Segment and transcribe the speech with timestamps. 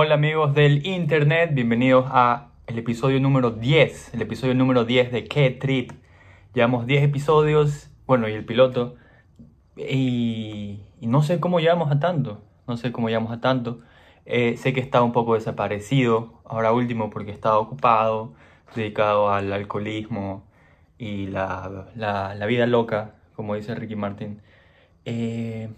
[0.00, 5.24] Hola amigos del internet, bienvenidos a el episodio número 10, el episodio número 10 de
[5.24, 5.92] Qué Trip.
[6.54, 8.96] Llevamos 10 episodios, bueno, y el piloto,
[9.76, 13.80] y, no sé cómo llevamos a tanto, no sé cómo llevamos a tanto.
[14.26, 18.34] Eh, sé que estaba un poco desaparecido, ahora último porque estaba ocupado,
[18.74, 20.47] dedicado al alcoholismo
[20.98, 24.40] y la, la, la vida loca, como dice Ricky Martin.
[25.04, 25.68] Eh,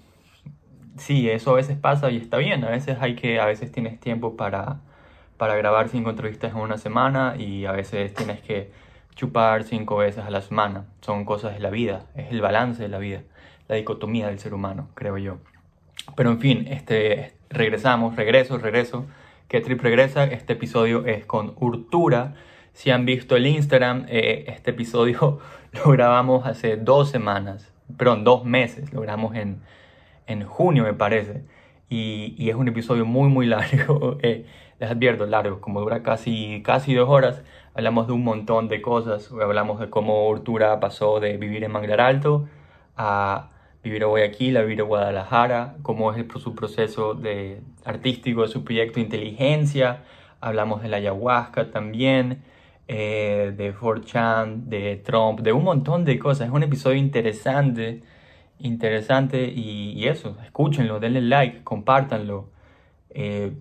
[0.97, 2.65] sí, eso a veces pasa y está bien.
[2.65, 4.81] A veces hay que, a veces tienes tiempo para,
[5.37, 8.73] para grabar cinco entrevistas en una semana y a veces tienes que
[9.15, 10.87] chupar cinco veces a la semana.
[11.03, 13.23] Son cosas de la vida, es el balance de la vida,
[13.69, 15.39] la dicotomía del ser humano, creo yo.
[16.17, 19.07] Pero en fin, este, regresamos, regreso, regreso.
[19.49, 20.25] Que Trip regresa.
[20.25, 22.35] Este episodio es con Urtura.
[22.73, 25.39] Si han visto el Instagram, eh, este episodio
[25.73, 28.93] lo grabamos hace dos semanas, perdón, dos meses.
[28.93, 29.61] Lo grabamos en,
[30.27, 31.45] en junio, me parece.
[31.89, 34.19] Y, y, es un episodio muy, muy largo.
[34.23, 34.47] Eh,
[34.79, 37.43] les advierto, largo, como dura casi, casi dos horas.
[37.75, 39.31] Hablamos de un montón de cosas.
[39.31, 42.49] Hablamos de cómo Urtura pasó de vivir en Manglar Alto
[42.97, 43.51] a
[43.83, 48.65] vivir a Guayaquil, a vivir a Guadalajara, cómo es su proceso de, artístico de su
[48.65, 50.03] proyecto Inteligencia.
[50.41, 52.43] Hablamos de la ayahuasca también,
[52.93, 56.49] eh, de 4chan, de Trump, de un montón de cosas.
[56.49, 58.03] Es un episodio interesante
[58.61, 62.51] interesante y, eso, escúchenlo, denle like, compártanlo.
[63.11, 63.53] Eh,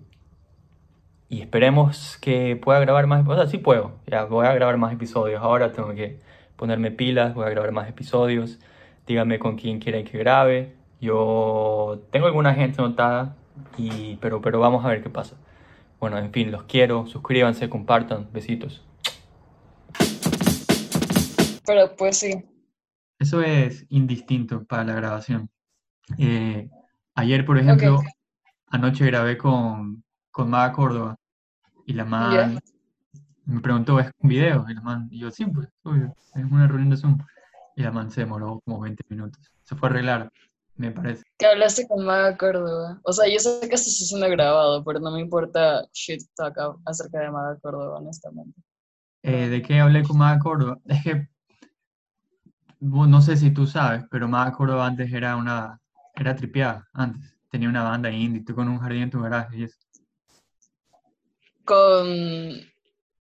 [1.28, 4.92] y esperemos que pueda grabar más, o sea, sí puedo, ya voy a grabar más
[4.92, 5.42] episodios.
[5.42, 6.20] Ahora tengo que
[6.56, 8.58] ponerme pilas, voy a grabar más episodios.
[9.06, 10.74] Díganme con quién quieren que grabe.
[11.00, 13.36] Yo tengo alguna gente notada,
[13.78, 15.36] y, pero, pero vamos a ver qué pasa.
[16.00, 18.84] Bueno, en fin, los quiero, suscríbanse, compartan, besitos.
[21.70, 22.32] Pero pues sí,
[23.20, 25.48] eso es indistinto para la grabación.
[26.18, 26.68] Eh,
[27.14, 28.08] ayer, por ejemplo, okay.
[28.66, 30.02] anoche grabé con,
[30.32, 31.16] con Maga Córdoba
[31.86, 32.60] y la man yeah.
[33.44, 34.64] me preguntó, ¿es un video?
[34.68, 37.18] Y la man, y yo, sí, pues, obvio, es una reunión de Zoom.
[37.76, 39.52] Y la man se demoró como 20 minutos.
[39.62, 40.32] Se fue a arreglar,
[40.76, 41.22] me parece.
[41.38, 43.00] ¿Qué hablaste con Maga Córdoba?
[43.04, 46.56] O sea, yo sé que esto está siendo grabado, pero no me importa shit talk
[46.86, 48.60] acerca de Maga Córdoba, honestamente.
[49.22, 50.78] Eh, ¿De qué hablé con Maga Córdoba?
[50.86, 51.29] Es que
[52.80, 55.78] no sé si tú sabes, pero Maga Córdoba antes era una,
[56.14, 57.36] era tripeada, antes.
[57.50, 59.78] Tenía una banda indie, tú con un jardín en tu garaje y eso.
[61.64, 62.06] Con,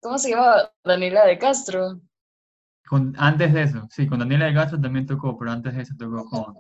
[0.02, 0.72] ¿cómo se llama?
[0.84, 2.00] Daniela de Castro.
[2.88, 5.96] Con, antes de eso, sí, con Daniela de Castro también tocó, pero antes de eso
[5.98, 6.58] tocó con,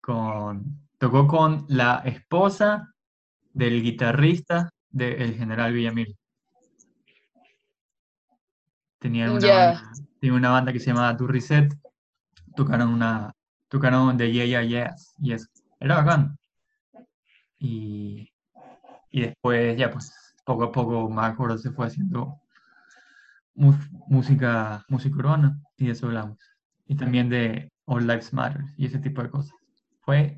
[0.00, 2.94] con tocó con la esposa
[3.52, 6.16] del guitarrista del general Villamil.
[8.98, 9.72] Tenía una, Yeah.
[9.72, 11.74] banda, tenía una banda que se llamaba Turriset,
[12.60, 13.32] tocaron una,
[13.68, 15.48] tocaron de Yeah Yeah Yes, y eso.
[15.80, 16.36] Era bacán.
[17.58, 18.30] Y,
[19.10, 20.12] y después ya pues
[20.44, 22.38] poco a poco más acuerdo se fue haciendo
[23.54, 26.38] música, música urbana y de eso hablamos.
[26.86, 29.54] Y también de All Lives Matter y ese tipo de cosas.
[30.02, 30.36] Fue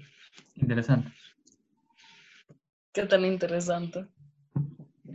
[0.54, 1.12] interesante.
[2.92, 4.06] Qué tan interesante.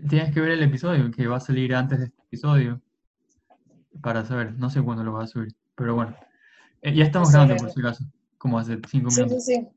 [0.10, 2.82] Tienes que ver el episodio que va a salir antes de este episodio
[4.02, 6.16] para saber, no sé cuándo lo va a subir, pero bueno.
[6.82, 8.06] Eh, ya estamos grabando por si acaso,
[8.38, 9.46] como hace cinco minutos.
[9.46, 9.68] sí, sí.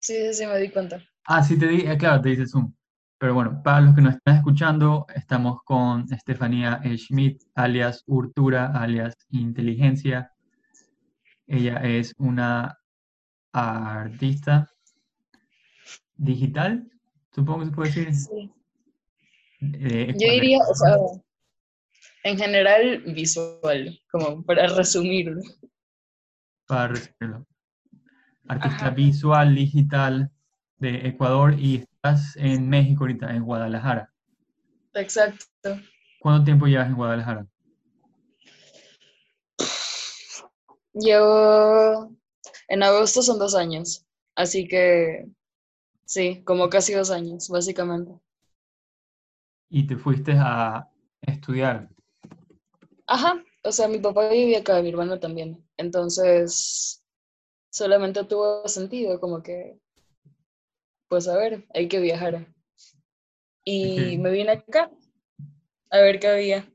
[0.00, 1.02] Sí, sí, sí, me di cuenta.
[1.24, 2.72] Ah, sí, te di, eh, claro, te dice Zoom.
[3.18, 6.96] Pero bueno, para los que nos están escuchando, estamos con Estefanía E.
[6.96, 10.32] Schmidt, alias Urtura, alias Inteligencia.
[11.46, 12.78] Ella es una
[13.52, 14.70] artista
[16.16, 16.88] digital,
[17.34, 18.14] supongo que se puede decir.
[18.14, 18.52] Sí.
[19.60, 20.96] eh, Yo diría, o sea,
[22.22, 25.40] en general visual, como para resumirlo.
[26.68, 27.46] Para resumirlo.
[28.46, 28.90] Artista Ajá.
[28.90, 30.30] visual, digital
[30.78, 34.12] de Ecuador y estás en México ahorita, en Guadalajara.
[34.94, 35.80] Exacto.
[36.20, 37.46] ¿Cuánto tiempo llevas en Guadalajara?
[40.92, 42.12] Llevo,
[42.68, 44.04] en agosto son dos años,
[44.34, 45.26] así que
[46.04, 48.12] sí, como casi dos años, básicamente.
[49.70, 50.88] Y te fuiste a
[51.22, 51.88] estudiar.
[53.06, 55.64] Ajá, o sea, mi papá vivía acá, mi hermano también.
[55.76, 57.04] Entonces,
[57.70, 59.78] solamente tuvo sentido, como que,
[61.08, 62.46] pues a ver, hay que viajar.
[63.64, 64.90] Y me vine acá
[65.90, 66.72] a ver qué había.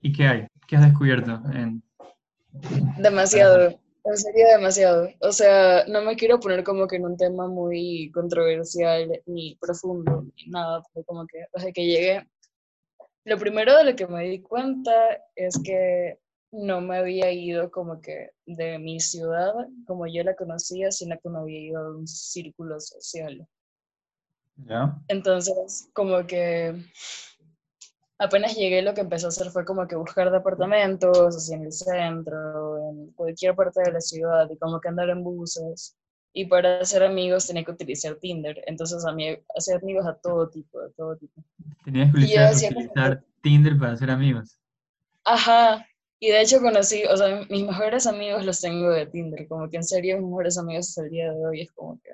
[0.00, 0.46] ¿Y qué hay?
[0.66, 1.40] ¿Qué has descubierto?
[1.52, 1.82] En...
[2.98, 3.68] Demasiado,
[4.04, 5.08] en serio demasiado.
[5.20, 10.24] O sea, no me quiero poner como que en un tema muy controversial ni profundo,
[10.36, 12.28] ni nada, pero como que desde que llegué,
[13.24, 14.92] lo primero de lo que me di cuenta
[15.34, 16.18] es que
[16.52, 19.52] no me había ido como que de mi ciudad,
[19.86, 23.46] como yo la conocía, sino que me había ido a un círculo social.
[24.56, 24.98] ¿Ya?
[25.08, 26.74] Entonces, como que
[28.18, 31.72] apenas llegué, lo que empecé a hacer fue como que buscar departamentos, así en el
[31.72, 35.96] centro, en cualquier parte de la ciudad, y como que andar en buses.
[36.34, 38.62] Y para hacer amigos tenía que utilizar Tinder.
[38.66, 41.42] Entonces, a mí, hacer amigos a todo tipo, de todo tipo.
[41.84, 44.58] Tenías utilizar, como que- utilizar Tinder para hacer amigos.
[45.24, 45.86] Ajá.
[46.20, 49.46] Y de hecho conocí, o sea, mis mejores amigos los tengo de Tinder.
[49.48, 52.10] Como que en serio, mis mejores amigos hasta el día de hoy es como que,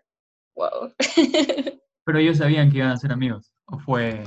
[0.55, 0.93] wow.
[2.05, 3.53] Pero ellos sabían que iban a ser amigos.
[3.67, 4.25] ¿O fue...?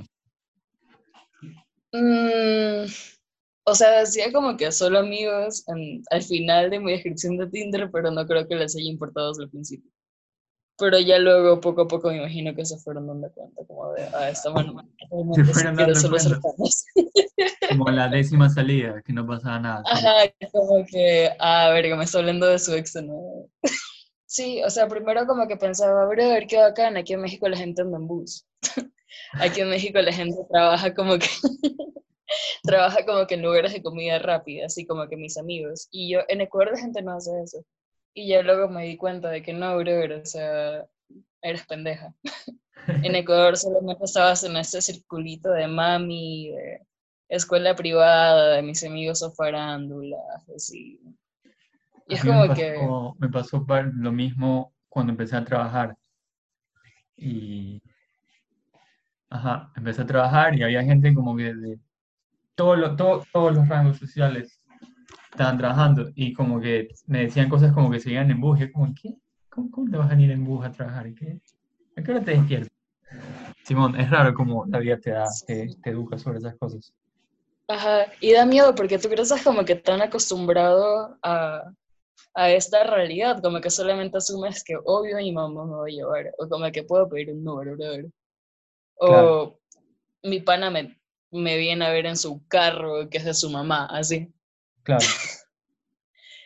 [1.93, 2.85] Mm,
[3.65, 7.89] o sea, decía como que solo amigos en- al final de mi descripción de Tinder,
[7.91, 9.91] pero no creo que les haya importado desde el principio.
[10.77, 14.03] Pero ya luego, poco a poco, me imagino que se fueron dando cuenta, como de,
[14.15, 14.73] ah, esta mano
[15.35, 16.39] sí fueron dando cuenta.
[17.69, 19.83] Como la décima salida, que no pasaba nada.
[19.85, 20.13] Ajá,
[20.51, 23.49] como que, ah, verga, me está hablando de su ex de nuevo.
[24.25, 27.81] Sí, o sea, primero como que pensaba, brother, qué bacán, aquí en México la gente
[27.81, 28.45] anda en bus.
[29.33, 31.27] Aquí en México la gente trabaja como que,
[32.63, 35.87] trabaja como que en lugares de comida rápida, así como que mis amigos.
[35.91, 37.65] Y yo, en Ecuador la gente no hace eso.
[38.13, 40.85] Y ya luego me di cuenta de que no, brother, o sea,
[41.41, 42.13] eres pendeja.
[42.87, 46.81] En Ecuador solamente estabas en ese circulito de mami, de
[47.29, 50.99] escuela privada, de mis amigos son farándulas, así.
[52.07, 55.95] Y es mí me como que, pasó, me pasó lo mismo cuando empecé a trabajar.
[57.15, 57.81] Y,
[59.29, 61.79] ajá, empecé a trabajar y había gente como que de
[62.61, 64.61] todos los, todo- todos los rangos sociales
[65.31, 68.59] estaban trabajando y como que me decían cosas como que se iban en bus.
[68.59, 69.15] Y yo como, ¿qué?
[69.49, 71.07] ¿Cómo, cómo te vas a ir en bus a trabajar?
[71.07, 71.39] ¿Y qué?
[71.97, 72.69] ¿A qué hora te despiertas?
[73.63, 76.93] Simón, es raro como la vida te da, te, te educa sobre esas cosas.
[77.67, 81.71] ajá, y da miedo porque tú crees como que tan acostumbrado a,
[82.35, 86.31] a esta realidad, como que solamente asumes que obvio mi mamá me va a llevar,
[86.37, 88.05] o como que puedo pedir un número, brother.
[88.99, 89.59] O Claro.
[90.23, 91.00] mi pana me,
[91.31, 94.31] me viene a ver en su carro, que es de su mamá, así.
[94.83, 95.05] Claro,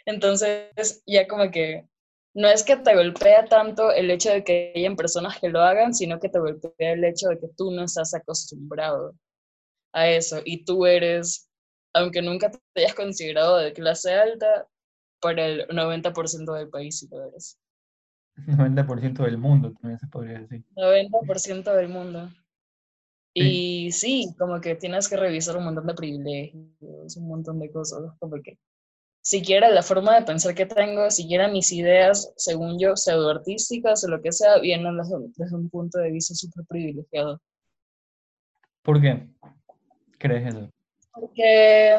[0.06, 1.88] Entonces, ya como que
[2.36, 5.94] no es que te golpea tanto el hecho de que hayan personas que lo hagan,
[5.94, 9.16] sino que te golpea el hecho de que tú no estás acostumbrado
[9.94, 11.50] a eso y tú eres,
[11.94, 14.68] aunque nunca te hayas considerado de clase alta,
[15.22, 17.58] para el 90% del país sí lo eres.
[18.36, 20.64] 90% del mundo también se podría decir.
[20.76, 22.30] 90% del mundo.
[23.38, 28.02] Y sí, como que tienes que revisar un montón de privilegios, un montón de cosas,
[28.18, 28.58] como que
[29.22, 34.22] siquiera la forma de pensar que tengo, siquiera mis ideas, según yo, pseudoartísticas o lo
[34.22, 37.42] que sea, vienen desde, desde un punto de vista súper privilegiado.
[38.84, 39.28] ¿Por qué
[40.18, 40.70] crees eso?
[41.12, 41.98] Porque,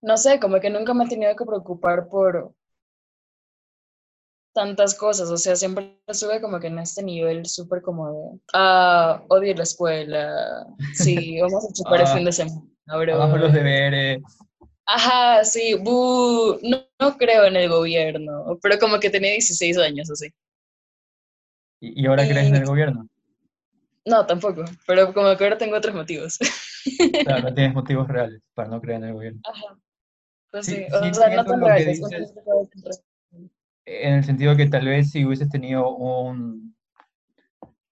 [0.00, 2.54] no sé, como que nunca me he tenido que preocupar por
[4.54, 9.24] tantas cosas, o sea, siempre estuve como que en este nivel súper como de, ah,
[9.28, 12.62] odio la escuela, sí, vamos a chupar el Ah, fin de semana,
[13.10, 13.52] Abajo los bro.
[13.52, 14.22] deberes.
[14.86, 20.10] Ajá, sí, bu, no, no creo en el gobierno, pero como que tenía 16 años,
[20.10, 20.28] así.
[21.80, 23.08] ¿Y y ahora crees en el gobierno?
[24.06, 26.38] no, tampoco, pero como que ahora tengo otros motivos.
[27.22, 29.40] Claro, no tienes motivos reales para no creer en el gobierno.
[29.44, 29.78] Ajá,
[30.50, 32.00] pues Sí, sí, sí o sea, no tan dices, reales.
[33.86, 36.74] En el sentido que tal vez si hubieses tenido un,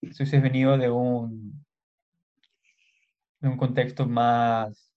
[0.00, 1.64] si hubieses venido de un,
[3.40, 4.90] de un contexto más,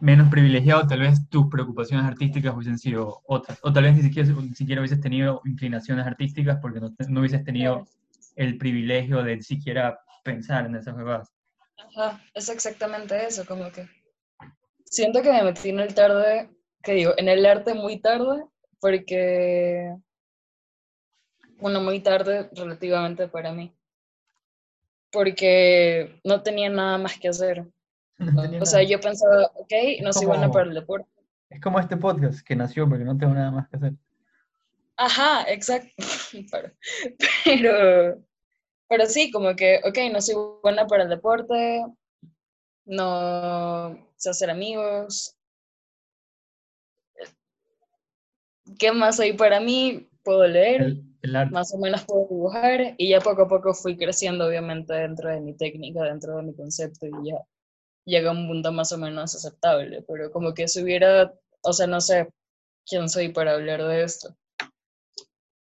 [0.00, 3.58] menos privilegiado, tal vez tus preocupaciones artísticas hubiesen sido otras.
[3.62, 7.44] O tal vez ni siquiera, ni siquiera hubieses tenido inclinaciones artísticas porque no, no hubieses
[7.44, 7.86] tenido
[8.36, 11.32] el privilegio de siquiera pensar en esas cosas.
[11.96, 13.88] Ajá, es exactamente eso, como que
[14.84, 16.50] siento que me metí en el tarde,
[16.82, 18.44] que digo, en el arte muy tarde,
[18.80, 19.94] porque,
[21.58, 23.72] bueno, muy tarde relativamente para mí,
[25.12, 27.66] porque no tenía nada más que hacer.
[28.20, 28.90] No O sea, nada.
[28.90, 29.72] yo pensaba, ok,
[30.02, 31.08] no soy buena para el deporte.
[31.48, 33.94] es como este podcast que nació porque no tengo nada más que hacer.
[34.96, 35.90] Ajá, exacto.
[36.52, 36.70] Pero,
[37.44, 38.22] pero,
[38.88, 41.86] pero sí, como que, ok, no soy buena para el deporte,
[42.84, 45.39] no sé hacer amigos.
[48.78, 50.08] ¿Qué más hay para mí?
[50.22, 53.96] Puedo leer, El, el más o menos puedo dibujar y ya poco a poco fui
[53.96, 57.36] creciendo obviamente dentro de mi técnica, dentro de mi concepto y ya
[58.06, 61.86] llega a un punto más o menos aceptable, pero como que si hubiera, o sea,
[61.86, 62.28] no sé
[62.86, 64.36] quién soy para hablar de esto,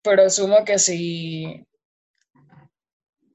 [0.03, 1.65] pero asumo que si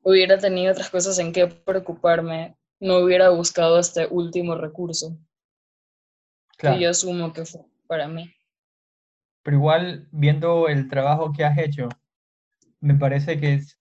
[0.01, 5.15] hubiera tenido otras cosas en qué preocuparme, no hubiera buscado este último recurso,
[6.59, 8.31] que yo asumo que fue para mí.
[9.47, 11.87] Pero igual, viendo el trabajo que has hecho,
[12.81, 13.77] me parece que es,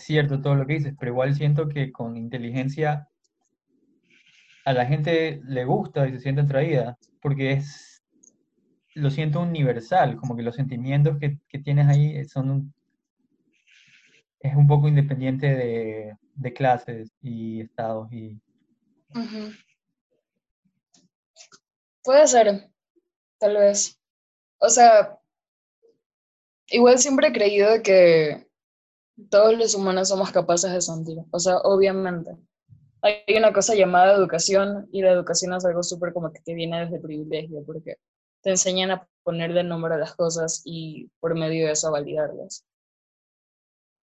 [0.00, 3.08] cierto todo lo que dices, pero igual siento que con inteligencia
[4.64, 8.02] a la gente le gusta y se siente atraída, porque es,
[8.94, 12.74] lo siento universal, como que los sentimientos que, que tienes ahí son un,
[14.40, 18.40] es un poco independiente de, de clases y estados y...
[22.02, 22.68] Puede ser,
[23.38, 24.03] tal vez.
[24.64, 25.18] O sea,
[26.68, 28.48] igual siempre he creído que
[29.28, 31.18] todos los humanos somos capaces de sentir.
[31.30, 32.34] O sea, obviamente.
[33.02, 36.80] Hay una cosa llamada educación y la educación es algo súper como que te viene
[36.80, 37.98] desde privilegio porque
[38.40, 41.90] te enseñan a poner de nombre a las cosas y por medio de eso a
[41.90, 42.64] validarlas.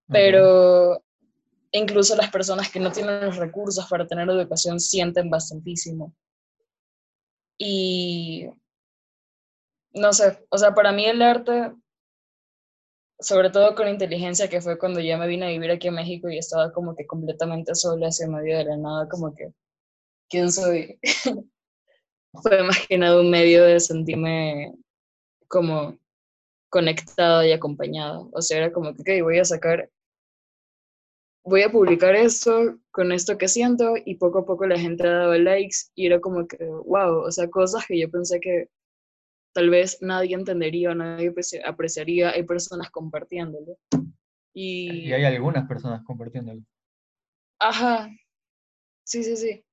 [0.07, 1.03] Pero
[1.71, 6.13] incluso las personas que no tienen los recursos para tener educación sienten bastantísimo.
[7.57, 8.47] Y
[9.93, 11.73] no sé, o sea, para mí el arte,
[13.19, 16.29] sobre todo con inteligencia, que fue cuando ya me vine a vivir aquí a México
[16.29, 19.53] y estaba como que completamente sola hacia medio de la nada, como que,
[20.29, 20.99] ¿quién soy?
[22.33, 24.73] fue más que nada un medio de sentirme
[25.47, 25.97] como
[26.69, 28.21] conectada y acompañada.
[28.33, 29.89] O sea, era como que, ok, voy a sacar
[31.43, 35.11] voy a publicar esto con esto que siento y poco a poco la gente ha
[35.11, 38.69] dado likes y era como que, wow, o sea, cosas que yo pensé que
[39.53, 41.33] tal vez nadie entendería nadie
[41.65, 43.77] apreciaría, hay personas compartiéndolo.
[44.53, 46.61] Y, y hay algunas personas compartiéndolo.
[47.59, 48.09] Ajá,
[49.03, 49.63] sí, sí, sí.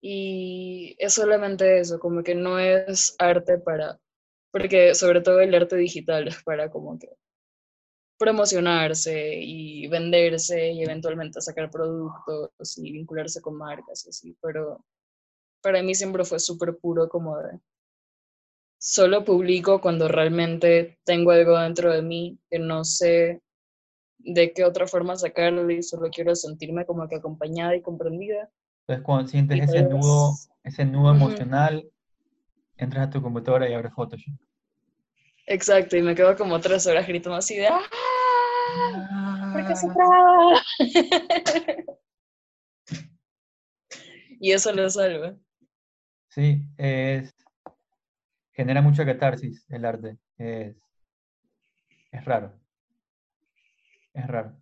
[0.00, 3.98] Y es solamente eso, como que no es arte para,
[4.50, 7.08] porque sobre todo el arte digital es para como que
[8.18, 14.84] promocionarse y venderse y eventualmente sacar productos y vincularse con marcas y así, pero
[15.60, 17.58] para mí siempre fue súper puro como de
[18.82, 23.40] solo publico cuando realmente tengo algo dentro de mí que no sé
[24.18, 28.50] de qué otra forma sacarlo y solo quiero sentirme como que acompañada y comprendida.
[28.80, 30.32] Entonces cuando sientes ese nudo,
[30.64, 31.88] ese nudo emocional,
[32.76, 34.34] entras a tu computadora y abres Photoshop.
[35.46, 39.52] Exacto, y me quedo como tres horas gritando así de ¡Ah!
[39.52, 40.60] ¿Por qué se traba?
[44.40, 45.36] y eso lo salva.
[46.30, 47.32] Sí, es
[48.52, 50.18] genera mucha catarsis el arte.
[50.36, 50.76] Es,
[52.10, 52.58] es raro.
[54.12, 54.56] Es raro.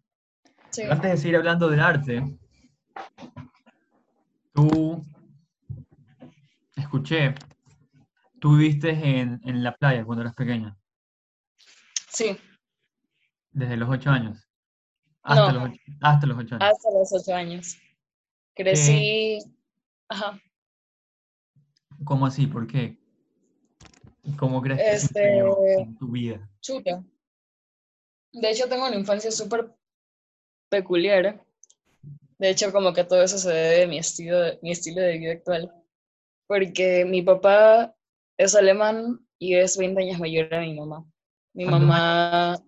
[0.89, 2.39] Antes de seguir hablando del arte,
[4.53, 5.05] tú
[6.77, 7.35] escuché
[8.41, 10.75] ¿Tú viviste en, en la playa cuando eras pequeña?
[12.09, 12.39] Sí.
[13.51, 14.49] ¿Desde los ocho años?
[15.23, 16.71] Hasta, los, ocho, hasta los ocho años.
[16.71, 17.77] Hasta los ocho años.
[18.55, 19.39] Crecí...
[20.09, 20.41] Ajá.
[22.03, 22.47] ¿Cómo así?
[22.47, 22.99] ¿Por qué?
[24.37, 25.39] ¿Cómo crees que este...
[25.39, 26.49] en tu vida?
[26.61, 27.03] Chuta.
[28.33, 29.73] De hecho, tengo una infancia súper
[30.69, 31.45] peculiar.
[32.39, 35.33] De hecho, como que todo eso se debe a mi estilo, mi estilo de vida
[35.33, 35.73] actual.
[36.47, 37.95] Porque mi papá
[38.39, 41.05] es alemán y es 20 años mayor a mi mamá.
[41.53, 42.63] Mi mamá,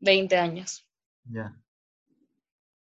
[0.00, 0.86] 20 años.
[1.24, 1.56] Ya.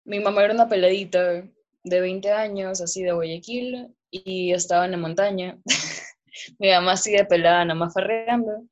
[0.06, 1.44] Mi mamá era una peladita
[1.84, 5.58] de 20 años, así de Guayaquil, y estaba en la montaña.
[6.60, 8.66] mi mamá así de pelada, nada más farreando.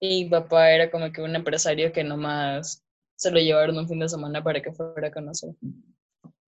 [0.00, 2.84] Y mi papá era como que un empresario que nomás
[3.16, 5.54] se lo llevaron un fin de semana para que fuera a conocer.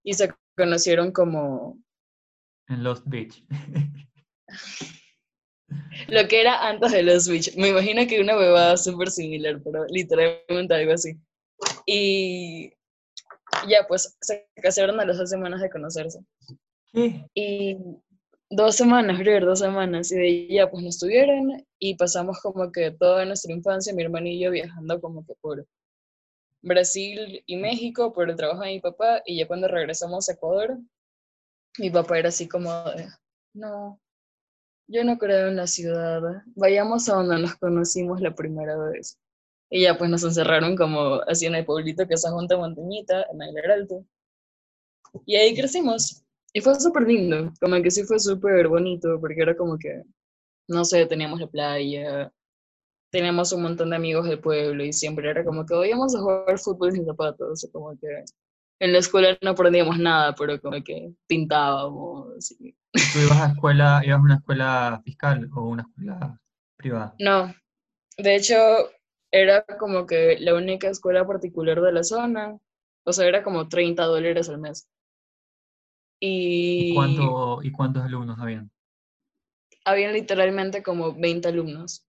[0.02, 1.78] Y se conocieron como...
[2.68, 3.44] En Lost Beach.
[6.08, 7.54] Lo que era antes de los Switch.
[7.56, 11.16] Me imagino que una bebada súper similar, pero literalmente algo así.
[11.86, 12.72] Y
[13.68, 16.20] ya, pues se casaron a las dos semanas de conocerse.
[17.34, 17.76] Y
[18.52, 20.12] dos semanas, creo, dos semanas.
[20.12, 24.28] Y de ya, pues nos tuvieron y pasamos como que toda nuestra infancia, mi hermano
[24.28, 25.66] y yo viajando como que por
[26.62, 29.22] Brasil y México por el trabajo de mi papá.
[29.26, 30.78] Y ya cuando regresamos a Ecuador,
[31.78, 33.08] mi papá era así como de,
[33.54, 34.00] no,
[34.86, 36.22] yo no creo en la ciudad.
[36.54, 39.18] Vayamos a donde nos conocimos la primera vez.
[39.70, 43.42] Y ya pues nos encerraron como así en el pueblito que es Junta Montañita, en
[43.42, 44.04] el Alto.
[45.26, 46.21] Y ahí crecimos.
[46.54, 50.02] Y fue súper lindo, como que sí fue súper bonito, porque era como que,
[50.68, 52.30] no sé, teníamos la playa,
[53.10, 56.58] teníamos un montón de amigos del pueblo y siempre era como que íbamos a jugar
[56.58, 58.24] fútbol sin zapatos, como que
[58.80, 62.54] en la escuela no aprendíamos nada, pero como que pintábamos.
[62.58, 66.40] ¿Tú ibas a escuela, ibas a una escuela fiscal o una escuela
[66.76, 67.14] privada?
[67.18, 67.54] No,
[68.18, 68.56] de hecho
[69.30, 72.58] era como que la única escuela particular de la zona,
[73.04, 74.88] o sea, era como 30 dólares al mes.
[76.24, 76.90] Y...
[76.90, 78.70] ¿Y, cuánto, ¿Y cuántos alumnos habían?
[79.84, 82.06] habían literalmente como 20 alumnos.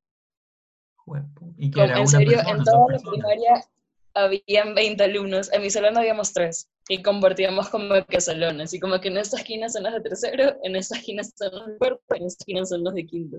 [1.58, 1.94] ¿Y era?
[1.94, 3.66] en ¿Una serio, persona, en toda la primaria
[4.14, 5.52] habían 20 alumnos.
[5.52, 6.70] En mi salón habíamos tres.
[6.88, 8.74] Y compartíamos como que salones.
[8.74, 11.68] Y como que en esta esquina son los de tercero, en esta esquina son los
[11.68, 13.38] de cuarto, en esta esquina son los de quinto.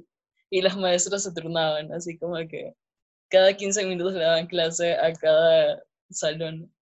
[0.50, 2.74] Y los maestros se turnaban, así como que
[3.28, 6.72] cada 15 minutos le daban clase a cada salón.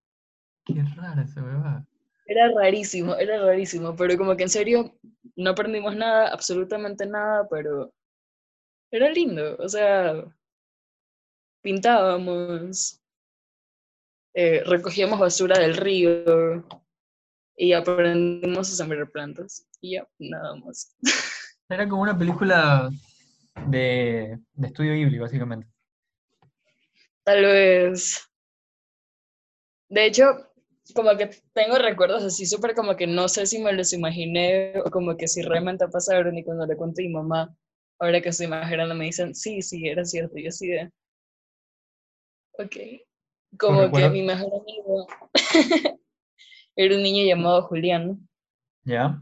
[0.65, 1.87] Qué rara esa huevada.
[2.25, 4.97] Era rarísimo, era rarísimo, pero como que en serio
[5.35, 7.93] no aprendimos nada, absolutamente nada, pero
[8.91, 10.23] era lindo, o sea,
[11.61, 13.01] pintábamos,
[14.35, 16.65] eh, recogíamos basura del río
[17.57, 20.95] y aprendimos a sembrar plantas y ya, nada más.
[21.69, 22.89] Era como una película
[23.67, 25.67] de, de estudio Ghibli, básicamente.
[27.23, 28.29] Tal vez,
[29.89, 30.52] de hecho,
[30.95, 34.89] como que tengo recuerdos así súper como que no sé si me los imaginé o
[34.91, 37.55] como que si realmente pasaron y cuando le cuento a mi mamá,
[37.99, 40.91] ahora que estoy más grande me dicen, sí, sí, era cierto, yo así de,
[42.59, 42.75] ok,
[43.57, 45.07] como que mi mejor amigo
[46.75, 48.27] era un niño llamado Julián,
[48.85, 49.21] ¿Ya?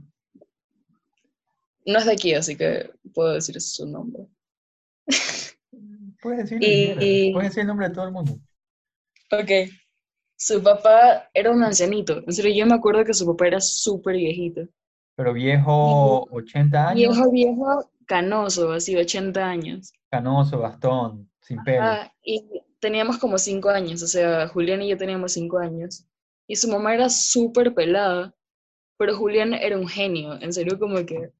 [1.85, 4.27] no es de aquí, así que puedo decir su nombre.
[6.21, 8.39] Puedes decir Y- y- Puedes decir el nombre de todo el mundo.
[9.31, 9.51] Ok,
[10.43, 14.15] su papá era un ancianito, en serio, yo me acuerdo que su papá era súper
[14.15, 14.61] viejito.
[15.15, 19.93] Pero viejo, 80 años, Viejo, viejo, canoso, así, 80 años.
[20.09, 21.83] canoso, bastón, sin pelo.
[21.83, 22.43] Ah, y
[22.79, 26.07] teníamos como 5 años, o sea, Julián y yo teníamos 5 años.
[26.47, 28.33] Y su mamá era súper pelada,
[28.97, 31.33] pero Julián era un genio, en serio, como que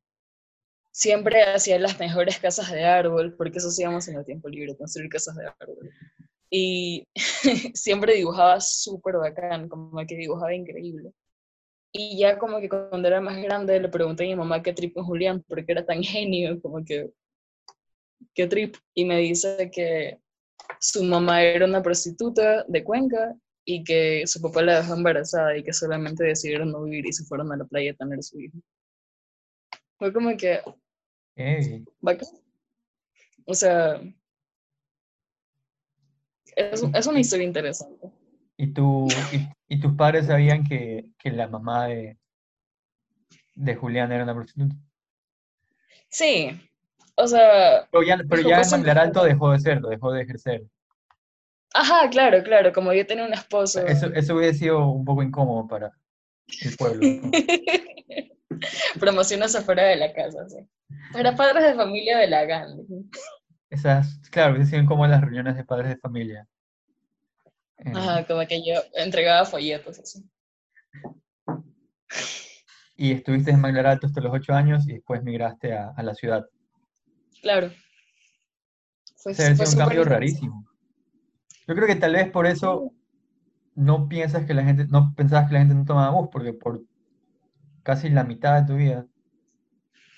[0.91, 5.09] siempre hacía las mejores casas de árbol, porque eso hacíamos en el tiempo libre, construir
[5.09, 5.89] casas de árbol.
[6.53, 7.07] Y
[7.73, 11.13] siempre dibujaba súper bacán, como que dibujaba increíble.
[11.93, 14.93] Y ya como que cuando era más grande le pregunté a mi mamá qué trip
[14.93, 17.09] con Julián, porque era tan genio, como que,
[18.33, 18.75] qué trip.
[18.93, 20.19] Y me dice que
[20.79, 23.35] su mamá era una prostituta de Cuenca
[23.65, 27.25] y que su papá la dejó embarazada y que solamente decidieron no vivir y se
[27.25, 28.57] fueron a la playa a tener su hijo.
[29.97, 30.59] Fue como que,
[31.35, 32.27] Ey, bacán.
[33.45, 34.01] O sea,
[36.55, 38.09] es, es una historia interesante.
[38.57, 42.17] ¿Y, tú, y, y tus padres sabían que, que la mamá de,
[43.55, 44.75] de Julián era una prostituta?
[46.09, 46.59] Sí,
[47.15, 50.23] o sea, Pero ya, pero ya en "Pues, Manglar Alto dejó de serlo, dejó de
[50.23, 50.63] ejercer.
[51.73, 53.85] ajá, claro, claro, como yo tenía un esposo.
[53.85, 55.91] Eso, eso hubiera sido un poco incómodo para
[56.63, 57.07] el pueblo.
[57.23, 57.31] ¿no?
[58.99, 60.57] Promociones afuera de la casa, sí.
[61.13, 62.77] Para padres de familia de la GAN.
[63.71, 66.47] Esas, claro, sido incómodo las reuniones de padres de familia.
[67.79, 70.23] Eh, Ajá, como que yo entregaba folletos así.
[72.95, 76.13] y estuviste en Manglar Alto hasta los ocho años y después migraste a, a la
[76.13, 76.45] ciudad.
[77.41, 77.71] Claro.
[79.15, 80.67] Fue, fue un cambio rarísimo.
[81.67, 82.93] Yo creo que tal vez por eso
[83.73, 86.83] no piensas que la gente, no pensabas que la gente no tomaba bus, porque por
[87.83, 89.07] casi la mitad de tu vida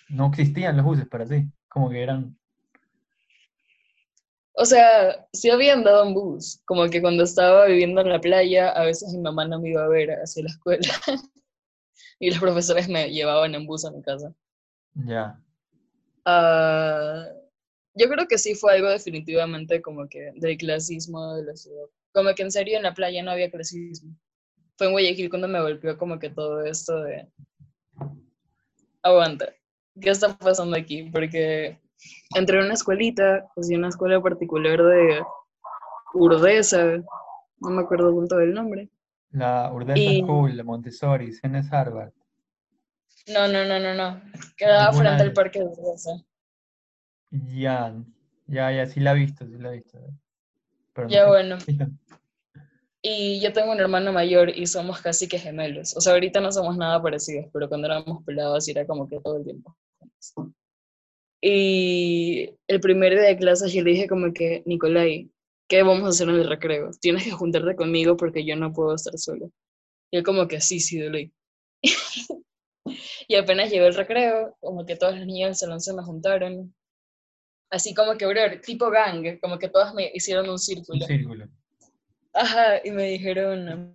[0.10, 1.50] no existían los buses para ti.
[1.70, 2.38] Como que eran.
[4.56, 8.70] O sea, sí había andado en bus, como que cuando estaba viviendo en la playa,
[8.70, 10.88] a veces mi mamá no me iba a ver hacia la escuela
[12.20, 14.34] y los profesores me llevaban en bus a mi casa.
[14.94, 15.39] Ya.
[16.26, 17.26] Ah,
[17.96, 21.86] yo creo que sí fue algo definitivamente como que del clasismo de la ciudad.
[22.12, 24.16] Como que en serio en la playa no había clasismo.
[24.78, 27.28] Fue en Guayaquil cuando me golpeó como que todo esto de...
[29.02, 29.54] Aguanta,
[30.00, 31.10] ¿qué está pasando aquí?
[31.12, 31.80] Porque
[32.36, 35.24] entré a una escuelita, así una escuela particular de
[36.13, 36.98] Urdesa,
[37.60, 38.89] no me acuerdo punto del nombre.
[39.32, 42.12] La Urdesa Y- School, la Montessori, Cenes Harvard.
[43.34, 44.22] No, no, no, no, no.
[44.58, 46.12] Quedaba frente de- al parque de Urdesa.
[47.32, 47.94] Ya,
[48.48, 49.98] ya, ya, sí la he visto, sí la he visto.
[50.94, 51.28] Pero no Ya sé.
[51.28, 51.58] bueno.
[53.06, 55.94] Y yo tengo un hermano mayor y somos casi que gemelos.
[55.98, 59.39] O sea, ahorita no somos nada parecidos, pero cuando éramos pelados era como que todo
[59.39, 59.76] el tiempo.
[61.45, 65.29] Y el primer día de clases yo le dije como que, Nicolai,
[65.67, 66.91] ¿qué vamos a hacer en el recreo?
[67.01, 69.51] Tienes que juntarte conmigo porque yo no puedo estar solo.
[70.10, 71.34] Y él como que, sí, sí, de ley.
[73.27, 76.73] y apenas llegó el recreo, como que todos los niños del salón se me juntaron.
[77.69, 81.06] Así como que, bro, tipo gang, como que todas me hicieron un Un círculo.
[81.06, 81.49] círculo.
[82.32, 83.93] Ajá, y me dijeron,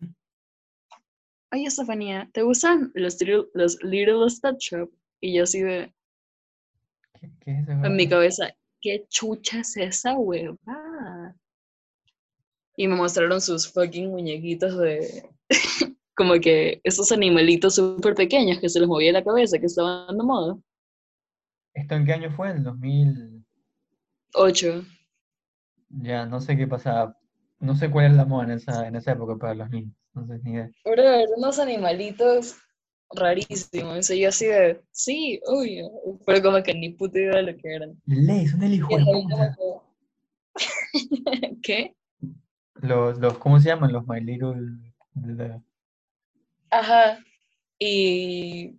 [1.51, 3.17] oye, Estefanía, ¿te gustan los,
[3.55, 4.91] los Little Step Shop?
[5.23, 5.95] Y yo así de,
[7.21, 7.85] ¿Qué, qué es eso?
[7.85, 8.49] en mi cabeza,
[8.81, 10.57] ¿qué chucha es esa hueva?
[12.77, 15.29] Y me mostraron sus fucking muñequitos de,
[16.15, 20.25] como que esos animalitos súper pequeños que se les movía la cabeza, que estaban de
[20.25, 20.57] moda.
[21.75, 22.51] ¿Esto en qué año fue?
[22.51, 23.45] ¿En 2000?
[24.35, 24.85] Ocho.
[25.91, 27.17] Ya, no sé qué pasaba.
[27.61, 29.95] No sé cuál es la moda en esa, en esa época para los niños.
[30.15, 30.71] No sé ni idea.
[30.85, 32.57] Bro, unos animalitos
[33.11, 34.11] rarísimos.
[34.11, 35.83] Y yo así de, sí, uy,
[36.27, 38.01] pero como que ni puta idea de lo que eran.
[38.07, 39.57] Ley, son el hijo de puta.
[41.63, 41.95] ¿Qué?
[42.75, 43.93] Los, los, ¿cómo se llaman?
[43.93, 44.79] Los My Little...
[46.71, 47.19] Ajá.
[47.79, 48.79] Y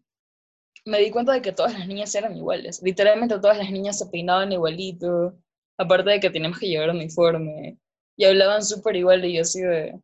[0.85, 2.81] me di cuenta de que todas las niñas eran iguales.
[2.83, 5.37] Literalmente todas las niñas se peinaban igualito.
[5.77, 7.77] Aparte de que teníamos que llevar uniforme.
[8.15, 9.99] Y hablaban súper igual y yo así de...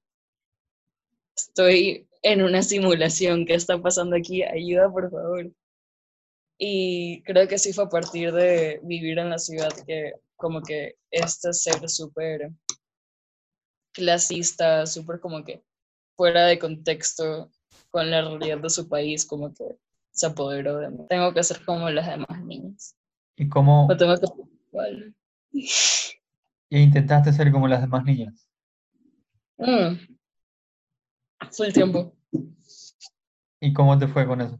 [1.36, 3.46] Estoy en una simulación.
[3.46, 4.42] ¿Qué está pasando aquí?
[4.44, 5.52] Ayuda, por favor.
[6.58, 10.96] Y creo que sí fue a partir de vivir en la ciudad que como que
[11.12, 12.52] este ser súper
[13.94, 15.64] clasista, súper como que
[16.16, 17.52] fuera de contexto
[17.92, 19.78] con la realidad de su país, como que
[20.12, 21.06] se apoderó de mí.
[21.08, 22.96] Tengo que ser como las demás niñas.
[23.36, 24.26] ¿Y cómo No tengo que
[24.72, 25.16] igual.
[25.52, 28.48] y intentaste ser como las demás niñas?
[29.58, 30.16] Mm.
[31.52, 32.15] Fue el tiempo.
[33.60, 34.60] ¿Y cómo te fue con eso?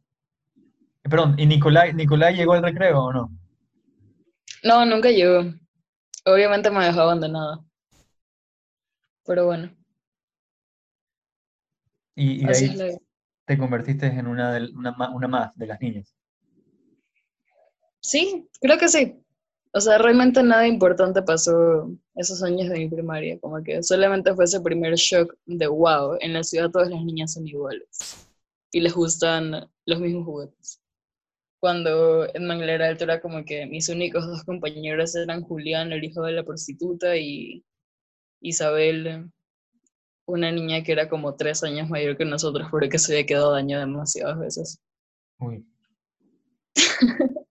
[1.04, 3.32] Perdón, ¿y Nicolai, Nicolai llegó al recreo o no?
[4.64, 5.46] No, nunca llegó.
[6.26, 7.64] Obviamente me dejó abandonada.
[9.26, 9.76] Pero bueno,
[12.16, 12.88] Y, y ahí la
[13.46, 16.14] te convertiste en una, de- una más de las niñas.
[18.00, 19.25] Sí, creo que sí.
[19.76, 23.38] O sea, realmente nada importante pasó esos años de mi primaria.
[23.42, 27.34] Como que solamente fue ese primer shock de wow, en la ciudad todas las niñas
[27.34, 28.26] son iguales.
[28.72, 30.82] Y les gustan los mismos juguetes.
[31.60, 36.22] Cuando en Manglera Alto era como que mis únicos dos compañeros eran Julián, el hijo
[36.24, 37.66] de la prostituta, y
[38.40, 39.30] Isabel,
[40.26, 43.52] una niña que era como tres años mayor que nosotros, pero que se había quedado
[43.52, 44.80] daño demasiadas veces.
[45.38, 45.66] Uy,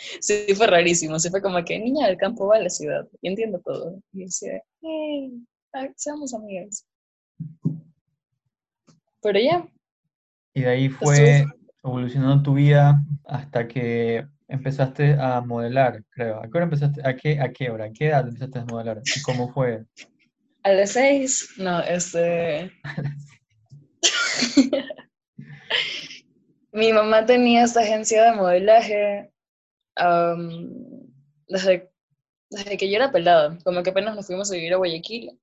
[0.20, 1.18] Sí, fue rarísimo.
[1.18, 4.00] Sí, fue como que niña del campo va a la ciudad y entiendo todo.
[4.12, 5.32] Y decía, hey,
[5.74, 6.86] ah, seamos amigas.
[9.22, 9.68] Pero ya,
[10.54, 11.44] y de ahí fue
[11.82, 16.40] evolucionando tu vida hasta que empezaste a modelar, creo.
[16.40, 17.00] ¿A qué hora empezaste?
[17.06, 17.84] ¿A qué, a qué hora?
[17.84, 19.00] ¿A qué edad empezaste a modelar?
[19.04, 19.84] ¿Y cómo fue?
[20.62, 22.72] a las seis, no, este.
[26.72, 29.29] Mi mamá tenía esta agencia de modelaje
[30.00, 31.06] am,
[31.46, 31.90] desde,
[32.50, 33.58] desde que yo era pelada.
[33.64, 35.38] Como que apenas nos fuimos a vivir a Guayaquil.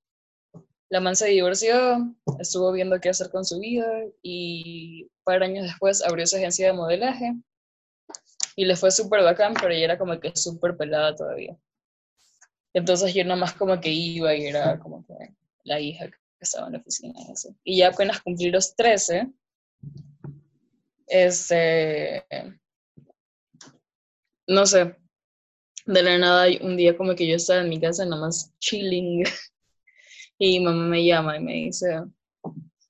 [0.89, 3.85] La man se divorció, estuvo viendo qué hacer con su vida
[4.21, 7.35] y un par años después abrió esa agencia de modelaje
[8.55, 11.57] y le fue súper bacán, pero ella era como que súper pelada todavía.
[12.73, 15.13] Entonces yo nomás como que iba y era como que
[15.63, 17.49] la hija que estaba en la oficina y así.
[17.63, 19.29] Y ya apenas cumplí los 13,
[21.07, 22.25] este,
[24.47, 24.95] no sé,
[25.85, 29.23] de la nada un día como que yo estaba en mi casa nomás chilling
[30.39, 32.03] y mamá me llama y me dice,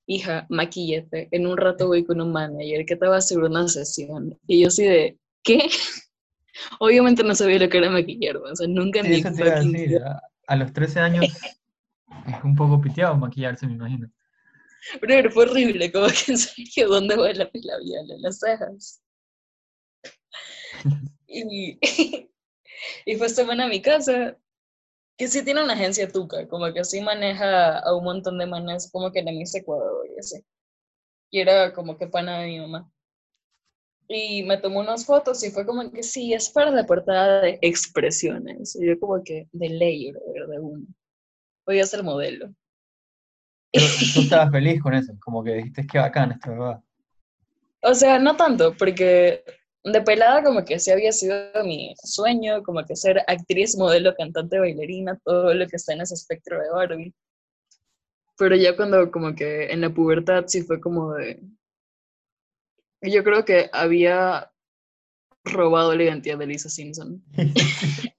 [0.06, 3.68] hija, maquillate, en un rato voy con un manager que te va a hacer una
[3.68, 4.38] sesión.
[4.46, 5.58] Y yo así de, ¿qué?
[6.80, 9.56] Obviamente no sabía lo que era maquillar, o sea, nunca Sí, eso te iba a
[9.56, 9.88] fucking decir.
[9.90, 14.10] vida- A, a los 13 años es un poco piteado maquillarse, me imagino.
[15.00, 18.10] Pero fue horrible, como que en serio, ¿dónde va lápiz labial?
[18.10, 19.02] En las cejas.
[21.28, 21.78] Y,
[23.06, 24.36] y fue esta semana a mi casa,
[25.16, 28.90] que sí tiene una agencia tuca, como que sí maneja a un montón de manas,
[28.90, 30.44] como que en la Miss Ecuador y así.
[31.30, 32.90] Y era como que pana de mi mamá.
[34.08, 37.58] Y me tomó unas fotos y fue como que sí, es para la portada de
[37.60, 38.74] expresiones.
[38.76, 40.86] Y yo como que de ley, de uno.
[41.66, 42.50] Voy a ser modelo.
[43.70, 46.80] Pero tú estabas feliz con eso, como que dijiste que bacán esto, ¿verdad?
[47.82, 49.44] O sea, no tanto, porque
[49.92, 54.58] de pelada como que sí había sido mi sueño, como que ser actriz, modelo, cantante,
[54.58, 57.14] bailarina, todo lo que está en ese espectro de Barbie.
[58.36, 61.42] Pero ya cuando como que en la pubertad sí fue como de...
[63.02, 64.50] Yo creo que había
[65.44, 67.22] robado la identidad de Lisa Simpson.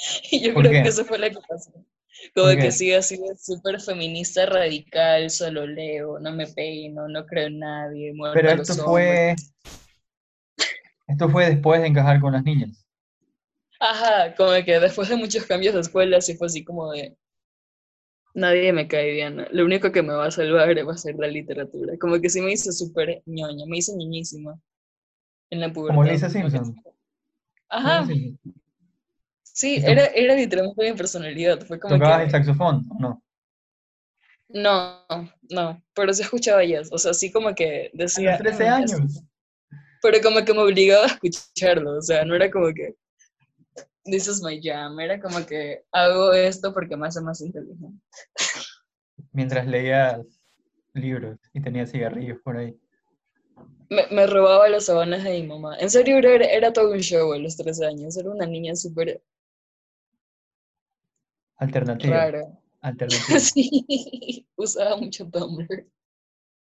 [0.30, 0.82] Y yo ¿Por creo qué?
[0.82, 1.72] que eso fue lo que pasó.
[2.34, 7.26] Como ¿Por que sí, así de súper feminista radical, solo leo, no me peino, no
[7.26, 9.34] creo en nadie, muerto Pero los esto fue,
[11.08, 12.86] esto fue después de encajar con las niñas.
[13.80, 17.16] Ajá, como que después de muchos cambios de escuela, sí fue así como de.
[18.34, 19.46] Nadie me cae bien.
[19.50, 21.94] Lo único que me va a salvar va a ser la literatura.
[21.98, 24.60] Como que sí me hice súper ñoña, me hice ñoñísima
[25.50, 25.96] en la pubertad.
[25.96, 26.76] Como Lisa Simpson.
[27.68, 28.59] Ajá, Sí, sí.
[29.60, 31.60] Sí, ¿Y tú- era, era literalmente mi personalidad.
[31.66, 33.22] Fue como ¿Tocabas el saxofón o no?
[34.48, 35.04] No,
[35.50, 36.88] no, pero sí escuchaba jazz.
[36.92, 38.30] O sea, sí como que A decía.
[38.32, 39.00] los 13 "Mm, años.
[39.00, 39.24] es-
[40.02, 42.96] pero como que me obligaba a escucharlo, o sea, no era como que,
[44.04, 48.00] this is my jam, era como que hago esto porque me hace más inteligente.
[49.32, 50.20] Mientras leías
[50.94, 52.76] libros y tenías cigarrillos por ahí.
[53.90, 55.76] Me, me robaba las sabanas de mi mamá.
[55.78, 58.16] En serio, era, era todo un show a los 13 años.
[58.16, 59.20] Era una niña súper
[61.60, 62.16] Alternativa.
[62.16, 62.48] rara.
[62.80, 63.38] Alternativa.
[63.38, 65.86] Sí, usaba mucho Tumblr.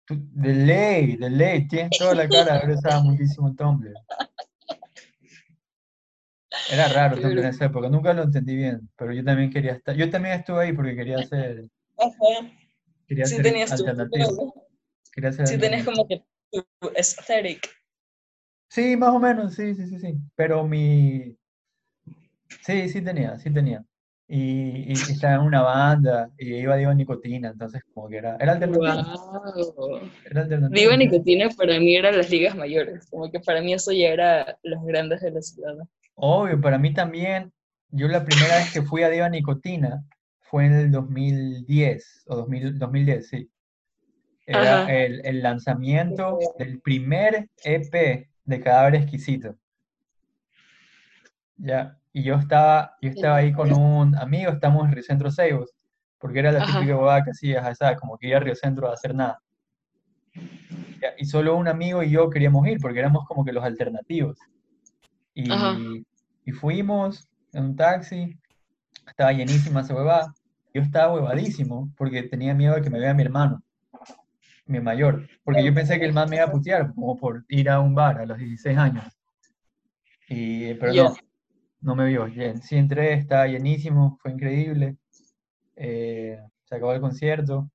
[0.10, 3.94] De ley, de ley, tienes toda la cara de haber usado muchísimo Tumblr.
[6.72, 9.74] Era raro Qué Tumblr en esa época, nunca lo entendí bien, pero yo también quería
[9.74, 12.50] estar, yo también estuve ahí porque quería ser, Ajá.
[13.06, 13.84] quería Sí ser tenías tu
[15.12, 17.70] quería ser Sí tenías como que tu aesthetic.
[18.70, 21.38] Sí, más o menos, sí, sí, sí, sí, pero mi,
[22.62, 23.84] sí, sí tenía, sí tenía.
[24.30, 28.54] Y, y estaba en una banda y iba Diego Nicotina, entonces como que era, era
[28.54, 28.86] alternativo,
[29.76, 30.02] Wow.
[30.30, 30.70] era alternativo.
[30.82, 30.98] Viva sí.
[30.98, 33.08] Nicotina para mí eran las ligas mayores.
[33.10, 35.76] Como que para mí eso ya era los grandes de la ciudad.
[36.16, 37.54] Obvio, para mí también,
[37.90, 40.04] yo la primera vez que fui a Diva Nicotina
[40.42, 43.50] fue en el 2010, o 2000, 2010, sí.
[44.46, 49.56] Era el, el lanzamiento del primer EP de Cadáver Exquisito.
[51.58, 55.74] Ya, y yo estaba, yo estaba ahí con un amigo, estamos en Río Centro Seibos,
[56.18, 56.80] porque era la Ajá.
[56.80, 58.00] típica huevada que hacías, ¿sabes?
[58.00, 59.40] Como que ir a Río Centro a hacer nada.
[61.18, 64.38] Y solo un amigo y yo queríamos ir, porque éramos como que los alternativos.
[65.34, 66.04] Y,
[66.46, 68.36] y fuimos en un taxi,
[69.08, 70.34] estaba llenísima esa huevada.
[70.74, 73.62] Yo estaba huevadísimo porque tenía miedo de que me vea mi hermano,
[74.66, 75.28] mi mayor.
[75.44, 77.94] Porque yo pensé que el man me iba a putear como por ir a un
[77.94, 79.06] bar a los 16 años.
[80.30, 81.16] Y, pero no,
[81.82, 82.28] no me vio.
[82.62, 84.98] Sí entré, estaba llenísimo, fue increíble.
[85.76, 87.70] Eh, se acabó el concierto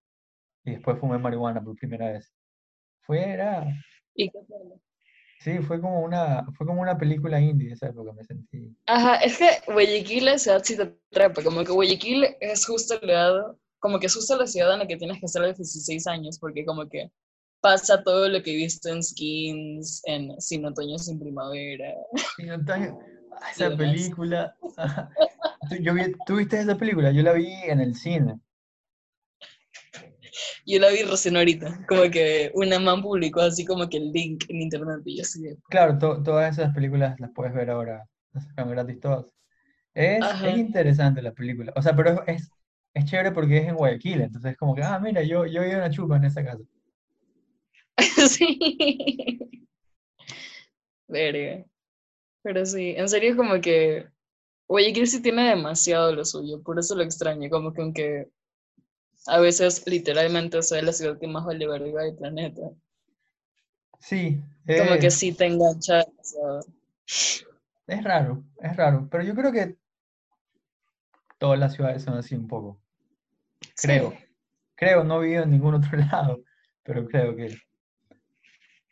[0.65, 2.33] y después fumé marihuana por primera vez.
[3.03, 3.67] Fue, era,
[4.15, 4.81] ¿Y qué tal?
[5.41, 8.77] sí, fue como una, fue como una película indie esa época, me sentí.
[8.87, 13.09] Ajá, es que Guayaquil la ciudad sí te atrapa, como que Guayaquil es justo el
[13.09, 15.57] lado, como que es justo la ciudad en la que tienes que estar a los
[15.57, 17.11] 16 años, porque como que
[17.61, 21.95] pasa todo lo que he visto en Skins, en Sin Otoño, Sin Primavera.
[22.37, 22.99] Sí, Antonio,
[23.41, 24.57] ah, esa película.
[25.69, 27.13] Tú, yo vi- ¿tú viste esa película?
[27.13, 28.41] Yo la vi en el cine.
[30.67, 34.45] Yo la vi recién ahorita, como que una man publicó así como que el link
[34.49, 38.45] en internet y yo así Claro, to- todas esas películas las puedes ver ahora, las
[38.47, 39.27] sacan gratis todas.
[39.95, 41.73] Es, es interesante la película.
[41.77, 42.51] O sea, pero es,
[42.95, 45.71] es chévere porque es en Guayaquil, entonces es como que, ah, mira, yo, yo vi
[45.75, 46.65] una chupa en esa casa.
[48.29, 49.63] sí.
[51.09, 51.65] Verga.
[52.43, 54.07] Pero sí, en serio como que
[54.69, 58.29] Guayaquil sí tiene demasiado lo suyo, por eso lo extraño, como que aunque
[59.27, 62.63] a veces literalmente sea la ciudad que más vale verga del planeta,
[64.01, 66.05] Sí, como que sí te engancha
[67.87, 69.09] es raro, es raro.
[69.11, 69.77] Pero yo creo que
[71.39, 72.79] todas las ciudades son así un poco.
[73.75, 73.89] Sí.
[73.89, 74.15] Creo.
[74.75, 76.43] Creo, no he vivido en ningún otro lado,
[76.83, 77.57] pero creo que,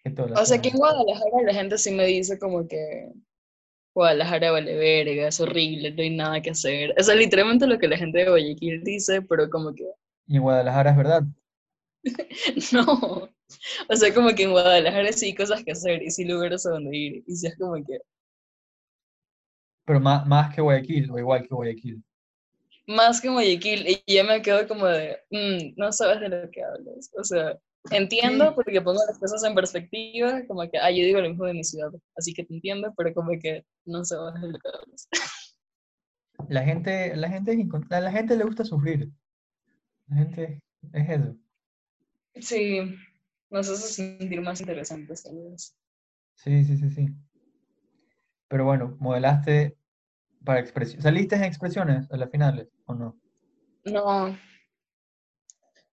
[0.03, 0.77] que todas las O sea, aquí en.
[0.77, 3.11] Guadalajara la gente sí me dice como que
[3.95, 6.93] Guadalajara vale verga, es horrible, no hay nada que hacer.
[6.97, 9.85] Eso es literalmente lo que la gente de Guayaquil dice, pero como que
[10.27, 11.23] Y en Guadalajara es verdad.
[12.73, 13.29] no.
[13.89, 16.71] O sea, como que en Guadalajara sí hay cosas que hacer y sí lugares a
[16.71, 17.25] donde ir.
[17.27, 17.99] Y sí es como que
[19.85, 22.03] Pero más, más que Guayaquil, o igual que Guayaquil.
[22.87, 26.63] más que Guayaquil, y ya me quedo como de, "Mm, no sabes de lo que
[26.63, 27.11] hablas.
[27.17, 27.59] O sea,
[27.91, 31.55] entiendo porque pongo las cosas en perspectiva, como que, ah, yo digo lo mismo de
[31.55, 35.09] mi ciudad, así que te entiendo, pero como que no de lo que hablas.
[36.49, 37.57] La gente, la gente,
[37.91, 39.11] a la gente le gusta sufrir.
[40.09, 40.63] La gente
[40.93, 41.37] es eso.
[42.35, 42.97] Sí,
[43.51, 45.77] nos hace sentir más interesantes tal vez.
[46.35, 47.09] Sí, sí, sí, sí.
[48.49, 49.77] Pero bueno, modelaste
[50.45, 51.03] para expresión.
[51.03, 53.21] ¿Saliste en expresiones a las finales o no?
[53.85, 54.37] No,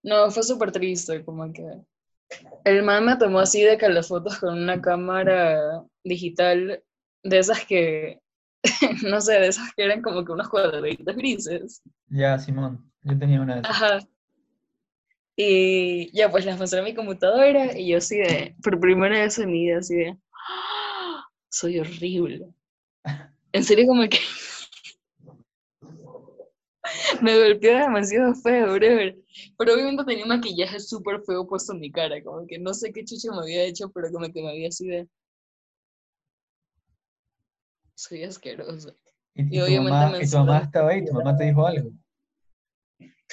[0.02, 1.64] no, fue súper triste, como que
[2.64, 6.82] el man me tomó así de que las fotos con una cámara digital
[7.22, 8.20] de esas que,
[9.04, 11.82] no sé, de esas que eran como que unos cuadraditos grises.
[12.08, 13.82] Ya, Simón, yo tenía una de esas.
[13.82, 13.98] Ajá.
[15.36, 19.38] Y ya, pues las mostré en mi computadora y yo así de, por primera vez
[19.38, 22.48] en mi vida, así de, "Ah, soy horrible.
[23.52, 24.18] En serio, como que
[27.22, 29.16] me golpeó demasiado feo, brother.
[29.56, 32.92] Pero obviamente tenía un maquillaje súper feo puesto en mi cara, como que no sé
[32.92, 35.08] qué chucho me había hecho, pero como que me había así de,
[37.94, 38.94] soy asqueroso.
[39.34, 41.90] Y, y obviamente mamá, me y tu mamá estaba ahí, tu mamá te dijo algo.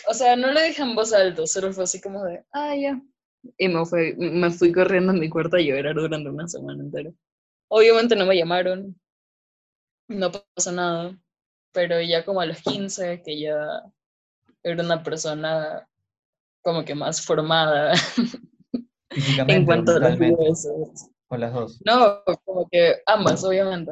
[0.08, 3.02] O sea, no lo dije en voz alta, solo fue así como de, ah, ya,
[3.58, 7.12] y me, fue, me fui corriendo en mi cuarto a llorar durante una semana entera.
[7.68, 9.00] Obviamente no me llamaron,
[10.08, 11.18] no pasó nada,
[11.76, 13.84] pero ya como a los 15, que ya
[14.64, 15.88] era una persona
[16.64, 17.94] como que más formada
[19.48, 21.10] en cuanto a besos.
[21.28, 21.80] O las dos.
[21.86, 23.92] No, como que ambas, obviamente.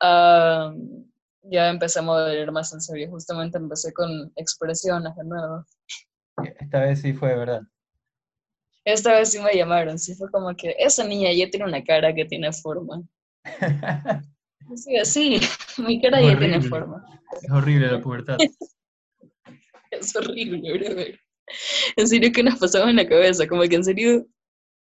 [0.00, 3.10] ya empecé a modelar más en serio.
[3.10, 5.64] Justamente empecé con expresiones de nuevo.
[6.58, 7.62] Esta vez sí fue, ¿verdad?
[8.84, 9.98] Esta vez sí me llamaron.
[9.98, 13.02] Sí fue como que esa niña ya tiene una cara que tiene forma.
[14.76, 15.40] Sí, así,
[15.78, 17.04] mi cara ya tiene forma.
[17.42, 18.36] Es horrible la pubertad.
[19.90, 21.02] es horrible, bro.
[21.96, 23.46] En serio, ¿qué nos pasaba en la cabeza?
[23.46, 24.26] Como que en serio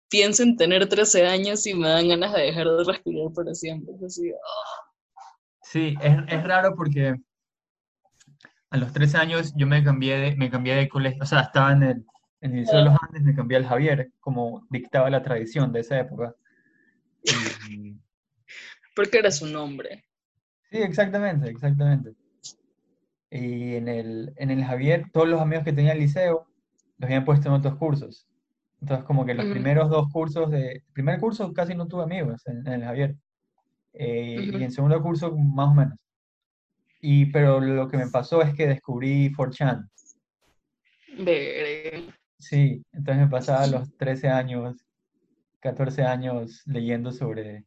[0.08, 3.94] pienso en tener 13 años y me dan ganas de dejar de respirar por siempre.
[4.04, 4.86] Así, oh.
[5.62, 7.16] Sí, es, es, raro porque
[8.70, 11.72] a los 13 años yo me cambié de, me cambié de colegio, o sea, estaba
[11.72, 12.06] en el,
[12.40, 12.96] en el Liceo de los.
[13.02, 16.34] Andes, me cambié al Javier, como dictaba la tradición de esa época.
[17.68, 17.96] Y,
[18.96, 20.02] porque era su nombre.
[20.70, 22.14] Sí, exactamente, exactamente.
[23.30, 26.46] Y en el, en el Javier, todos los amigos que tenía el liceo
[26.96, 28.26] los habían puesto en otros cursos.
[28.80, 30.82] Entonces, como que los primeros dos cursos de...
[30.94, 33.16] Primer curso casi no tuve amigos en, el Javier.
[33.92, 35.98] Eh, y en segundo curso, más o menos.
[37.00, 39.88] Y, pero lo que me pasó es que descubrí 4chan.
[42.38, 44.86] Sí, entonces me pasaba los 13 años,
[45.60, 47.64] 14 años leyendo sobre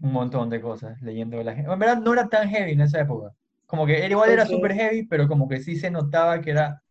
[0.00, 1.70] un montón de cosas, leyendo la gente.
[1.70, 3.34] En verdad no era tan heavy en esa época.
[3.66, 6.82] Como que igual era súper heavy, pero como que sí se notaba que era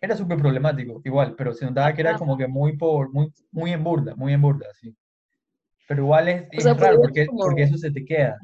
[0.00, 3.72] era súper problemático, igual, pero se notaba que era como que muy por, muy, muy
[3.72, 4.94] en burda, muy en burda, sí.
[5.88, 8.38] Pero igual es, raro porque, porque eso se te queda.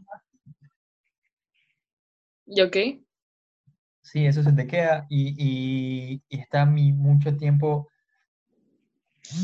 [2.47, 2.77] ¿Y ok?
[4.03, 7.89] Sí, eso se te queda y, y, y está mi mucho tiempo,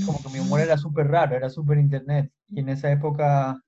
[0.05, 2.33] como que mi humor era súper raro, era súper internet.
[2.49, 3.63] Y en esa época,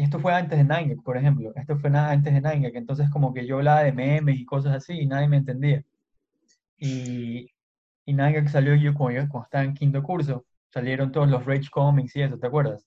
[0.00, 2.78] y esto fue antes de Nine, por ejemplo, esto fue nada antes de Nine, que
[2.78, 5.84] entonces como que yo hablaba de memes y cosas así y nadie me entendía.
[6.78, 7.50] Y,
[8.06, 10.46] y que salió yo cuando, yo cuando estaba en quinto curso.
[10.70, 12.86] Salieron todos los Rage Comics y eso, ¿te acuerdas?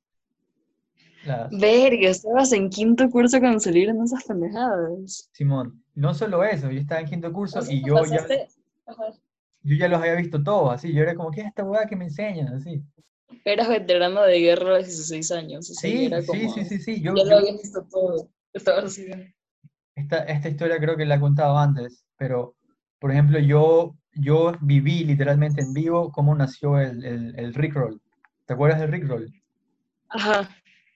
[1.52, 5.30] Verga, estabas en quinto curso cuando salieron esas pendejadas.
[5.34, 8.26] Simón, no solo eso, yo estaba en quinto curso y yo ya,
[9.62, 11.96] yo ya los había visto todos, así, yo era como, ¿qué es esta weá que
[11.96, 12.56] me enseñan?
[12.56, 12.84] Así.
[13.46, 15.68] Eras veterano de guerra a los 16 años.
[15.68, 19.08] sí, sí, sí, sí, sí, yo, ya lo había visto todo, estabas así.
[19.96, 22.56] Esta, esta historia creo que la he contado antes, pero
[23.00, 28.02] por ejemplo, yo, yo viví literalmente en vivo cómo nació el, el, el Rickroll.
[28.46, 29.34] ¿Te acuerdas del Rickroll?
[30.08, 30.50] Ajá.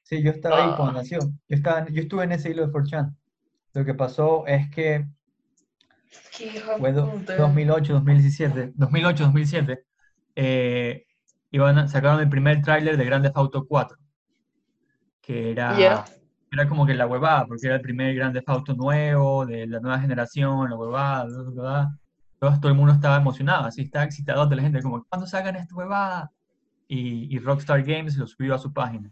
[0.04, 1.02] Sí, yo estaba ahí cuando ah.
[1.02, 1.20] nació.
[1.20, 3.14] Yo, estaba, yo estuve en ese hilo de 4chan.
[3.74, 5.06] Lo que pasó es que
[6.80, 9.84] fue 2008, 2017, 2008, 2007,
[10.36, 11.07] eh,
[11.58, 13.98] iban sacaron el primer tráiler de Grand Theft Auto 4,
[15.22, 16.06] que era
[16.52, 20.00] era como que la huevada, porque era el primer grande Auto nuevo, de la nueva
[20.00, 22.00] generación, la huevada, bla,
[22.40, 25.76] Todo, el mundo estaba emocionado, así estaba excitado de la gente, como, ¿cuándo sacan esta
[25.76, 26.32] huevada?
[26.88, 29.12] Y, y, Rockstar Games lo subió a su página.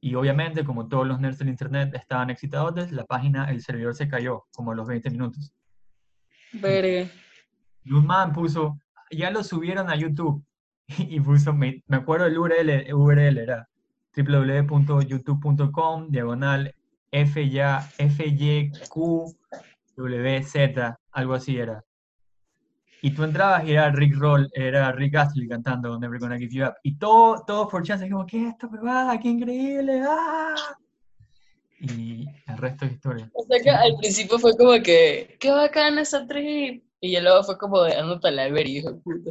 [0.00, 4.08] Y obviamente, como todos los nerds del internet estaban excitados, la página, el servidor se
[4.08, 5.52] cayó, como a los 20 minutos.
[6.52, 7.08] Verga.
[7.84, 10.44] Y un man puso, ya lo subieron a YouTube.
[10.98, 13.68] Y puso, me, me acuerdo el URL, URL era
[14.16, 16.74] www.youtube.com, diagonal
[17.12, 18.94] FYQWZ,
[21.12, 21.84] algo así era.
[23.02, 26.66] Y tú entrabas y era Rick Roll, era Rick Astley cantando Never Gonna Give You
[26.66, 26.74] Up.
[26.82, 28.68] Y todo, todo por chance, como, ¿qué es esto?
[29.22, 30.02] ¡Qué increíble!
[30.06, 30.76] ¡Ah!
[31.80, 33.30] Y el resto es historia.
[33.32, 36.84] O sea que al principio fue como que, ¡qué bacán esa trip!
[37.00, 39.30] Y luego fue como anótala, ver, hijo puta.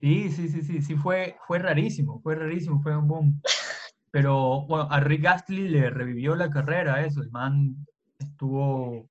[0.00, 3.42] Sí, sí, sí, sí, sí, fue, fue rarísimo, fue rarísimo, fue un boom.
[4.10, 7.86] Pero bueno, a Rick Astley le revivió la carrera eso, el man
[8.18, 9.08] estuvo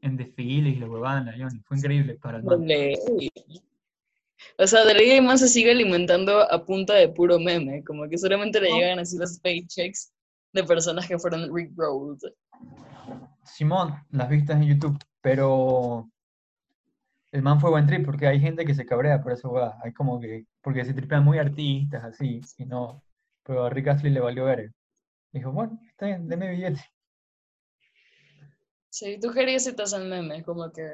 [0.00, 2.66] en desfiles y la huevada en fue increíble para el man.
[4.56, 8.16] O sea, de ley más se sigue alimentando a punta de puro meme, como que
[8.16, 10.12] solamente le llegan así los paychecks
[10.52, 11.72] de personas que fueron Rick.
[13.44, 16.08] Simón, las vistas en YouTube, pero
[17.32, 19.78] el man fue buen trip porque hay gente que se cabrea por eso, va.
[19.82, 23.02] Hay como que, porque se tripean muy artistas así, y no.
[23.42, 24.72] Pero a Rick Astley le valió ver.
[25.32, 26.80] Dijo, bueno, está bien, deme billete.
[28.90, 30.88] Sí, tú querías si te hacen memes, como que.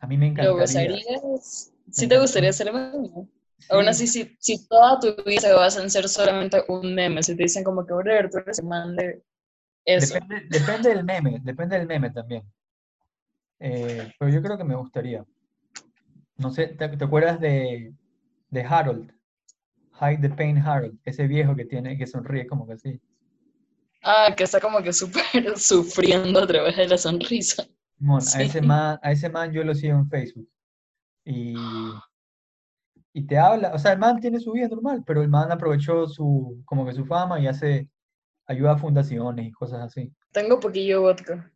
[0.00, 0.90] A mí me encantaría.
[0.90, 1.38] ¿Lo
[1.90, 3.28] ¿Sí te gustaría hacer meme?
[3.70, 7.36] Aún así, si, si toda tu vida se basa en ser solamente un meme, si
[7.36, 9.22] te dicen como que, brother, tú eres el man de
[9.84, 10.14] eso.
[10.14, 12.42] Depende, depende del meme, depende del meme también.
[13.60, 15.24] Eh, pero yo creo que me gustaría.
[16.36, 17.94] No sé, ¿te, te acuerdas de,
[18.50, 19.12] de Harold?
[20.00, 23.00] Hide the Pain Harold, ese viejo que tiene, que sonríe como que así.
[24.02, 25.22] Ah, que está como que súper
[25.56, 27.64] sufriendo a través de la sonrisa.
[27.98, 30.48] Mon, a ese man, a ese man yo lo sigo en Facebook.
[31.24, 31.54] Y,
[33.12, 36.08] y te habla, o sea, el man tiene su vida normal, pero el man aprovechó
[36.08, 37.88] su, como que su fama y hace,
[38.46, 40.12] ayuda a fundaciones y cosas así.
[40.32, 41.52] Tengo poquillo vodka.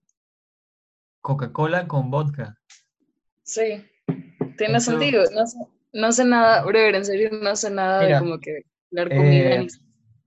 [1.20, 2.56] Coca-Cola con vodka.
[3.42, 3.84] Sí,
[4.56, 5.24] tiene Eso- sentido.
[5.34, 5.58] No sé,
[5.92, 9.50] no sé nada, brother, en serio, no sé nada Mira, de como que dar comida
[9.54, 9.66] eh,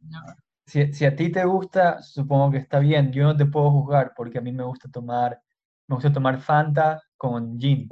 [0.01, 0.35] ni nada.
[0.65, 3.11] Si, si a ti te gusta, supongo que está bien.
[3.11, 5.41] Yo no te puedo juzgar porque a mí me gusta tomar,
[5.87, 7.89] me gusta tomar Fanta con gin.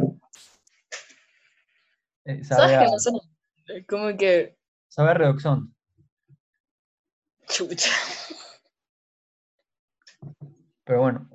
[2.25, 3.85] Eh, sabe ¿Sabes a, que no sé?
[3.87, 4.57] Como que,
[4.87, 5.73] sabe a Redoxón.
[7.47, 7.91] chucha.
[10.83, 11.29] Pero bueno,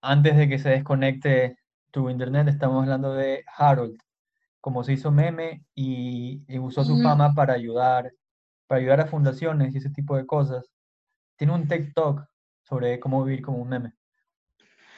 [0.00, 1.56] antes de que se desconecte
[1.90, 3.98] tu internet, estamos hablando de Harold,
[4.60, 8.12] como se hizo meme y, y usó su fama para ayudar,
[8.66, 10.70] para ayudar a fundaciones y ese tipo de cosas.
[11.36, 12.26] Tiene un TikTok
[12.64, 13.92] sobre cómo vivir como un meme.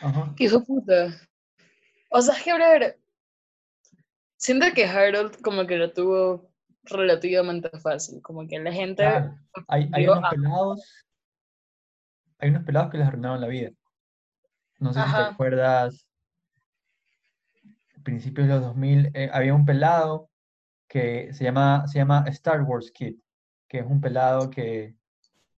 [0.00, 0.34] Ajá.
[0.38, 1.14] Hijo puta.
[2.10, 2.98] O sea, es que, brother,
[4.36, 6.50] siento que Harold como que lo tuvo
[6.84, 8.20] relativamente fácil.
[8.22, 9.38] Como que la gente Claro,
[9.68, 11.06] hay, hay unos pelados,
[12.38, 13.70] hay unos pelados que les arruinaron la vida.
[14.78, 15.28] No sé si te Ajá.
[15.28, 16.06] acuerdas,
[18.02, 20.30] principios de los 2000, eh, había un pelado
[20.88, 23.16] que se llama, se llama Star Wars Kid,
[23.68, 24.94] que es un pelado que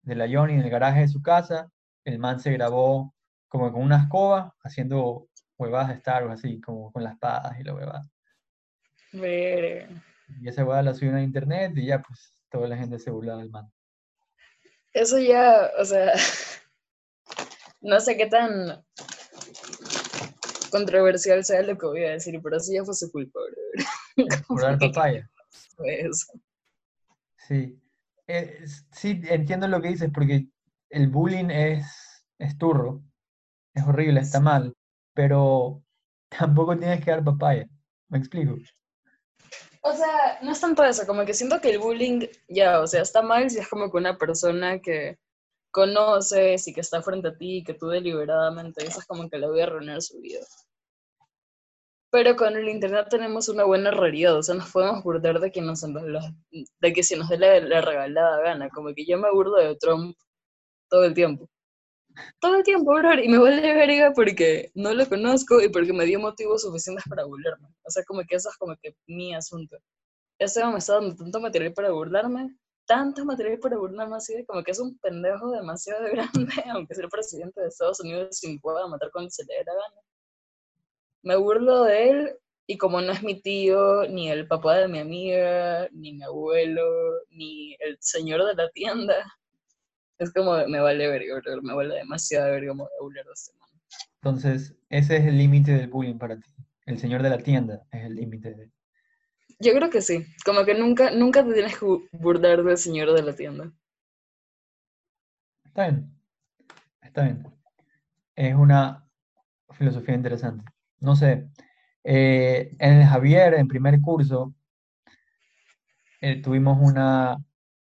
[0.03, 1.71] de la Johnny en el garaje de su casa,
[2.05, 3.15] el man se grabó
[3.49, 7.65] como con una escoba haciendo huevadas de Star Wars, así como con las espadas y
[7.65, 8.03] la huevada.
[10.41, 13.41] Y esa huevada la subieron a internet y ya pues toda la gente se burlaba
[13.41, 13.71] del man.
[14.93, 16.13] Eso ya, o sea,
[17.81, 18.85] no sé qué tan
[20.73, 23.39] controversial sea lo que voy a decir, pero eso ya fue su culpa,
[24.17, 25.31] que- papaya.
[25.77, 26.27] Fue eso.
[27.49, 27.79] Sí,
[28.29, 30.47] Eh, sí, entiendo lo que dices porque
[30.91, 31.87] el bullying es,
[32.39, 33.03] es turro,
[33.75, 34.75] es horrible, está mal,
[35.15, 35.83] pero
[36.29, 37.67] tampoco tienes que dar papaya.
[38.09, 38.57] ¿Me explico?
[39.83, 43.03] O sea, no es tanto eso, como que siento que el bullying ya, o sea,
[43.03, 45.19] está mal si es como que una persona que
[45.73, 49.49] conoces y que está frente a ti y que tú deliberadamente dices como que le
[49.49, 50.41] voy a arruinar su vida.
[52.11, 55.63] Pero con el internet tenemos una buena realidad, o sea, nos podemos burlar de que,
[55.63, 59.57] nos, de que se nos dé la, la regalada gana, como que yo me burdo
[59.57, 60.15] de Trump
[60.91, 61.49] todo el tiempo.
[62.41, 66.05] Todo el tiempo, bro, y me vale verga porque no lo conozco y porque me
[66.05, 67.69] dio motivos suficientes para burlarme.
[67.85, 69.79] O sea, como que eso es como que mi asunto.
[70.39, 72.55] Ese me está dando tanto material para burlarme,
[72.87, 77.11] tanto material para burlarme así como que es un pendejo demasiado grande, aunque sea el
[77.11, 80.01] presidente de Estados Unidos me pueda matar cuando se le dé la gana.
[81.23, 84.99] Me burlo de él y como no es mi tío, ni el papá de mi
[84.99, 86.83] amiga, ni mi abuelo,
[87.31, 89.17] ni el señor de la tienda,
[90.19, 93.53] es como me vale verga, me vale demasiado verga como de este.
[94.23, 96.49] Entonces, ese es el límite del bullying para ti.
[96.87, 98.71] El señor de la tienda es el límite de...
[99.63, 103.13] Yo creo que sí, como que nunca, nunca te tienes que bu- burlar del señor
[103.15, 103.73] de la tienda.
[105.65, 106.13] Está bien,
[107.03, 107.47] está bien.
[108.37, 109.09] Es una
[109.73, 110.65] filosofía interesante.
[111.01, 111.49] No sé,
[112.05, 114.55] eh, en el Javier, en primer curso,
[116.21, 117.37] eh, tuvimos una,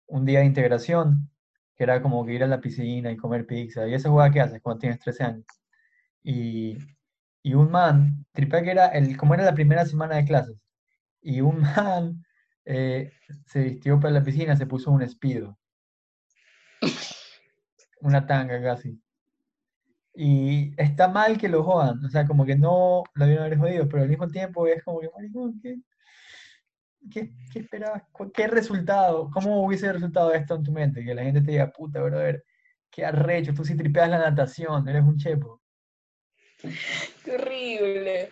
[0.08, 1.30] un día de integración,
[1.76, 4.40] que era como que ir a la piscina y comer pizza, y esa jugada que
[4.40, 5.46] haces cuando tienes 13 años.
[6.24, 6.78] Y,
[7.44, 10.67] y un man, tripea que era, el, como era la primera semana de clases,
[11.28, 12.24] y un man
[12.64, 13.12] eh,
[13.46, 15.58] se vistió para la piscina, se puso un espido,
[18.00, 18.98] una tanga casi.
[20.14, 23.88] Y está mal que lo jodan, o sea, como que no lo debieron haber jodido,
[23.88, 25.76] pero al mismo tiempo es como que, maricón, ¿qué,
[27.12, 28.04] qué, esperabas?
[28.10, 29.30] ¿Cu- ¿Qué resultado?
[29.30, 31.04] ¿Cómo hubiese resultado esto en tu mente?
[31.04, 32.42] Que la gente te diga, puta, brother,
[32.90, 35.60] qué arrecho, tú sí tripeas la natación, eres un chepo.
[37.22, 38.30] ¡Qué horrible!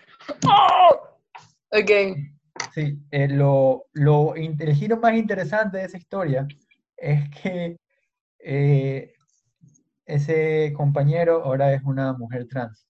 [0.48, 1.18] ¡Oh!
[1.70, 1.90] Ok,
[2.74, 6.46] Sí, eh, lo, lo, el giro más interesante de esa historia
[6.96, 7.78] es que
[8.38, 9.14] eh,
[10.06, 12.86] ese compañero ahora es una mujer trans.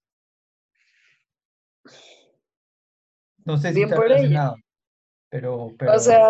[3.47, 4.07] No sé si bien está ella.
[4.09, 4.57] relacionado,
[5.31, 6.21] pero, pero, O sea,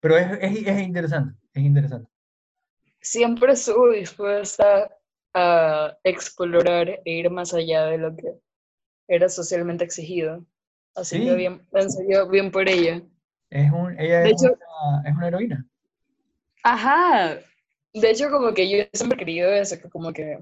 [0.00, 2.08] pero es, es, es interesante, es interesante.
[3.00, 4.90] siempre estuve dispuesta
[5.34, 8.34] a explorar e ir más allá de lo que
[9.08, 10.44] era socialmente exigido.
[10.94, 11.36] Así que Sí.
[11.36, 13.02] bien, en serio, bien por ella.
[13.50, 15.66] Es un, ella De es, hecho- una, es una heroína.
[16.62, 17.38] Ajá.
[17.92, 20.38] De hecho, como que yo siempre he querido eso, que como que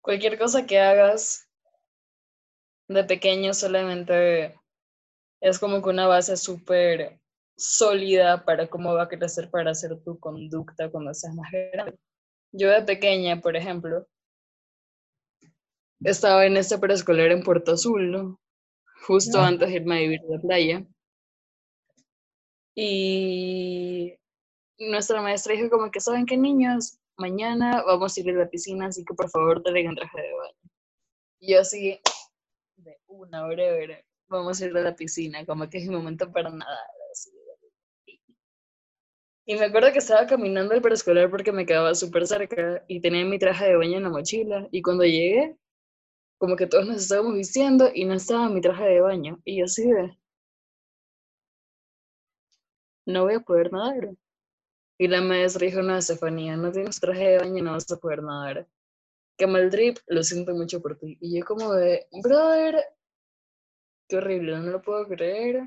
[0.00, 1.48] cualquier cosa que hagas
[2.88, 4.54] de pequeño solamente
[5.40, 7.18] es como que una base súper
[7.56, 11.98] sólida para cómo va a crecer para hacer tu conducta cuando seas más grande.
[12.52, 14.06] Yo de pequeña, por ejemplo,
[16.02, 18.40] estaba en este preescolar en Puerto Azul, ¿no?
[19.06, 19.46] Justo Ya.
[19.48, 20.86] antes de irme a vivir a la playa.
[22.76, 24.16] Y
[24.78, 26.98] nuestra maestra dijo como que, ¿saben qué, niños?
[27.16, 30.70] Mañana vamos a ir a la piscina, así que por favor traigan traje de baño.
[31.40, 32.00] Y yo así,
[32.76, 36.50] de una breve, vamos a ir a la piscina, como que es mi momento para
[36.50, 36.78] nadar.
[37.12, 37.30] así.
[39.46, 43.24] Y me acuerdo que estaba caminando al preescolar porque me quedaba súper cerca y tenía
[43.26, 44.66] mi traje de baño en la mochila.
[44.72, 45.56] Y cuando llegué,
[46.38, 49.40] como que todos nos estábamos vistiendo y no estaba mi traje de baño.
[49.44, 50.16] Y yo así de,
[53.06, 54.10] no voy a poder nadar.
[54.98, 58.22] Y la maestra dijo, no, Estefanía, no tienes traje de baño, no vas a poder
[58.22, 58.68] nadar.
[59.36, 61.18] Que mal drip, lo siento mucho por ti.
[61.20, 62.84] Y yo como de, brother,
[64.08, 65.66] qué horrible, no lo puedo creer.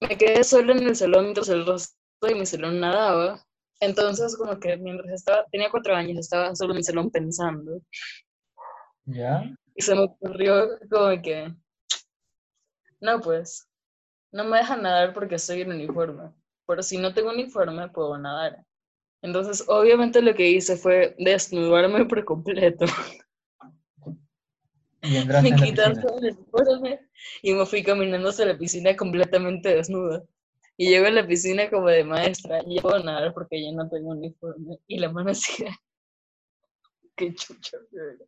[0.00, 3.44] Me quedé sola en el salón mientras el resto de mi salón nadaba.
[3.80, 7.82] Entonces, como que mientras estaba, tenía cuatro años, estaba solo en mi salón pensando.
[9.08, 9.42] ¿Ya?
[9.74, 11.54] Y se me ocurrió como que,
[13.00, 13.68] no, pues,
[14.32, 16.32] no me dejan nadar porque estoy en uniforme.
[16.66, 18.64] Pero si no tengo uniforme, puedo nadar.
[19.22, 22.86] Entonces, obviamente lo que hice fue desnudarme por completo.
[25.02, 25.10] Y
[25.42, 25.94] Me piscina.
[25.94, 27.00] todo el uniforme
[27.42, 30.24] y me fui caminando hacia la piscina completamente desnuda.
[30.76, 34.10] Y llego a la piscina como de maestra, y puedo nadar porque yo no tengo
[34.10, 34.78] uniforme.
[34.86, 35.64] Y la mano así,
[37.16, 37.78] qué chucha.
[37.90, 38.26] verdad.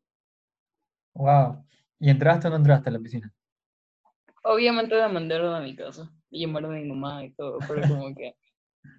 [1.15, 1.65] Wow.
[1.99, 3.33] ¿Y entraste o no entraste a la piscina?
[4.43, 8.15] Obviamente me mandaron a mi casa y llamaron a mi mamá y todo, pero como
[8.15, 8.35] que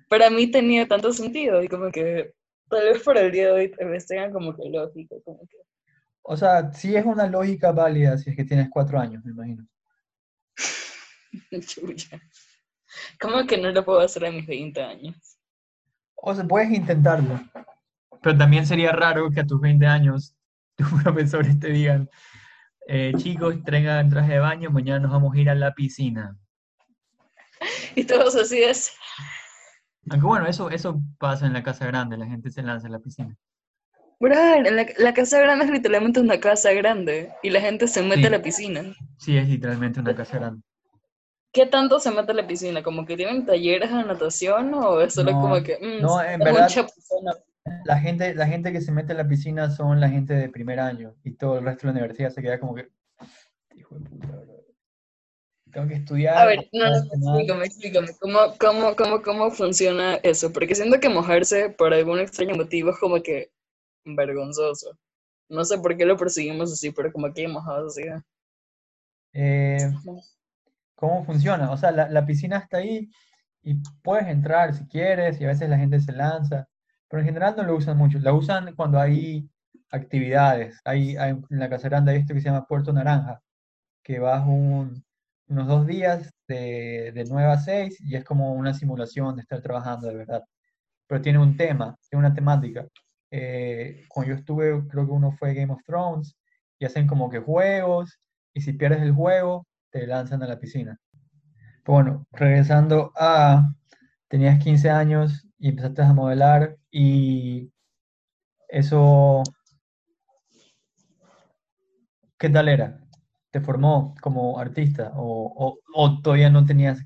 [0.08, 2.34] para mí tenía tanto sentido y como que
[2.70, 5.58] tal vez por el día de hoy tal vez tengan como que lógica, como que
[6.22, 9.68] O sea, sí es una lógica válida si es que tienes cuatro años, me imagino.
[11.66, 12.20] chucha.
[13.20, 15.38] ¿Cómo que no lo puedo hacer a mis 20 años?
[16.16, 17.40] O sea, puedes intentarlo.
[18.22, 20.36] Pero también sería raro que a tus 20 años
[20.90, 22.10] tus profesores te digan,
[22.88, 26.36] eh, chicos, traigan traje de baño, mañana nos vamos a ir a la piscina.
[27.96, 28.92] Y todos así es.
[30.10, 33.00] Aunque bueno, eso, eso pasa en la casa grande, la gente se lanza a la
[33.00, 33.36] piscina.
[34.20, 38.22] En la, la casa grande es literalmente una casa grande y la gente se mete
[38.22, 38.26] Sí.
[38.28, 38.82] a la piscina.
[39.18, 40.62] Sí, es literalmente una casa grande.
[41.52, 42.82] ¿Qué tanto se mete a la piscina?
[42.84, 45.78] ¿Como que tienen talleres de natación o es solo No, como que...
[45.82, 46.70] mm, no, en verdad-
[47.86, 50.80] La gente, la gente que se mete a la piscina son la gente de primer
[50.80, 52.90] año y todo el resto de la universidad se queda como que,
[53.76, 54.62] hijo de puta, bro.
[55.72, 56.38] Tengo que estudiar.
[56.38, 57.38] A ver, no, no, esta semana".
[57.38, 60.52] explícame, explícame, ¿cómo, cómo, cómo, cómo funciona eso?
[60.52, 63.52] Porque siento que mojarse por algún extraño motivo es como que
[64.04, 64.98] vergonzoso.
[65.50, 68.08] No sé por qué lo perseguimos así, pero como que mojados así.
[68.08, 68.22] ¿eh?
[69.34, 69.92] Eh,
[70.96, 71.72] ¿Cómo funciona?
[71.72, 73.10] O sea, la, la piscina está ahí
[73.62, 76.68] y puedes entrar si quieres y a veces la gente se lanza,
[77.12, 78.20] pero en general no lo usan mucho.
[78.22, 79.50] La usan cuando hay
[79.92, 80.82] actividades.
[80.86, 83.42] Hay, hay- en la Casa Grande hay esto que se llama Puerto Naranja,
[84.04, 85.04] que vas un-
[85.48, 89.62] unos dos días de, de 9 a 6 y es como una simulación de estar
[89.62, 90.44] trabajando de verdad.
[91.08, 92.88] Pero tiene un tema, tiene una temática.
[93.32, 96.36] Eh, cuando yo estuve, creo que uno fue Game of Thrones
[96.80, 98.20] y hacen como que juegos
[98.54, 100.98] y si pierdes el juego, te lanzan a la piscina.
[101.84, 103.74] Pero bueno, regresando a,
[104.30, 107.72] tenías 15 años y empezaste a modelar y
[108.68, 109.44] eso,
[112.40, 113.00] ¿qué tal era?
[113.52, 117.00] ¿Te formó como artista o, o- o todavía no tenías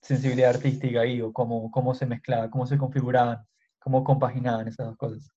[0.00, 3.44] sensibilidad artística ahí o cómo, cómo se mezclaba, cómo se configuraban,
[3.78, 5.30] cómo compaginaban esas dos cosas?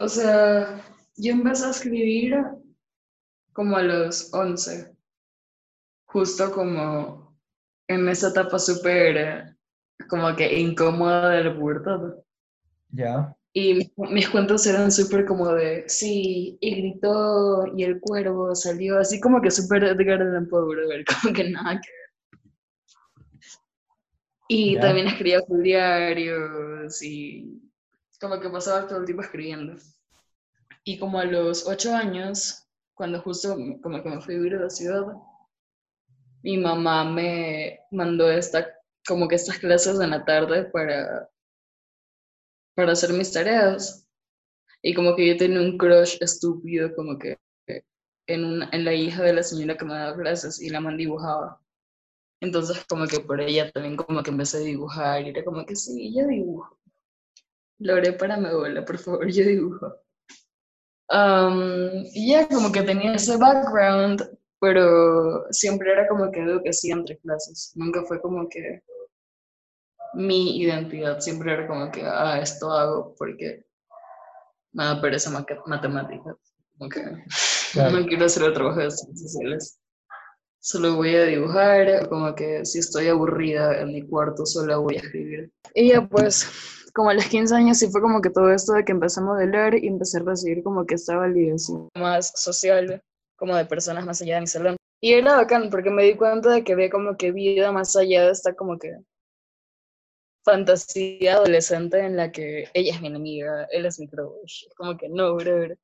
[0.00, 0.82] O sea,
[1.16, 2.36] yo empecé a escribir
[3.54, 4.94] como a los 11,
[6.06, 7.36] justo como
[7.88, 9.47] en esa etapa súper
[10.08, 12.00] como que incómoda de la pubertad.
[12.90, 13.34] ¿Ya?
[13.52, 19.20] Y mis, cuentos eran súper como de, sí, y gritó, y el cuervo salió, así
[19.20, 22.08] como que súper Edgar Allan Poe, brother, como que nada que ver.
[24.48, 24.80] Y Ya.
[24.82, 27.60] también escribía por diarios, y
[28.20, 29.76] como que pasaba todo el tiempo escribiendo.
[30.84, 34.62] Y como a los ocho años, cuando justo como que me fui a vivir a
[34.62, 35.04] la ciudad,
[36.42, 38.66] mi mamá me mandó esta,
[39.08, 41.28] como que estas clases en la tarde para
[42.74, 44.06] para hacer mis tareas.
[44.82, 47.38] Y como que yo tenía un crush estúpido, como que
[48.28, 50.96] en, una- en la hija de la señora que me daba clases y la man
[50.96, 51.60] dibujaba.
[52.40, 55.76] Entonces como que por ella también como que empecé a dibujar y era como que
[55.76, 56.78] sí, yo dibujo.
[57.80, 59.92] Lore, para mi abuela, por favor, yo dibujo.
[61.10, 64.22] Am, y ya como que tenía ese background
[64.60, 68.82] pero siempre era como que algo que hacía entre clases, nunca fue como que
[70.14, 73.64] mi identidad, siempre era como que, ah, esto hago porque
[74.72, 75.30] me da pereza
[75.66, 76.36] matemáticas,
[76.76, 77.02] como que
[77.92, 79.80] no quiero hacer el trabajo de ciencias sociales.
[80.60, 84.98] Solo voy a dibujar, como que si estoy aburrida en mi cuarto, solo voy a
[84.98, 85.52] escribir.
[85.74, 86.48] Y ya pues,
[86.92, 89.24] como a los 15 años sí fue como que todo esto de que empecé a
[89.24, 93.00] modelar y empecé a recibir como que esta validación más social,
[93.36, 94.76] como de personas más allá de mi salón.
[95.00, 98.26] Y era bacán porque me di cuenta de que había como que vida más allá
[98.26, 98.96] de esta como que
[100.48, 104.64] fantasía adolescente en la que ella es mi enemiga, él es mi crush.
[104.76, 105.74] Como que no, bro.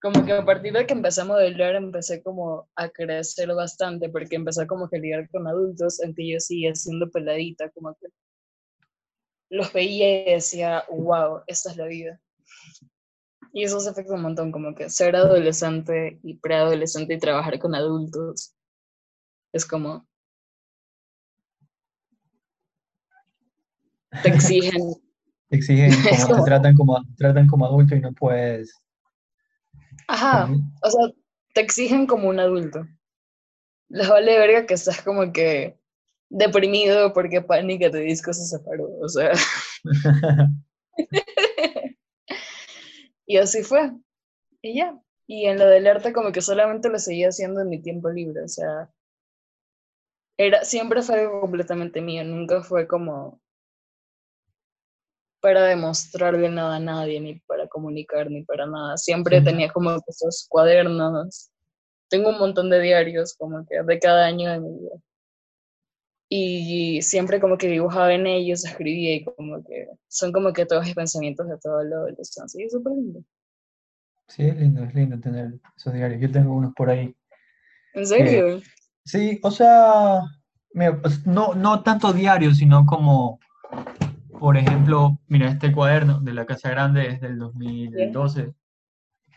[0.00, 4.36] Como que a partir de que empecé a modelar, empecé como a crecer bastante, porque
[4.36, 8.08] empecé como que a lidiar con adultos, en que yo seguía siendo peladita, como que
[9.50, 12.20] los veía y decía, wow, esta es la vida.
[13.52, 17.74] Y eso se afecta un montón, como que ser adolescente y preadolescente y trabajar con
[17.74, 18.54] adultos
[19.52, 20.06] es como...
[24.22, 24.94] Te exigen.
[25.50, 25.92] Te exigen,
[26.26, 28.74] como, te tratan como, tratan como adulto y no puedes...
[30.08, 30.48] Ajá,
[30.82, 31.12] o sea,
[31.52, 32.86] te exigen como un adulto.
[33.88, 35.78] Les vale verga que estás como que
[36.30, 39.32] deprimido porque Pánica te disco se separó, o sea.
[43.26, 43.92] y así fue.
[44.62, 44.98] Y ya.
[45.26, 48.42] Y en lo del arte como que solamente lo seguía haciendo en mi tiempo libre,
[48.42, 48.90] o sea,
[50.36, 53.40] era, siempre fue algo completamente mío, nunca fue como
[55.44, 58.96] para demostrarle nada a nadie, ni para comunicar, ni para nada.
[58.96, 61.50] Siempre tenía como esos cuadernos.
[62.08, 64.96] Tengo un montón de diarios como que de cada año de mi vida
[66.30, 70.86] y siempre como que dibujaba en ellos, escribía y como que son como que todos
[70.86, 73.20] mis pensamientos de todo lo de y es súper lindo.
[74.28, 76.22] Sí, es lindo, es lindo tener esos diarios.
[76.22, 77.14] Yo tengo unos por ahí.
[77.92, 78.62] ¿En serio?
[79.04, 80.22] sí, o sea,
[80.72, 83.38] pues, no, no tanto diarios, sino como,
[84.44, 88.52] por ejemplo, mira, este cuaderno de la Casa Grande es del 2012,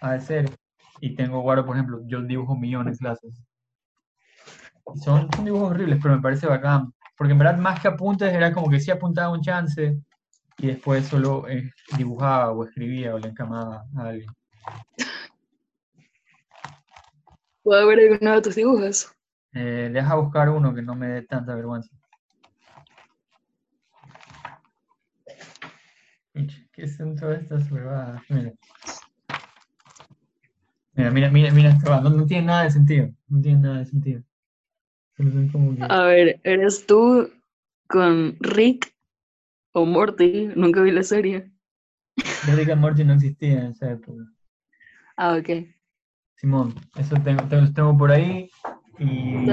[0.01, 0.51] a de ser,
[0.99, 3.41] y tengo guardo, por ejemplo, yo dibujo millones de clases.
[4.95, 6.93] Son, dibujos horribles, pero me parece bacán.
[7.18, 9.97] Porque en verdad, más que apuntes, era como que sí apuntaba un chance
[10.58, 14.30] y después solo eh, dibujaba o escribía o le encamaba a alguien.
[17.64, 19.10] ¿Puedo ver alguno de tus dibujos?
[19.53, 21.97] Eh, deja buscar uno que no me dé tanta vergüenza.
[26.78, 28.21] ¿Qué son todas estas huevadas?
[28.30, 28.53] Mira.
[30.93, 31.73] Mira, mira, mira, mira,
[32.03, 33.09] no, no tiene nada de sentido.
[33.28, 34.21] No tiene nada de sentido.
[35.89, 37.32] A ver, ¿eres tú
[37.88, 38.93] con Rick
[39.71, 40.51] o Morty?
[40.55, 41.51] Nunca vi la serie.
[42.45, 44.21] Rick y Morty no existía en esa época.
[45.15, 45.49] Ah, ok.
[46.36, 48.51] Simón, eso tengo, tengo, por ahí.
[48.99, 49.49] Y...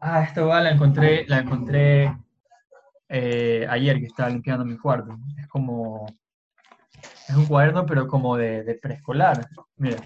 [0.00, 2.16] Ah, esta va la encontré, la encontré
[3.10, 5.18] eh, ayer que estaba limpiando mi cuarto.
[5.36, 6.06] Es como.
[7.28, 9.48] Es un cuaderno, pero como de, de preescolar.
[9.76, 9.98] Mira.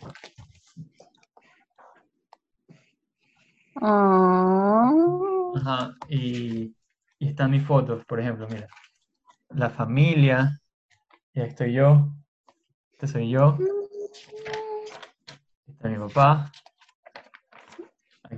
[3.80, 4.90] Ah.
[5.56, 6.74] Ajá, y,
[7.18, 8.66] y están mis fotos, por ejemplo, mira.
[9.50, 10.60] La familia,
[11.32, 12.08] y ahí estoy yo,
[12.92, 13.58] este soy yo,
[15.68, 16.50] está mi papá.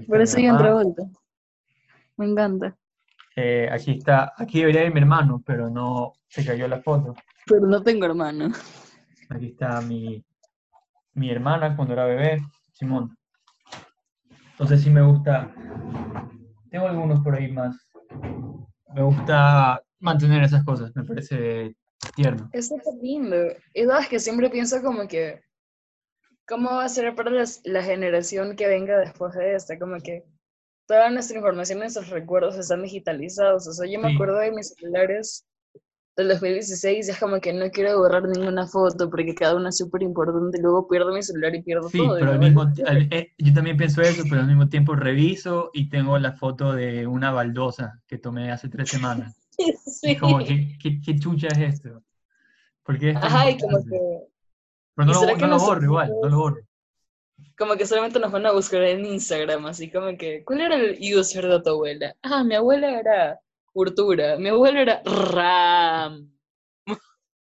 [0.07, 1.03] Por eso yo Travolta.
[2.17, 2.77] Me encanta.
[3.39, 7.15] Eh, aquí está, aquí debería ir mi hermano, pero no se cayó la foto.
[7.45, 8.51] Pero no tengo hermano.
[9.29, 10.25] Aquí está mi,
[11.13, 12.41] mi hermana cuando era bebé,
[12.73, 13.15] Simón.
[14.53, 15.53] Entonces sí me gusta,
[16.71, 17.77] tengo algunos por ahí más.
[18.95, 21.77] Me gusta mantener esas cosas, me parece
[22.15, 22.49] tierno.
[22.53, 23.37] Eso es lindo.
[23.75, 25.43] Y sabes que siempre pienso como que,
[26.49, 27.31] ¿cómo va a ser para
[27.65, 29.79] la generación que venga después de esta?
[29.79, 30.25] Como que
[30.87, 33.67] toda nuestra información, nuestros recuerdos están digitalizados.
[33.67, 35.47] O sea, yo me acuerdo de mis celulares
[36.17, 40.03] del 2016 es como que no quiero borrar ninguna foto porque cada una es súper
[40.03, 42.17] importante, luego pierdo mi celular y pierdo sí, todo.
[42.19, 46.19] pero al mismo eh, yo también pienso eso, pero al mismo tiempo reviso y tengo
[46.19, 49.37] la foto de una baldosa que tomé hace tres semanas.
[49.87, 50.15] Sí.
[50.19, 52.03] como, ¿qué, qué, chucha es esto?
[52.83, 53.99] Porque Ajá, y como que...
[54.95, 56.66] Pero no, lo, no lo borro igual, no lo borro.
[57.59, 60.99] Como que solamente nos van a buscar en Instagram, así como que, ¿cuál era el
[61.17, 62.15] user de tu abuela?
[62.23, 63.41] Ah, mi abuela era
[64.39, 66.33] mi abuelo era RAM.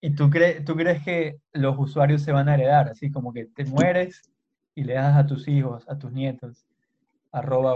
[0.00, 2.88] ¿Y tú, crees tú crees que los usuarios se van a heredar?
[2.88, 4.22] Así como que te mueres
[4.74, 6.64] y le das a tus hijos, a tus nietos,
[7.32, 7.74] arroba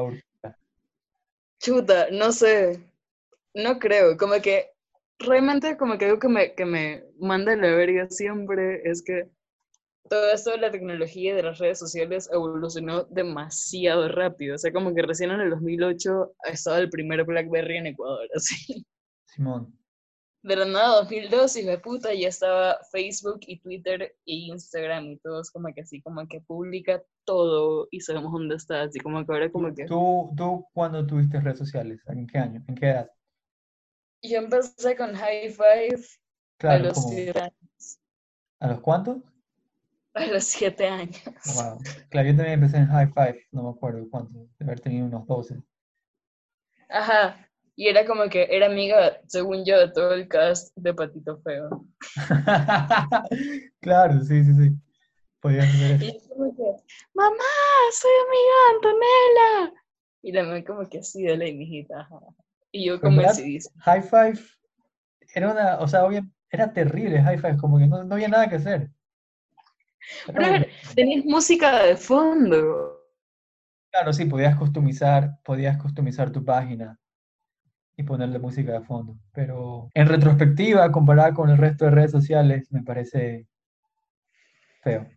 [1.58, 2.80] Chuta, no sé.
[3.54, 4.16] No creo.
[4.16, 4.70] Como que
[5.18, 9.28] realmente como que algo que me, que me manda la verga siempre es que
[10.08, 14.54] todo esto de la tecnología y de las redes sociales evolucionó demasiado rápido.
[14.54, 18.86] O sea, como que recién en el 2008 estaba el primer BlackBerry en Ecuador, así.
[19.26, 19.76] Simón.
[20.42, 25.18] De la nada, 2002, y de puta, ya estaba Facebook y Twitter e Instagram y
[25.18, 29.32] todos como que así, como que publica todo y sabemos dónde está, así como que
[29.32, 29.86] ahora como que...
[29.86, 32.00] ¿Tú, ¿Tú cuándo tuviste redes sociales?
[32.06, 32.62] ¿En qué año?
[32.68, 33.10] ¿En qué edad?
[34.22, 36.04] Yo empecé con High Five
[36.60, 38.00] a los como, años.
[38.60, 39.18] ¿a los cuántos?
[40.16, 41.20] A los siete años.
[41.54, 41.78] Wow.
[42.08, 45.26] Claro, yo también empecé en High Five, no me acuerdo cuánto, de haber tenido unos
[45.26, 45.62] 12.
[46.88, 47.46] Ajá.
[47.74, 51.84] Y era como que era amiga, según yo, de todo el cast de Patito Feo.
[53.80, 54.70] Claro, sí, sí, sí.
[55.38, 56.62] Podías hacer Y yo como que,
[57.12, 57.36] mamá,
[57.92, 59.82] soy amiga de Antonella.
[60.22, 62.20] Y la mamá como que así de la mijita, ajá.
[62.72, 63.82] Y yo verdad, convencidísima.
[63.82, 64.40] High Five
[65.34, 68.48] era una, o sea, obvio, era terrible High Five, como que no, no había nada
[68.48, 68.90] que hacer.
[70.28, 70.66] Aburrido.
[70.94, 72.96] tenías música de fondo.
[73.90, 76.98] Claro, sí, podías customizar, podías customizar tu página
[77.96, 79.16] y ponerle música de fondo.
[79.32, 83.46] Pero en retrospectiva, comparada con el resto de redes sociales, me parece
[84.82, 85.08] feo.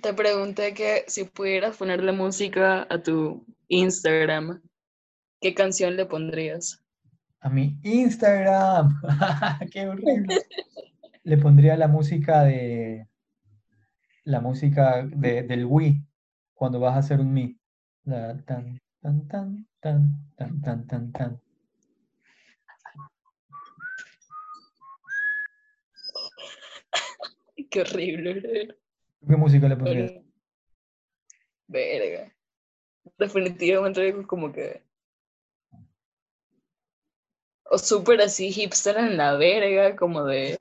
[0.00, 4.62] Te pregunté que si pudieras ponerle música a tu Instagram,
[5.40, 6.82] ¿qué canción le pondrías?
[7.40, 9.00] A mi Instagram,
[9.70, 10.36] qué horrible.
[11.24, 13.06] Le pondría la música de
[14.24, 16.02] la música de, del Wii
[16.54, 17.56] cuando vas a hacer un Mi.
[18.04, 21.40] La tan tan tan tan tan tan tan tan.
[27.70, 28.76] Qué horrible.
[29.26, 30.12] ¿Qué música le pondrías?
[31.68, 32.32] Verga.
[33.18, 34.82] Definitivamente como que.
[37.64, 40.58] O súper así hipster en la verga, como de.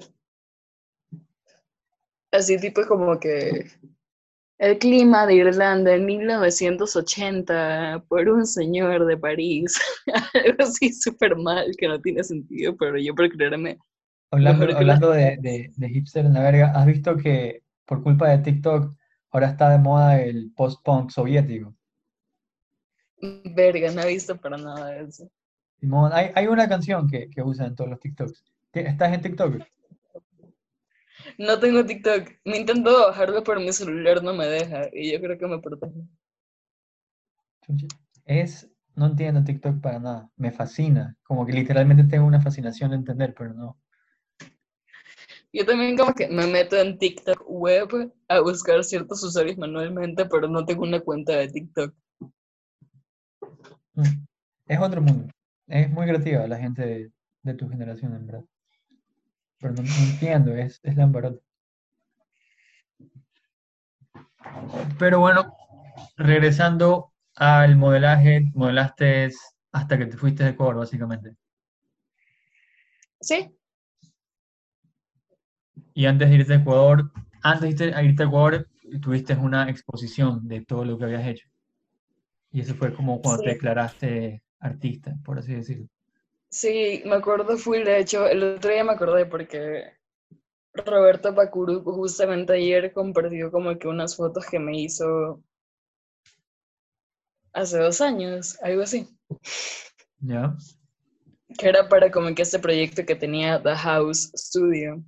[2.31, 3.67] Así tipo como que.
[4.59, 9.79] El clima de Irlanda en 1980 por un señor de París.
[10.33, 13.79] Algo así súper mal que no tiene sentido, pero yo por creerme.
[14.31, 18.39] Hablando, hablando de, de, de hipster en la verga, ¿has visto que por culpa de
[18.39, 18.95] TikTok
[19.31, 21.75] ahora está de moda el post-punk soviético?
[23.55, 25.29] Verga, no he visto para nada de eso.
[25.79, 28.43] Simón, hay, hay una canción que, que usan en todos los TikToks.
[28.71, 29.61] ¿Ti- ¿Estás en TikTok?
[31.37, 32.29] No tengo TikTok.
[32.45, 34.89] Me intento bajarlo, pero mi celular no me deja.
[34.93, 36.01] Y yo creo que me protege.
[38.25, 40.29] Es, no entiendo TikTok para nada.
[40.35, 41.15] Me fascina.
[41.23, 43.77] Como que literalmente tengo una fascinación de entender, pero no.
[45.51, 50.47] Yo también como que me meto en TikTok web a buscar ciertos usuarios manualmente, pero
[50.47, 51.93] no tengo una cuenta de TikTok.
[53.93, 54.25] Mm.
[54.67, 55.33] Es otro mundo.
[55.67, 57.11] Es muy creativa la gente de,
[57.43, 58.45] de tu generación, en verdad.
[59.59, 61.41] Pero no, no entiendo, es, es Lambarot.
[64.97, 65.53] Pero bueno,
[66.17, 69.31] regresando al modelaje, modelaste
[69.71, 71.35] hasta que te fuiste de Ecuador, básicamente.
[73.21, 73.53] Sí,
[75.93, 77.11] Y antes de irte a Ecuador,
[77.43, 78.67] antes de irte, a Ecuador,
[79.01, 81.47] tuviste una exposición de todo lo que habías hecho.
[82.51, 85.87] Y eso fue como cuando te declaraste artista, por así decirlo.
[86.49, 87.83] Sí, me acuerdo full.
[87.83, 89.93] De hecho, el otro día me acordé porque
[90.73, 95.43] Roberto Pacuru justamente ayer compartió como que unas fotos que me hizo
[97.53, 99.07] hace dos años, algo así.
[100.19, 100.55] ¿Ya?
[101.57, 105.03] que era para como que este proyecto que tenía The House Studio.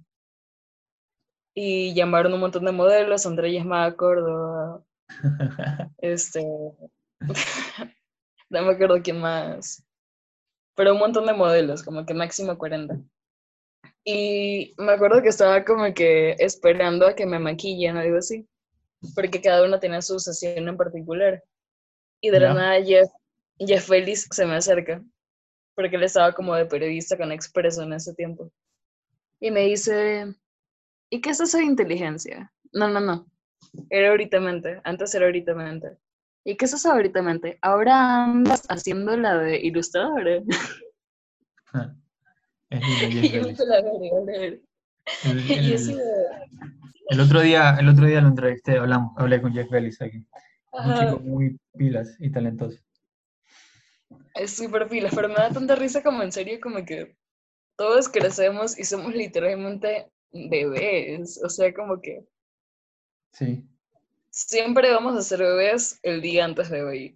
[1.53, 4.83] Y llamaron un montón de modelos, André Yasmada Córdoba,
[5.97, 6.41] este,
[8.49, 9.83] no me acuerdo quién más,
[10.81, 12.99] pero un montón de modelos, como que máximo 40.
[14.03, 18.47] Y me acuerdo que estaba como que esperando a que me maquillen o algo así,
[19.13, 21.43] porque cada uno tenía su sesión en particular.
[22.19, 22.47] Y de Ya.
[22.47, 23.07] la nada Jeff,
[23.59, 25.03] Jeff Félix se me acerca,
[25.75, 28.51] porque él estaba como de periodista con Expreso en ese tiempo.
[29.39, 30.33] Y me dice,
[31.11, 32.51] ¿y qué es eso de inteligencia?
[32.71, 33.27] No, no, no.
[33.91, 34.39] Era ahorita
[34.83, 35.53] antes era ahorita
[36.43, 37.21] ¿Y qué es ahorita
[37.61, 40.41] Ahora andas haciendo la de ilustradora.
[44.25, 44.61] Ver.
[47.09, 50.25] El, otro día, el otro día lo entrevisté, hablamos, hablé con Jeff Bellis aquí.
[50.71, 52.79] Un chico muy pilas y talentoso.
[54.35, 57.17] es súper pilas, pero me da tanta risa como en serio, como que
[57.75, 61.41] todos crecemos y somos literalmente bebés.
[61.43, 62.23] O sea, como que
[63.33, 63.65] Sí,
[64.31, 67.15] siempre vamos a ser bebés el día antes de hoy.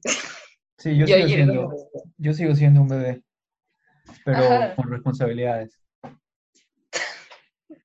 [0.78, 1.84] sí, yo sigo siendo, un bebé.
[2.18, 3.24] yo sigo siendo un bebé,
[4.24, 4.76] pero Ajá.
[4.76, 5.80] con responsabilidades.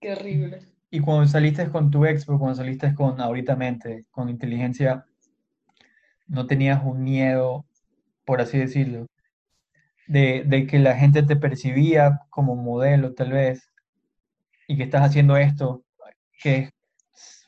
[0.00, 0.60] Qué horrible.
[0.90, 5.06] y cuando saliste con tu expo, cuando saliste con ahorita mente, con inteligencia,
[6.26, 7.64] no tenías un miedo,
[8.24, 9.06] por así decirlo,
[10.06, 13.70] de, de que la gente te percibía como modelo tal vez,
[14.66, 15.84] y que estás haciendo esto,
[16.42, 16.70] que es,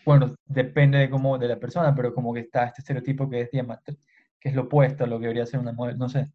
[0.06, 3.50] bueno, depende de cómo, de la persona, pero como que está este estereotipo que es,
[3.50, 6.30] que es lo opuesto a lo que debería ser una modelo, no sé.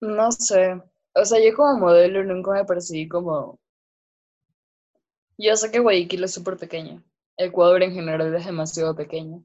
[0.00, 0.80] No sé.
[1.14, 3.60] O sea, yo como modelo nunca me percibí como...
[5.36, 7.04] Yo sé que Guayaquil es súper pequeño.
[7.36, 9.44] Ecuador en general es demasiado pequeño.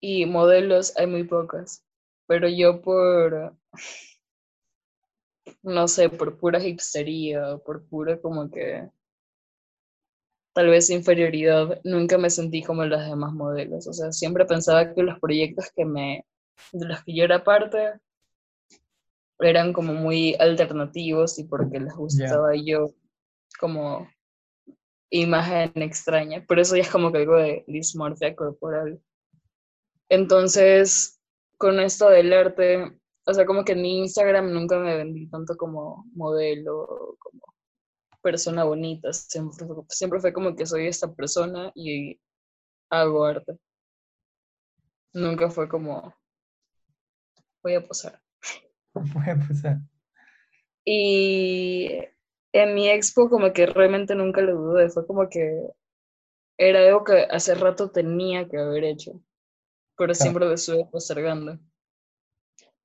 [0.00, 1.84] Y modelos hay muy pocas.
[2.26, 3.54] Pero yo por...
[5.62, 8.88] No sé, por pura hipstería, por pura como que...
[10.52, 13.86] Tal vez inferioridad, nunca me sentí como las demás modelos.
[13.86, 16.24] O sea, siempre pensaba que los proyectos que me...
[16.72, 18.00] de los que yo era parte
[19.38, 22.90] eran como muy alternativos y porque les gustaba yo
[23.58, 24.08] como
[25.10, 29.00] imagen extraña, pero eso ya es como que algo de dismorfia corporal.
[30.08, 31.20] Entonces,
[31.56, 32.92] con esto del arte,
[33.26, 37.42] o sea, como que en mi Instagram nunca me vendí tanto como modelo, como
[38.22, 42.20] persona bonita, siempre, siempre fue como que soy esta persona y
[42.90, 43.58] hago arte.
[45.12, 46.14] Nunca fue como,
[49.14, 49.80] voy a posar.
[50.84, 52.00] Y
[52.52, 55.68] en mi expo como que realmente nunca lo dudé, fue como que
[56.58, 59.22] era algo que hace rato tenía que haber hecho,
[59.96, 61.58] pero siempre lo estuve postergando.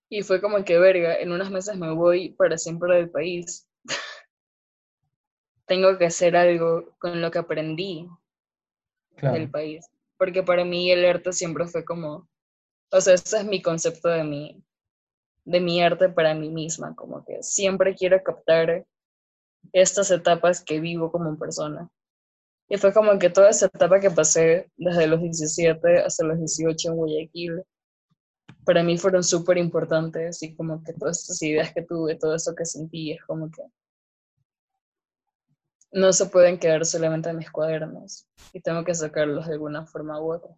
[0.10, 3.68] Y fue como que, verga, en unas meses me voy para siempre del país.
[5.66, 8.07] Tengo que hacer algo con lo que aprendí
[9.22, 9.86] del país.
[10.18, 12.28] Porque para mí el arte siempre fue como,
[12.91, 14.63] o sea, ese es mi concepto de mi,
[15.43, 18.86] de mi arte para mí misma, como que siempre quiero captar
[19.74, 21.89] estas etapas que vivo como persona.
[22.68, 26.89] Y fue como que toda esa etapa que pasé desde los 17 hasta los 18
[26.89, 27.63] en Guayaquil,
[28.66, 32.55] para mí fueron súper importantes y como que todas estas ideas que tuve, todo eso
[32.55, 33.61] que sentí, es como que
[35.92, 40.22] no se pueden quedar solamente en mis cuadernos y tengo que sacarlos de alguna forma
[40.22, 40.56] u otra.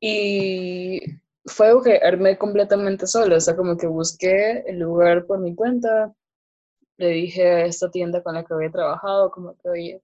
[0.00, 1.00] Y
[1.44, 5.54] fue algo que armé completamente solo, o sea, como que busqué el lugar por mi
[5.54, 6.14] cuenta,
[6.96, 10.02] le dije a esta tienda con la que había trabajado, como que, oye,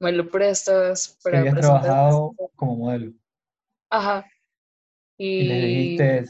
[0.00, 3.12] me lo prestas para había trabajado como modelo.
[3.90, 4.26] Ajá.
[5.16, 5.40] Y...
[5.40, 6.24] y le dijiste,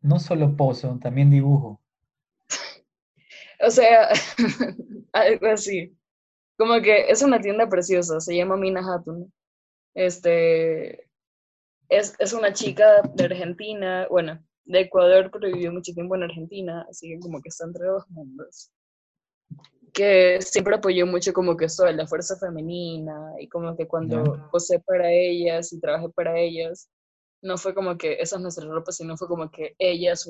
[0.00, 1.79] no solo pozo, también dibujo.
[3.62, 4.08] O sea,
[5.12, 5.96] algo así.
[6.56, 9.32] Como que es una tienda preciosa, se llama Mina Hatun.
[9.94, 11.08] Este,
[11.88, 16.86] es, es una chica de Argentina, bueno, de Ecuador, pero vivió mucho tiempo en Argentina,
[16.88, 18.70] así que como que está entre dos mundos.
[19.92, 24.78] Que siempre apoyó mucho como que eso la fuerza femenina y como que cuando posé
[24.80, 26.88] para ellas y trabajé para ellas,
[27.42, 30.28] no fue como que esa es nuestra ropa, sino fue como que ella es.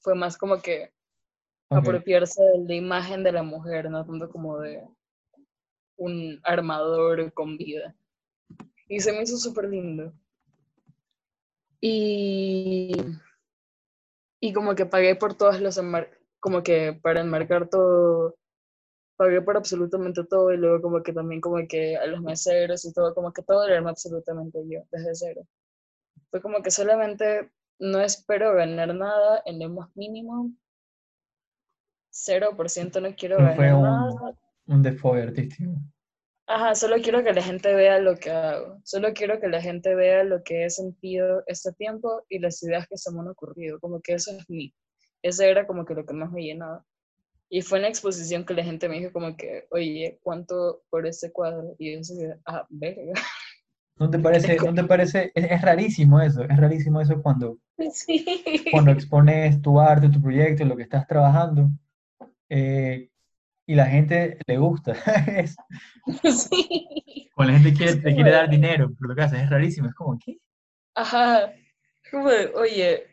[0.00, 0.92] Fue más como que
[1.70, 4.84] apropiarse de la imagen de la mujer, no tanto como de
[5.96, 7.94] un armador con vida.
[8.88, 10.12] Y se me hizo súper lindo.
[11.80, 12.92] Y,
[14.40, 15.80] y como que pagué por todas las
[16.40, 18.36] como que para enmarcar todo,
[19.16, 22.92] pagué por absolutamente todo y luego como que también como que a los meseros y
[22.92, 25.42] todo, como que todo lo armé absolutamente yo, desde cero.
[26.30, 30.50] Fue como que solamente no espero ganar nada en lo más mínimo.
[32.12, 34.38] 0% no quiero ganar fue un, nada.
[34.66, 35.72] Un default artístico.
[36.46, 38.80] Ajá, solo quiero que la gente vea lo que hago.
[38.82, 42.88] Solo quiero que la gente vea lo que he sentido este tiempo y las ideas
[42.88, 43.78] que se me han ocurrido.
[43.78, 44.74] Como que eso es mi.
[45.22, 46.84] Ese era como que lo que más me llenaba.
[47.48, 51.06] Y fue en la exposición que la gente me dijo como que, oye, ¿cuánto por
[51.06, 51.74] ese cuadro?
[51.78, 53.12] Y yo dije, ah, verga.
[53.96, 55.30] ¿No te parece, ¿no te parece?
[55.34, 57.58] Es, rarísimo eso, es rarísimo eso cuando,
[57.92, 58.64] sí.
[58.72, 61.70] cuando expones tu arte, tu proyecto, lo que estás trabajando.
[62.50, 63.08] Eh,
[63.66, 64.94] y la gente le gusta.
[66.24, 67.30] sí.
[67.34, 69.94] Cuando la gente quiere, te quiere dar dinero por lo que haces, es rarísimo, es
[69.94, 70.38] como, ¿qué?
[70.96, 71.52] Ajá,
[72.10, 73.04] como, oye,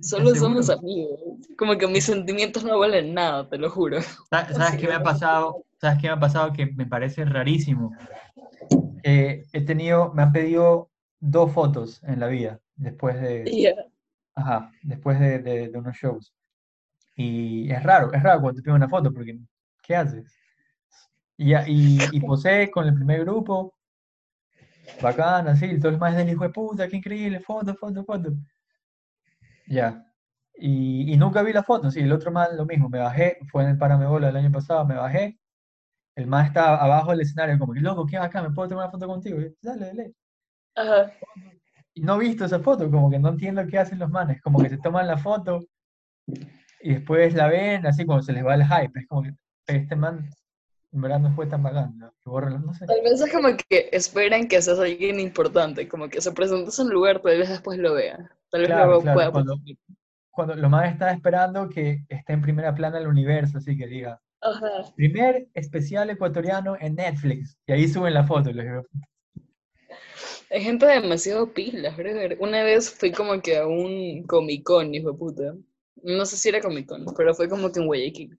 [0.00, 1.20] solo somos amigos,
[1.58, 4.00] como que mis sentimientos no valen nada, te lo juro.
[4.30, 5.66] ¿Sabes, qué me ha pasado?
[5.78, 7.94] ¿Sabes qué me ha pasado que me parece rarísimo?
[9.04, 13.74] he tenido, me han pedido dos fotos en la vida, después de...
[14.34, 16.32] Ajá, después de, de, de unos shows.
[17.14, 19.38] Y es raro, es raro cuando te piden una foto, porque
[19.82, 20.32] ¿qué haces?
[21.36, 23.74] Y, y, y posé con el primer grupo,
[25.00, 28.32] bacán, así, todo el más del hijo de puta, qué increíble, foto, foto, foto.
[29.66, 30.06] Ya.
[30.54, 33.62] Y, y, nunca vi la foto, sí, el otro más lo mismo, me bajé, fue
[33.64, 35.38] en el Paramebola el año pasado, me bajé,
[36.14, 38.42] el man está abajo del escenario, como que, loco, ¿qué acá?
[38.42, 39.40] ¿Me puedo tomar una foto contigo?
[39.40, 40.14] Y dale, dale.
[40.74, 41.12] Ajá.
[41.94, 44.62] Y no he visto esa foto, como que no entiendo qué hacen los manes, como
[44.62, 45.60] que se toman la foto
[46.82, 49.32] y después la ven, así como se les va el hype, es como que
[49.66, 50.28] este man
[50.92, 52.12] en verdad no fue tan bacán, ¿no?
[52.24, 52.86] Y borran, no sé.
[52.86, 56.86] Tal vez es como que esperan que seas alguien importante, como que se presentes en
[56.86, 58.28] un lugar, tal vez después lo vean.
[58.50, 59.56] Tal vez Claro, luego claro, pueda cuando,
[60.30, 64.20] cuando los manes están esperando que esté en primera plana el universo, así que diga,
[64.42, 64.92] Ajá.
[64.94, 68.82] primer especial ecuatoriano en Netflix, y ahí suben la foto, les digo,
[70.50, 72.36] Hay gente demasiado pilas, brother.
[72.38, 75.54] Una vez fui como que a un Comic Con, hijo de puta.
[76.02, 78.38] No sé si era Comic Con, pero fue como que en Guayaquil.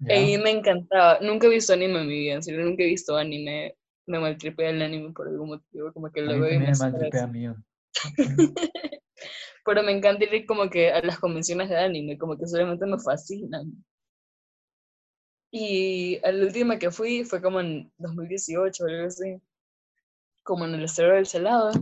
[0.00, 0.42] Y ¿ya?
[0.42, 1.18] me encantaba.
[1.20, 3.76] Nunca he visto anime en mi vida, en serio, nunca he visto anime.
[4.06, 6.72] Me maltripea el anime por algún motivo, como que A lo mí veo y me
[6.72, 7.64] maltripea millón.
[9.64, 12.98] Pero me encanta ir como que a las convenciones de anime, como que solamente me
[12.98, 13.72] fascinan.
[15.50, 19.40] Y a la última que fui fue como en 2018 o algo así,
[20.44, 21.72] como en el Estero del Salado.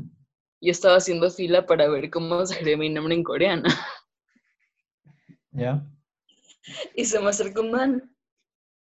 [0.61, 3.69] Yo estaba haciendo fila para ver cómo se escribe mi nombre en coreano.
[5.55, 5.87] ¿Ya?
[6.95, 8.17] Y se me acercó un man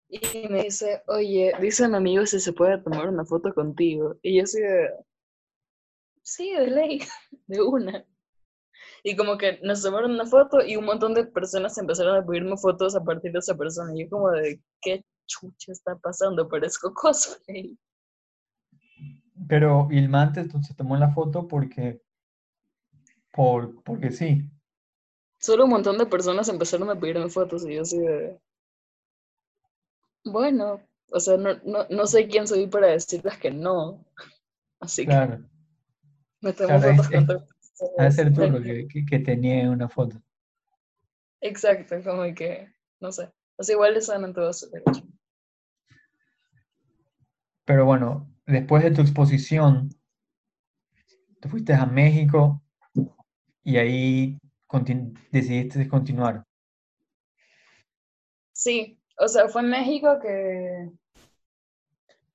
[0.09, 4.17] y me dice, oye, dice mi amigo si se puede tomar una foto contigo.
[4.21, 4.89] Y yo así de,
[6.23, 6.99] sí, de ley,
[7.47, 8.05] de una.
[9.03, 12.57] Y como que nos tomaron una foto y un montón de personas empezaron a pedirme
[12.57, 13.93] fotos a partir de esa persona.
[13.95, 16.49] Y yo como de, ¿qué chucha está pasando?
[16.49, 17.77] Parezco cosplay.
[19.47, 22.01] Pero y el man te- se tomó la foto porque,
[23.31, 24.49] por, porque sí.
[25.43, 28.39] Solo un montón de personas empezaron a pedirme fotos y yo así de,
[30.23, 30.81] bueno,
[31.11, 34.05] o sea, no, no, no sé quién soy para decirles que no.
[34.79, 35.43] Así que Claro,
[36.41, 38.15] me tomo claro, fotos con de ustedes.
[38.15, 40.21] ser turro que, que, que te niegue una foto.
[41.41, 43.29] Exacto, como que, no sé.
[43.57, 45.03] O sea, igual les dan en todo su derecho.
[47.65, 49.89] Pero bueno, después de tu exposición,
[51.41, 52.63] te fuiste a México
[53.63, 54.37] y ahí
[55.31, 56.43] decidiste continuar.
[58.53, 60.91] Sí, o sea, fue en México que,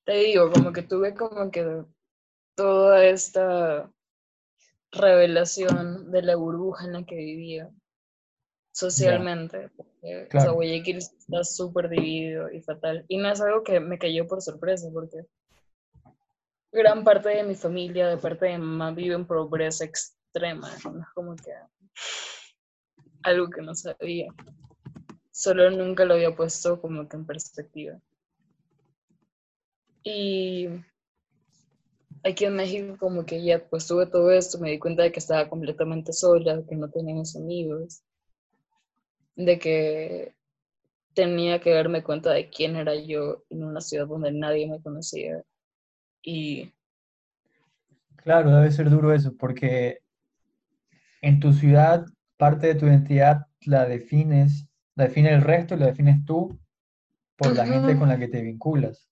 [0.05, 1.85] te digo, como que tuve como que
[2.55, 3.91] toda esta
[4.91, 7.71] revelación de la burbuja en la que vivía
[8.73, 9.71] socialmente.
[9.77, 10.51] o sea.
[10.51, 13.05] Guayaquil está súper dividido y fatal.
[13.09, 15.27] Y no es algo que me cayó por sorpresa, porque
[16.73, 20.71] gran parte de mi familia, de parte de mi mamá, vive en pobreza extrema.
[20.85, 21.01] ¿no?
[21.01, 21.53] Es como que
[23.23, 24.33] algo que no sabía.
[25.31, 28.01] Solo nunca lo había puesto como que en perspectiva.
[30.03, 30.69] Y
[32.25, 35.21] aquí en México como que ya pues tuve todo esto, me di cuenta de que
[35.21, 38.03] estaba completamente sola, que no teníamos amigos,
[39.37, 40.35] de que
[41.15, 45.43] tenía que darme cuenta de quién era yo en una ciudad donde nadie me conocía.
[46.23, 46.73] Y
[48.29, 50.01] Claro, debe ser duro eso, porque
[51.23, 52.07] en tu ciudad
[52.37, 56.59] parte de tu identidad la defines, la define el resto y la defines tú
[57.37, 59.09] por la gente con la que te vinculas.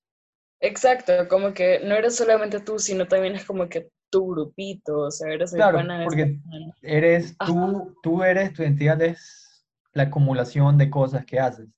[0.60, 5.10] exacto, como que no eres solamente tú, sino también es como que tu grupito, o
[5.10, 6.38] sea, eres el Claro, pana porque
[6.82, 7.42] eres Ajá.
[7.42, 11.68] tú, tú eres, tu identidad es la acumulación de cosas que haces.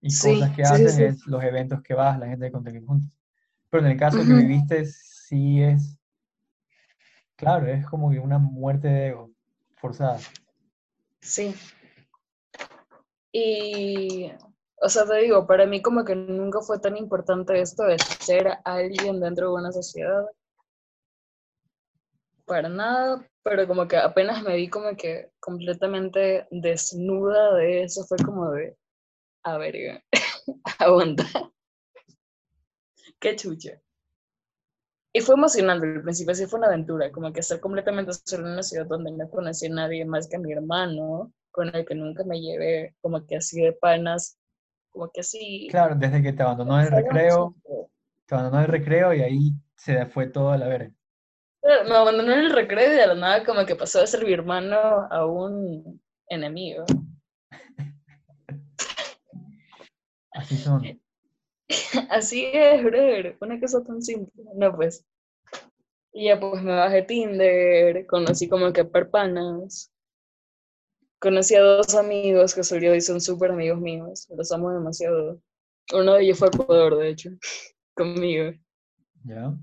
[0.00, 1.04] Y Sí, cosas que sí, haces sí.
[1.14, 3.10] es los eventos que vas, la gente con la que juntas.
[3.70, 4.36] Pero en el caso que Ujú.
[4.36, 5.98] viviste, sí es,
[7.36, 9.29] claro, es como que una muerte de ego
[9.80, 10.18] forzada.
[11.20, 11.54] Sí.
[13.32, 14.30] Y,
[14.80, 18.58] o sea, te digo, para mí como que nunca fue tan importante esto de ser
[18.64, 20.26] alguien dentro de una sociedad.
[22.44, 28.18] Para nada, pero como que apenas me vi como que completamente desnuda de eso, fue
[28.18, 28.76] como de,
[29.44, 30.02] a ver,
[30.78, 31.24] aguanta,
[33.20, 33.80] qué chucha.
[35.12, 38.52] Y fue emocionante al principio, sí fue una aventura, como que estar completamente solo en
[38.52, 41.96] una ciudad donde no conocí a nadie más que a mi hermano, con el que
[41.96, 44.38] nunca me llevé, como que así de panas,
[44.90, 45.66] como que así.
[45.70, 47.56] Claro, desde que te abandonó el recreo,
[48.26, 50.92] te abandonó el recreo y ahí se fue todo a la verga.
[51.62, 54.32] Me abandonó en el recreo y de la nada como que pasó de ser mi
[54.32, 54.76] hermano
[55.10, 56.84] a un enemigo.
[60.32, 60.82] Así son.
[62.10, 64.44] Así es, brother, una cosa tan simple.
[64.54, 65.04] No, pues.
[66.12, 69.92] Y ya pues me bajé Tinder, conocí como que perpanas.
[71.20, 74.26] Conocí a dos amigos que salió y son súper amigos míos.
[74.30, 75.40] Los amo demasiado.
[75.92, 77.30] Uno de ellos fue Ecuador, de hecho,
[77.94, 78.52] conmigo.
[79.24, 79.54] ¿Ya?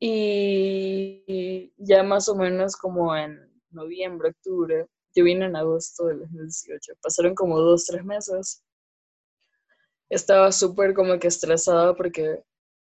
[0.00, 6.92] Y ya más o menos como en noviembre, octubre, yo vine en agosto del 2018.
[7.02, 8.62] Pasaron como dos, tres meses.
[10.10, 12.42] Estaba súper como que estresada porque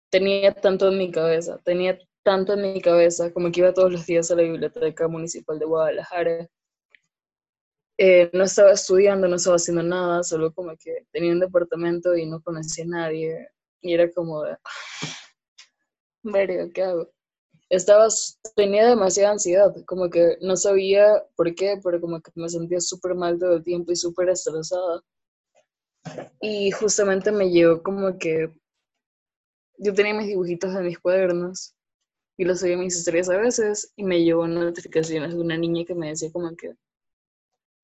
[0.09, 4.05] tenía tanto en mi cabeza, tenía tanto en mi cabeza, como que iba todos los
[4.05, 6.49] días a la biblioteca municipal de Guadalajara.
[7.97, 12.25] Eh, no estaba estudiando, no estaba haciendo nada, solo como que tenía un departamento y
[12.25, 13.49] no conocía a nadie.
[13.81, 14.57] Y era como de,
[16.23, 17.09] verga, ¿qué hago?
[17.69, 18.07] Estaba,
[18.55, 23.15] tenía demasiada ansiedad, como que no sabía por qué, pero como que me sentía súper
[23.15, 25.01] mal todo el tiempo y súper estresada.
[26.41, 28.53] Y justamente me llegó como que
[29.77, 31.75] yo tenía mis dibujitos en mis cuadernos
[32.37, 35.85] y los subía a mis historias a veces y me llegó notificaciones de una niña
[35.85, 36.75] que me decía como que,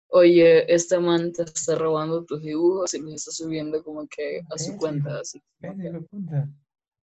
[0.07, 4.57] oye, esta man te está robando tus dibujos y los está subiendo como que a
[4.57, 5.41] su cuenta, así.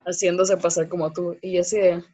[0.00, 1.36] Haciéndose pasar como tú.
[1.42, 2.04] Y así de,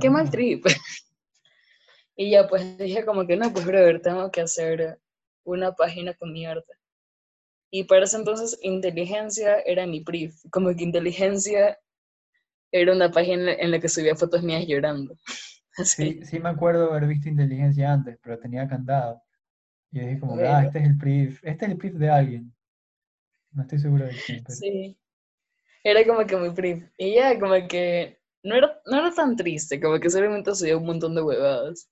[0.00, 0.66] qué mal trip.
[2.16, 5.00] y ya pues dije como que no, pues brother, tengo que hacer
[5.46, 6.74] una página con mi arte.
[7.70, 11.78] Y para ese entonces inteligencia era mi brief, como que inteligencia
[12.70, 15.16] era una página en la que subía fotos mías llorando.
[15.84, 19.20] Sí, sí me acuerdo haber visto inteligencia antes, pero tenía candado.
[19.92, 22.54] Y dije como, ah, este es el brief, este es el brief de alguien.
[23.52, 24.42] No estoy seguro de quién.
[24.48, 24.98] Sí,
[25.84, 26.88] era como que mi brief.
[26.96, 30.86] Y ya, como que no era, no era tan triste, como que solamente subía un
[30.86, 31.90] montón de huevadas.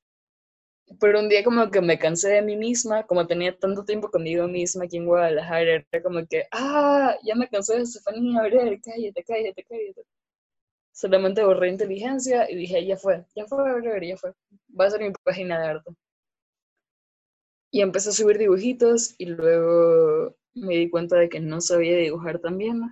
[1.00, 4.46] Pero un día como que me cansé de mí misma, como tenía tanto tiempo conmigo
[4.48, 8.80] misma aquí en Guadalajara, era como que, ah, ya me cansé de Estefanía, a ver,
[8.82, 10.02] cállate, cállate, cállate.
[10.92, 14.32] Solamente borré inteligencia y dije, ya fue, ya fue, ver, ya fue.
[14.78, 15.90] Va a ser mi página de arte.
[17.72, 22.38] Y empecé a subir dibujitos y luego me di cuenta de que no sabía dibujar
[22.38, 22.82] tan bien.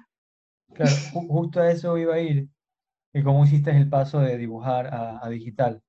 [0.74, 0.92] Claro,
[1.28, 2.48] justo a eso iba a ir.
[3.14, 5.82] ¿Y cómo hiciste el paso de dibujar a digital?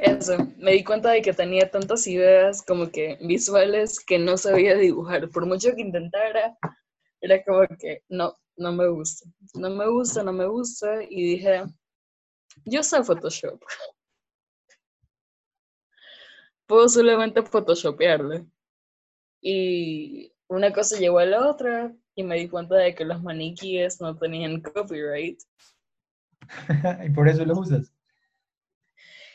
[0.00, 4.74] Eso, me di cuenta de que tenía tantas ideas como que visuales que no sabía
[4.74, 5.28] dibujar.
[5.28, 6.56] Por mucho que intentara,
[7.20, 9.28] era como que no, no me gusta.
[9.54, 11.02] No me gusta, no me gusta.
[11.02, 11.64] Y dije,
[12.64, 13.62] yo sé Photoshop.
[16.66, 18.46] Puedo solamente photoshopearle.
[19.42, 24.00] Y una cosa llegó a la otra y me di cuenta de que los maniquíes
[24.00, 25.40] no tenían copyright.
[27.06, 27.92] y por eso lo usas.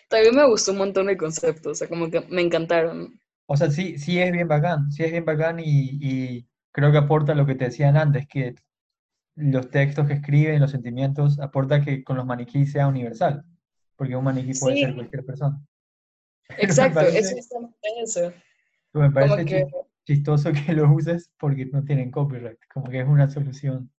[0.07, 3.19] También me gustó un montón el concepto, o sea, como que me encantaron.
[3.47, 7.35] O sea, sí, sí es bien bacán, sí es bien bacán y, creo que aporta
[7.35, 8.55] lo que te decían antes, que
[9.35, 13.43] los textos que escriben, los sentimientos, aporta que con los maniquíes sea universal,
[13.95, 15.61] porque un maniquí puede ser cualquier persona.
[16.57, 17.49] Exacto, eso es
[18.15, 18.33] eso.
[18.93, 19.67] Me parece
[20.05, 23.91] chistoso que lo uses porque no tienen copyright, como que es una solución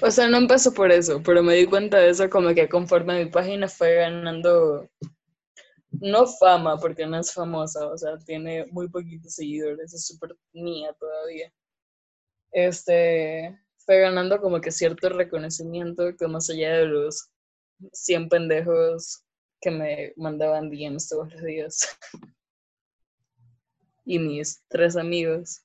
[0.00, 3.24] o sea, no empezó por eso, pero me di cuenta de eso como que conforme
[3.24, 4.88] mi página fue ganando,
[5.90, 10.94] no fama, porque no es famosa, o sea, tiene muy poquitos seguidores, es súper mía
[10.98, 11.52] todavía.
[12.52, 17.30] Este, fue ganando como que cierto reconocimiento que más allá de los
[17.92, 19.24] 100 pendejos
[19.60, 21.98] que me mandaban DMs todos los días.
[24.04, 25.62] y mis tres amigos.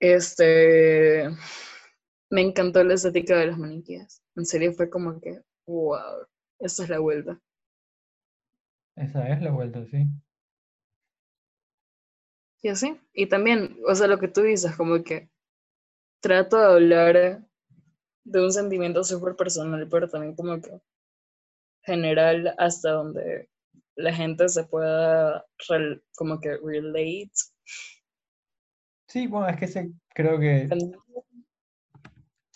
[0.00, 1.28] Este,
[2.30, 4.22] me encantó la estética de las maniquías.
[4.36, 6.26] En serio fue como que, wow,
[6.58, 7.40] esa es la vuelta.
[8.96, 10.06] Esa es la vuelta, sí.
[12.62, 12.98] Y así.
[13.12, 15.28] Y también, o sea, lo que tú dices, como que
[16.20, 17.46] trato de hablar
[18.24, 20.80] de un sentimiento súper personal, pero también como que
[21.82, 23.50] general hasta donde
[23.96, 25.44] la gente se pueda
[26.16, 27.30] como que relate.
[29.08, 30.68] Sí, bueno, es que se, creo que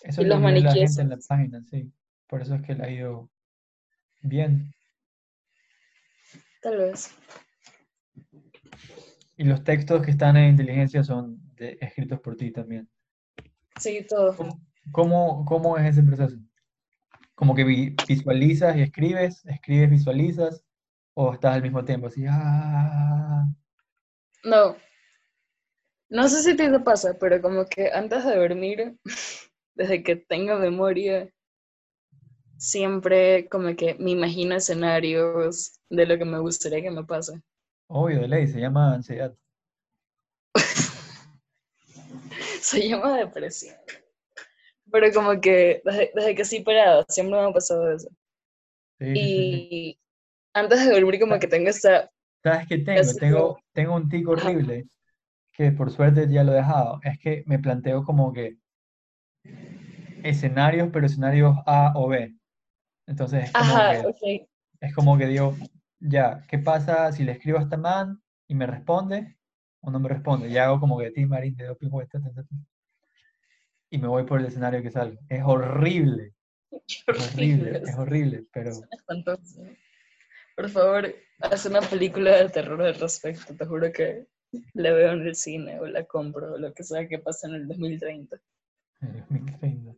[0.03, 0.95] eso y los la maniquíes.
[0.97, 1.91] gente en la página, sí.
[2.27, 3.29] Por eso es que le ha ido
[4.21, 4.71] bien.
[6.61, 7.11] Tal vez.
[9.37, 12.89] Y los textos que están en inteligencia son de- escritos por ti también.
[13.79, 14.35] Sí, todo.
[14.35, 14.61] ¿Cómo,
[14.91, 16.37] cómo, cómo es ese proceso?
[17.35, 20.63] ¿Como que vi- visualizas y escribes, escribes, visualizas,
[21.13, 23.45] o estás al mismo tiempo así, ah,
[24.43, 24.75] No.
[26.09, 28.97] No sé si te pasa, pero como que antes de dormir,
[29.79, 31.29] desde que tengo memoria,
[32.57, 37.41] siempre como que me imagino escenarios de lo que me gustaría que me pase.
[37.87, 39.33] obvio, de ley, se llama ansiedad.
[42.61, 43.75] Se llama depresión.
[44.91, 48.09] Pero como que desde, desde que sí parado, siempre me ha pasado eso.
[48.99, 49.69] Sí, sí, sí, sí.
[49.69, 49.99] Y
[50.53, 52.11] antes de dormir como que tengo esta...
[52.43, 53.13] ¿Sabes qué tengo?
[53.17, 54.87] Tengo, tengo un tic horrible
[55.53, 56.99] que por suerte ya lo he dejado.
[57.03, 58.57] Es que me planteo como que
[60.23, 62.35] escenarios, pero escenarios A o B.
[63.07, 64.49] Entonces es como Ajá, que, ok.
[64.81, 65.55] es como que digo,
[65.99, 69.37] ya, ¿qué pasa si le escribo a esta man y me responde
[69.81, 70.49] o no me responde.
[70.49, 71.89] Y hago como que ti, Marín, de doping
[73.91, 75.19] y me voy por el escenario que salga.
[75.27, 76.33] Es horrible.
[76.71, 78.71] Es horrible, es horrible, pero...
[80.55, 83.55] Por favor, haz una película de terror al respecto.
[83.55, 84.27] Te juro que
[84.73, 87.55] la veo en el cine o la compro o lo que sea que pase en
[87.55, 88.39] el 2030.
[89.01, 89.95] El 2030.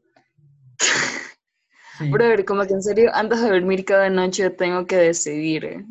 [1.98, 2.12] Sí.
[2.12, 5.86] ver, como que en serio, antes de dormir cada noche tengo que decidir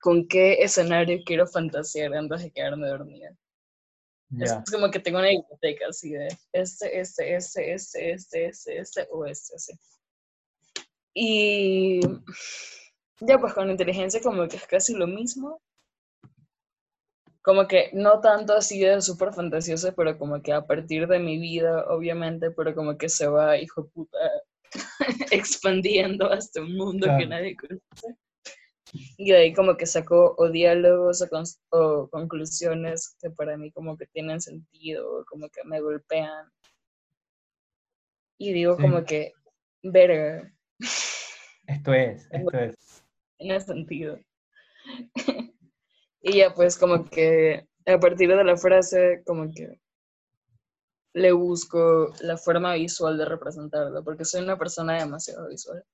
[0.00, 3.30] con qué escenario quiero fantasear antes de quedarme dormida.
[4.38, 9.08] Es como que tengo una biblioteca así de este, este, este, este, este, este, este
[9.10, 9.72] o este, así.
[11.14, 12.00] Y
[13.20, 15.60] ya pues con inteligencia como que es casi lo mismo.
[17.42, 21.38] Como que no tanto así de súper fantasioso, pero como que a partir de mi
[21.38, 24.18] vida, obviamente, pero como que se va, hijo puta,
[25.30, 28.16] expandiendo hasta un mundo que nadie conoce.
[28.92, 31.24] Y de ahí como que saco o diálogos
[31.70, 36.50] o, conclusiones que para mí como que tienen sentido, como que me golpean.
[38.38, 39.32] Y digo como que,
[39.82, 40.52] verga.
[41.66, 42.76] Esto es, esto es.
[43.38, 44.18] Tiene sentido.
[46.22, 49.80] Y ya pues como que a partir de la frase como que
[51.14, 55.84] le busco la forma visual de representarlo, porque soy una persona demasiado visual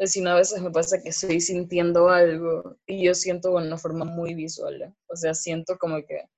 [0.00, 4.04] sino a veces me pasa que estoy sintiendo algo y yo siento de una forma
[4.04, 4.94] muy visual.
[5.06, 6.28] O sea, siento como que...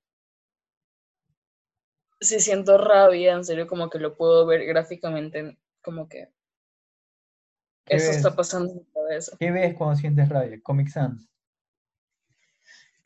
[2.19, 6.29] Si siento rabia, en serio, como que lo puedo ver gráficamente, como que...
[7.85, 9.37] Eso está pasando en mi cabeza.
[9.39, 10.59] ¿Qué ves cuando sientes rabia?
[10.61, 11.29] Comic Sans.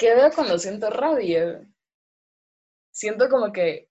[0.02, 1.64] ¿Qué veo cuando siento rabia?
[2.90, 3.88] Siento como que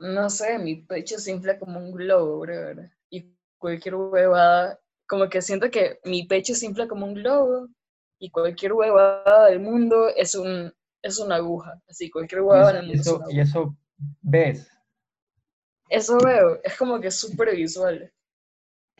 [0.00, 2.82] no sé, mi pecho se infla como un globo, bro.
[3.08, 7.68] Y cualquier huevada, como que siento que mi pecho se infla como un globo
[8.18, 11.80] y cualquier huevada del mundo es, un, es una aguja.
[11.88, 13.24] Así, cualquier huevada del mundo.
[13.30, 13.74] ¿Y eso
[14.20, 14.68] ves?
[15.88, 18.12] Eso veo, es como que súper visual.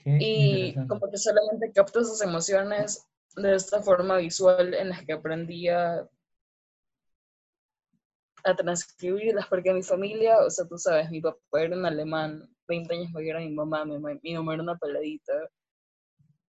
[0.06, 5.68] y como que solamente capto esas emociones de esta forma visual en las que aprendí
[5.68, 6.08] a
[8.44, 12.94] a transcribirlas, porque mi familia, o sea, tú sabes, mi papá era un alemán, 20
[12.94, 15.32] años mayor a mi mamá, mi, mi mamá era una peladita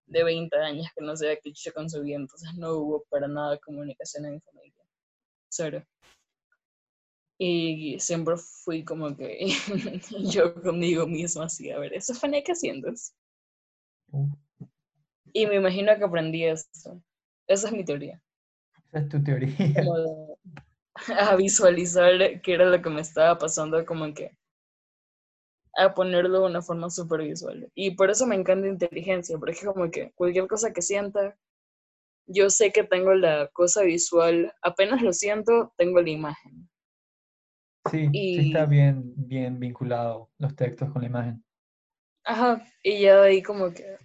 [0.06, 3.58] de 20 años que no sabía qué con su vida, entonces no hubo para nada
[3.60, 4.84] comunicación en mi familia,
[5.50, 5.84] cero.
[7.38, 9.48] Y siempre fui como que
[10.32, 12.90] yo conmigo misma así, a ver, eso fue que haciendo.
[15.36, 17.02] Y me imagino que aprendí esto.
[17.46, 18.22] Esa es mi teoría.
[18.88, 19.54] Esa es tu teoría.
[21.20, 24.32] a visualizar qué era lo que me estaba pasando, como que
[25.78, 27.70] a ponerlo de una forma súper visual.
[27.76, 31.38] Y por eso me encanta inteligencia, porque como que cualquier cosa que sienta,
[32.28, 36.70] yo sé que tengo la cosa visual, apenas lo siento, tengo la imagen.
[37.92, 41.44] Sí, sí está bien, bien vinculado los textos con la imagen.
[42.24, 43.98] Ajá, y ya de ahí como que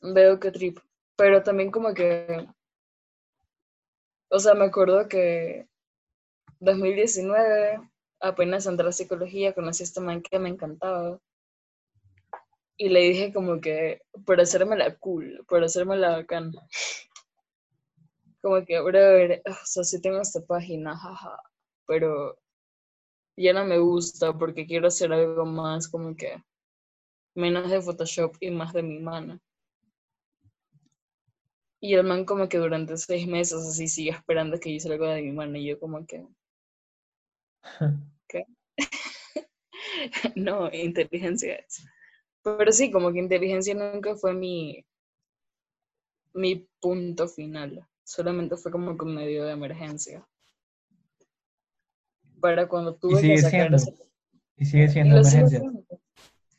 [0.00, 0.78] veo que trip.
[1.16, 2.46] Pero también como que
[4.28, 5.68] o sea, me acuerdo que
[6.60, 7.80] 2019,
[8.20, 11.20] apenas entré a psicología, conocí a este man que me encantaba.
[12.76, 16.52] Y le dije como que, por hacerme la cool, por hacerme la bacana.
[18.42, 21.38] Como que, brother, o sea, sí tengo esta página, jaja,
[21.86, 22.38] pero
[23.36, 26.42] ya no me gusta porque quiero hacer algo más como que
[27.34, 29.40] menos de Photoshop y más de mi mano.
[31.86, 35.22] Y el man como que durante seis meses así sigue esperando que yo salga de
[35.22, 36.26] mi mano y yo como que...
[38.28, 38.44] ¿Qué?
[40.34, 41.86] no, inteligencia es.
[42.42, 44.84] Pero sí, como que inteligencia nunca fue mi,
[46.34, 47.86] mi punto final.
[48.02, 50.26] Solamente fue como que un medio de emergencia.
[52.40, 53.70] Para cuando tuve que sacar
[54.56, 55.62] Y sigue siendo emergencia.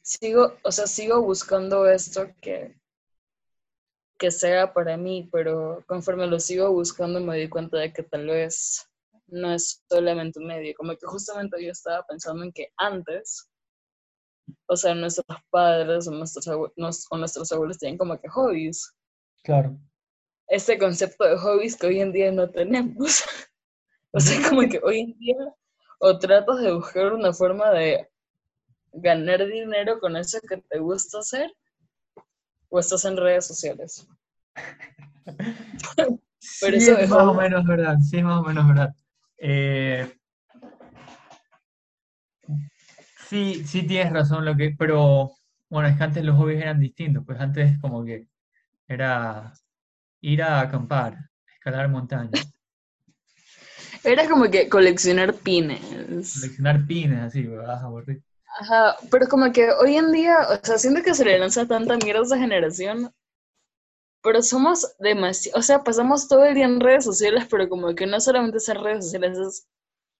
[0.02, 2.80] sigo, o sea, sigo buscando esto que
[4.18, 8.27] que sea para mí, pero conforme lo sigo buscando me doy cuenta de que tal
[8.27, 8.88] vez
[9.27, 13.49] no es solamente un medio, como que justamente yo estaba pensando en que antes,
[14.68, 18.94] o sea, nuestros padres o nuestros, abuelos, o nuestros abuelos tenían como que hobbies.
[19.44, 19.77] Claro.
[20.48, 23.23] Este concepto de hobbies que hoy en día no tenemos.
[24.11, 25.35] o sea, como que hoy en día
[25.99, 28.07] o tratas de buscar una forma de
[28.94, 31.53] ganar dinero con eso que te gusta hacer,
[32.78, 34.08] ¿O estás en redes sociales?
[36.62, 38.95] Pero sí, es más o menos verdad, sí, es más o menos verdad.
[39.40, 40.08] Eh,
[43.28, 45.32] sí, sí tienes razón, lo que, pero
[45.70, 48.28] bueno, es que antes los hobbies eran distintos, pues antes como que
[48.88, 49.54] era,
[50.22, 51.18] ir a acampar,
[51.56, 52.32] escalar montañas.
[54.04, 55.82] Era como que coleccionar pines.
[55.82, 57.84] Coleccionar pines, así, ¿verdad?
[57.84, 58.22] Aburrido.
[58.60, 61.98] Ajá, pero como que hoy en día, o sea, siento que se le lanza tanta
[61.98, 63.14] mierda a esa generación,
[64.24, 68.07] pero somos demasiado, o sea, pasamos todo el día en redes sociales, pero como que
[68.07, 69.68] no solamente es en redes sociales, es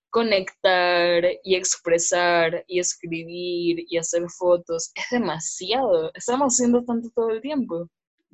[0.10, 7.42] conectar y expresar y escribir y hacer fotos, es demasiado, estamos haciendo tanto todo el
[7.42, 7.90] tiempo.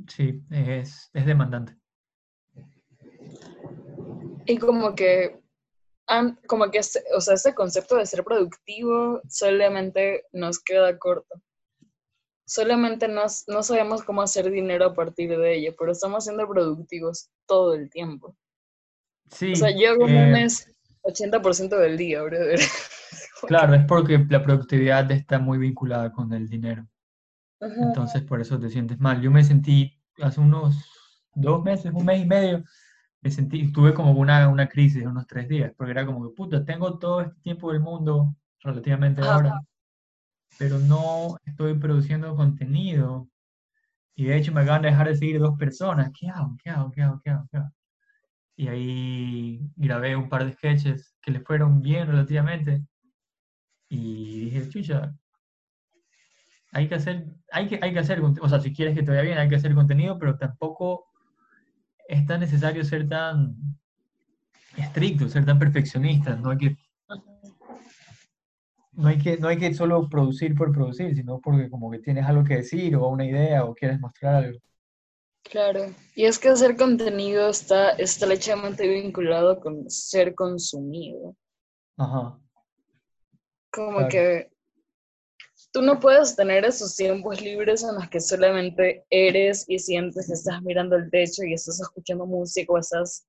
[0.07, 1.75] Sí, es, es demandante.
[4.45, 5.42] Y como que,
[6.47, 11.41] como que, este, o sea, este concepto de ser productivo solamente nos queda corto.
[12.45, 17.29] Solamente nos, no sabemos cómo hacer dinero a partir de ello, pero estamos siendo productivos
[17.47, 18.35] todo el tiempo.
[19.31, 19.53] Sí.
[19.53, 20.69] O sea, yo hago eh, mes
[21.03, 22.59] 80% del día, brother.
[23.45, 26.87] Claro, es porque la productividad está muy vinculada con el dinero.
[27.59, 29.21] Entonces, por eso te sientes mal.
[29.21, 30.75] Yo me sentí hace unos
[31.35, 32.63] dos meses, un mes y medio,
[33.23, 36.35] me sentí, tuve como una, una crisis de unos tres días, porque era como que,
[36.35, 39.61] puta, tengo todo este tiempo del mundo, relativamente ahora,
[40.59, 43.29] pero no estoy produciendo contenido.
[44.15, 46.11] Y de hecho me acaban de dejar de seguir dos personas.
[46.17, 46.55] ¿Qué hago?
[46.63, 46.91] ¿Qué hago?
[46.91, 47.21] ¿Qué hago?
[47.23, 47.47] ¿Qué hago?
[47.49, 47.71] ¿Qué hago?
[48.55, 52.83] Y ahí grabé un par de sketches que le fueron bien relativamente.
[53.89, 55.13] Y dije, chucha,
[56.71, 59.23] hay que hacer, hay que, hay que hacer, o sea, si quieres que te vaya
[59.23, 61.12] bien, hay que hacer contenido, pero tampoco
[62.13, 63.55] es tan necesario ser tan
[64.77, 66.35] estricto, ser tan perfeccionista.
[66.35, 66.77] No hay que,
[68.93, 72.25] no hay que, no hay que solo producir por producir, sino porque como que tienes
[72.25, 74.59] algo que decir o una idea o quieres mostrar algo.
[75.43, 81.35] Claro, y es que hacer contenido está estrechamente vinculado con ser consumido.
[81.97, 82.39] Ajá.
[83.69, 84.52] Como que
[85.73, 90.33] tú no puedes tener esos tiempos libres en los que solamente eres y sientes que
[90.33, 93.25] estás mirando el techo y estás escuchando música o estás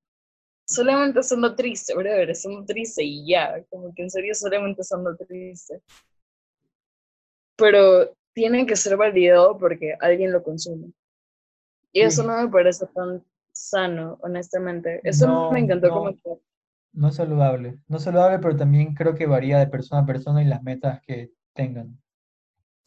[0.67, 5.81] solamente siendo triste, brother, siendo triste y ya, como que en serio solamente siendo triste.
[7.57, 10.93] Pero tiene que ser validado porque alguien lo consume.
[11.93, 15.01] Y eso no me parece tan sano, honestamente.
[15.03, 16.43] Eso me encantó no, como que...
[16.93, 17.79] No es saludable.
[17.89, 21.01] No es saludable, pero también creo que varía de persona a persona y las metas
[21.07, 22.04] que tengan.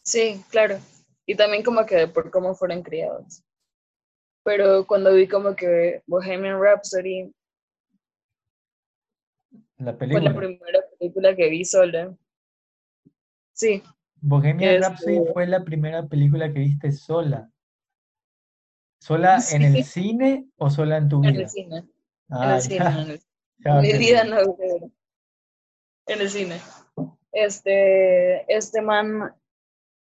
[0.07, 0.79] Sí, claro.
[1.25, 3.43] Y también como que por cómo fueron criados.
[4.45, 7.29] Pero cuando vi como que Bohemian Rhapsody
[9.79, 10.29] La fue película.
[10.31, 12.15] la primera película que vi sola.
[13.53, 13.83] Sí,
[14.21, 17.51] Bohemian este, Rhapsody fue la primera película que viste sola.
[19.01, 21.41] ¿Sola en el cine o sola en tu en vida?
[21.43, 21.77] el cine.
[21.79, 21.87] En
[22.29, 23.19] Ah, el cine, ya, en el
[23.59, 24.37] ya, En mi vida no,
[26.07, 26.61] en el cine.
[27.33, 29.35] Este, este man,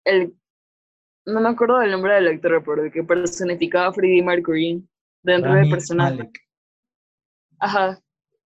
[0.04, 0.34] el,
[1.26, 4.86] no me acuerdo del nombre del actor, pero el que personificaba a Freddie Mercury
[5.22, 6.30] dentro del personaje.
[7.58, 8.00] Ajá.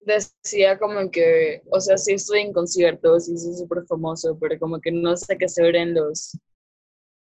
[0.02, 4.80] Decía como que, o sea, sí estoy en conciertos, sí soy súper famoso, pero como
[4.80, 6.38] que no sé qué hacer en los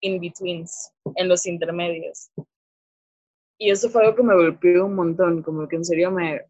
[0.01, 2.31] in-betweens, en los intermedios.
[3.57, 6.41] Y eso fue algo que me golpeó un montón, como que en serio me,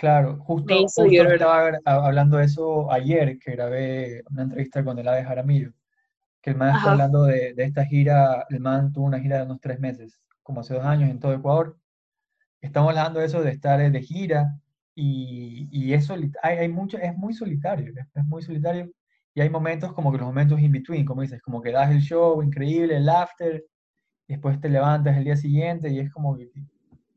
[0.00, 1.74] Claro, me justo, hizo justo llorar.
[1.74, 5.72] estaba hablando de eso ayer, que grabé una entrevista con el Ave Jaramillo,
[6.42, 9.44] que el man está hablando de, de esta gira, el man tuvo una gira de
[9.44, 11.78] unos tres meses, como hace dos años en todo Ecuador.
[12.60, 14.58] Estamos hablando de eso, de estar de gira,
[14.94, 18.90] y, y es, hay, hay mucho, es muy solitario, es, es muy solitario,
[19.34, 22.00] y hay momentos como que los momentos in between, como dices, como que das el
[22.00, 23.64] show increíble, el after,
[24.26, 26.50] después te levantas el día siguiente y es como que,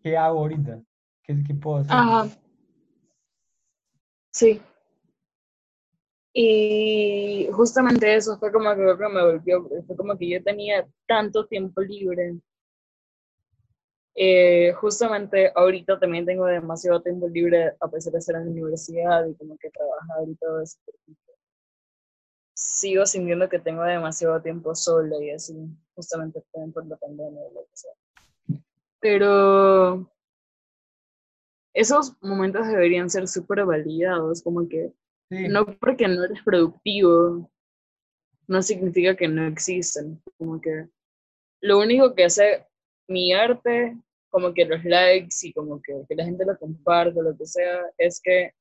[0.01, 0.81] ¿qué hago ahorita?
[1.23, 1.93] ¿Qué, qué puedo hacer?
[1.93, 2.27] Ajá.
[4.31, 4.61] Sí.
[6.33, 11.81] Y justamente eso fue como que me volvió, fue como que yo tenía tanto tiempo
[11.81, 12.35] libre.
[14.15, 19.25] Eh, justamente ahorita también tengo demasiado tiempo libre a pesar de estar en la universidad
[19.25, 20.77] y como que trabajar y todo eso.
[22.55, 25.55] Sigo sintiendo que tengo demasiado tiempo sola y así,
[25.95, 26.43] justamente
[26.73, 27.91] por la pandemia o lo que sea.
[28.99, 30.09] Pero
[31.73, 34.93] esos momentos deberían ser súper validados, como que
[35.29, 37.49] No porque no eres productivo,
[38.47, 40.21] no significa que no existen.
[40.37, 40.87] Como que
[41.61, 42.65] lo único que hace
[43.07, 43.97] mi arte,
[44.29, 47.81] como que los likes y como que, que la gente lo comparte, lo que sea,
[47.97, 48.51] es que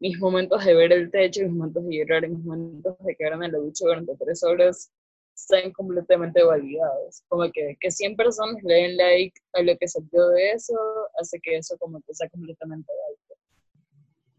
[0.00, 3.52] mis momentos de ver el techo, mis momentos de llorar, mis momentos de quedarme en
[3.52, 4.92] la ducha durante tres horas,
[5.34, 7.22] están completamente validados.
[7.28, 10.74] Como que, que 100 personas le den like a lo que salió de eso,
[11.20, 13.40] hace que eso como que sea completamente válido.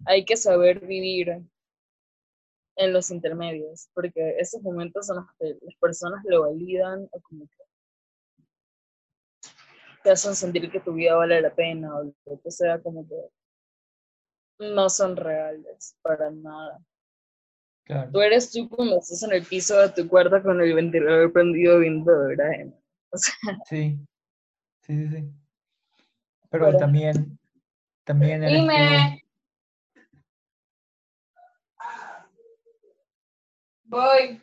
[0.06, 1.42] Hay que saber vivir
[2.76, 7.46] en los intermedios, porque esos momentos son los que las personas lo validan o como
[7.48, 7.64] que
[10.04, 13.16] te hacen sentir que tu vida vale la pena o lo que sea, como que
[14.60, 16.80] no son reales para nada.
[17.86, 18.12] Claro.
[18.12, 21.80] Tú eres tú cuando estás en el piso de tu cuarto con el ventilador prendido
[21.80, 22.76] viendo Doraemon.
[23.12, 23.34] O sea,
[23.70, 24.00] Sí,
[24.82, 25.32] sí, sí, sí.
[26.50, 27.38] Pero Pero- también,
[28.04, 29.23] también Dime.
[33.94, 34.42] Voy.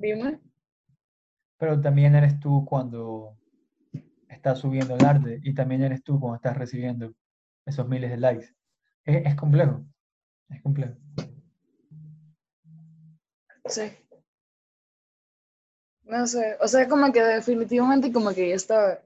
[0.00, 0.40] Dime.
[1.58, 3.36] pero también eres tú cuando
[4.26, 7.12] estás subiendo el arte y también eres tú cuando estás recibiendo
[7.66, 8.46] esos miles de likes.
[9.04, 9.84] Es, es complejo,
[10.48, 10.94] es complejo.
[13.66, 13.92] Sí.
[16.04, 19.02] No sé, o sea, como que definitivamente como que esta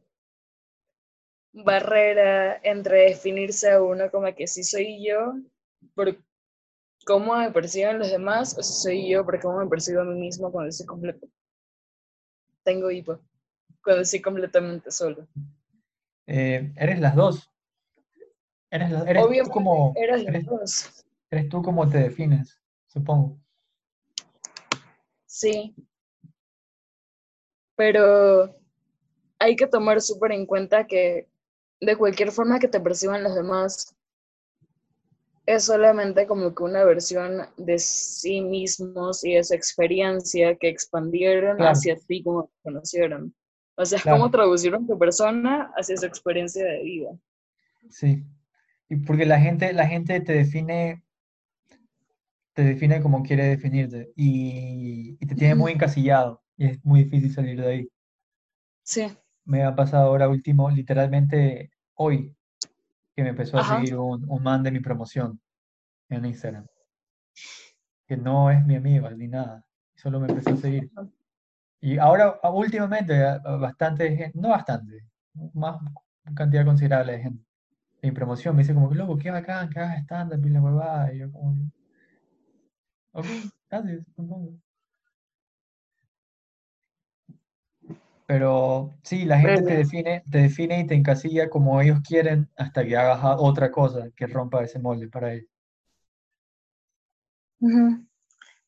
[1.52, 5.34] barrera entre definirse a uno como que si soy yo
[5.96, 6.16] por
[7.08, 10.20] cómo me perciben los demás o si soy yo por cómo me percibo a mí
[10.20, 11.26] mismo cuando estoy completo.
[12.62, 13.18] Tengo hipo,
[13.82, 15.26] cuando estoy completamente solo.
[16.26, 17.50] Eh, eres las dos.
[18.70, 21.04] Eres, la- eres tú como, los eres, dos.
[21.30, 23.40] eres tú como te defines, supongo.
[25.24, 25.74] Sí.
[27.74, 28.54] Pero
[29.38, 31.26] hay que tomar súper en cuenta que
[31.80, 33.96] de cualquier forma que te perciban los demás,
[35.48, 41.56] es solamente como que una versión de sí mismos y de su experiencia que expandieron
[41.56, 41.72] Claro.
[41.72, 43.34] hacia ti como te conocieron.
[43.76, 44.18] O sea, es Claro.
[44.18, 47.10] como traducieron tu persona hacia su experiencia de vida.
[47.88, 48.24] Sí.
[48.90, 51.02] Y porque la gente, la gente te define,
[52.52, 57.32] te define como quiere definirte y, y te tiene muy encasillado y es muy difícil
[57.32, 57.88] salir de ahí.
[58.82, 59.06] Sí.
[59.46, 62.36] Me ha pasado ahora último, literalmente hoy,
[63.18, 65.40] que me empezó a seguir un, un man de mi promoción
[66.08, 66.64] en Instagram,
[68.06, 69.64] que no es mi amigo ni nada,
[69.96, 70.88] solo me empezó a seguir.
[71.80, 73.20] Y ahora, últimamente,
[73.58, 75.04] bastante gente, no bastante,
[75.52, 75.80] más
[76.32, 77.44] cantidad considerable de gente
[78.00, 81.12] de mi promoción me dice como loco, qué bacán, que hagas stand-up y la huevada,
[81.12, 81.56] y yo como
[83.14, 83.26] ok,
[83.68, 84.52] gracias, supongo.
[88.28, 92.84] Pero sí, la gente te define, te define y te encasilla como ellos quieren hasta
[92.84, 95.48] que hagas otra cosa que rompa ese molde para ellos.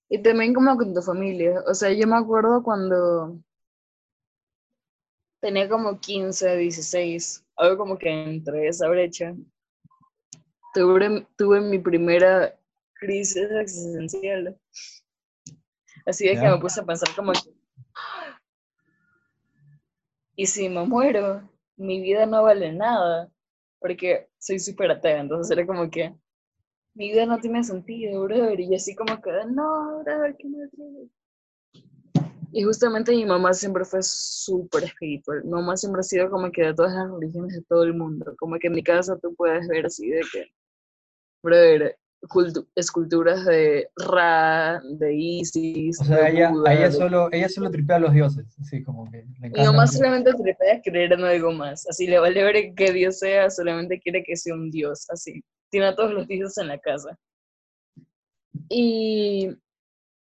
[0.09, 1.62] Y también como con tu familia.
[1.69, 3.39] O sea, yo me acuerdo cuando
[5.41, 9.35] tenía como 15, 16, algo como que entre esa brecha,
[10.73, 12.59] tuve, tuve mi primera
[12.95, 14.59] crisis existencial.
[16.07, 17.61] Así de que me puse a pensar como que,
[20.41, 21.47] ¿y si me muero?
[21.77, 23.31] Mi vida no vale nada,
[23.79, 26.15] porque soy súper atea, entonces era como que,
[26.95, 31.11] mi vida no tiene sentido, brother, y así como que, no, brother, que no.
[32.53, 35.45] Y justamente mi mamá siempre fue súper espiritual.
[35.45, 38.35] Mi mamá siempre ha sido como que de todas las religiones de todo el mundo.
[38.39, 40.47] Como que en mi casa tú puedes ver así de que,
[41.43, 41.99] brother,
[42.74, 47.70] esculturas de Ra, de Isis, O sea, de ella, Buda, ella de- solo, ella solo
[47.70, 49.97] tripea a los dioses, así como que le mamá los dioses.
[49.98, 51.88] solamente tripea creer en algo más.
[51.88, 55.06] Así le vale ver que Dios sea, solamente quiere que sea un Dios.
[55.10, 55.42] Así.
[55.70, 57.18] Tiene a todos los dioses en la casa.
[58.68, 59.51] Y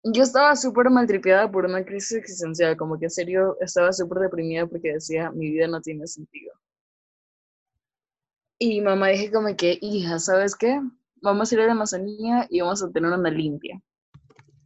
[0.03, 2.77] yo estaba súper maltripeada por una crisis existencial.
[2.77, 6.53] Como que en serio estaba súper deprimida porque decía, mi vida no tiene sentido.
[8.59, 10.79] Y mamá dije como que, hija, ¿sabes qué?
[11.21, 13.81] Vamos a ir a la Amazonía y vamos a tener una limpia.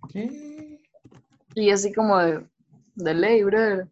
[0.09, 0.81] ¿Qué?
[1.53, 2.47] Y así como de,
[2.95, 3.87] de ley, brother.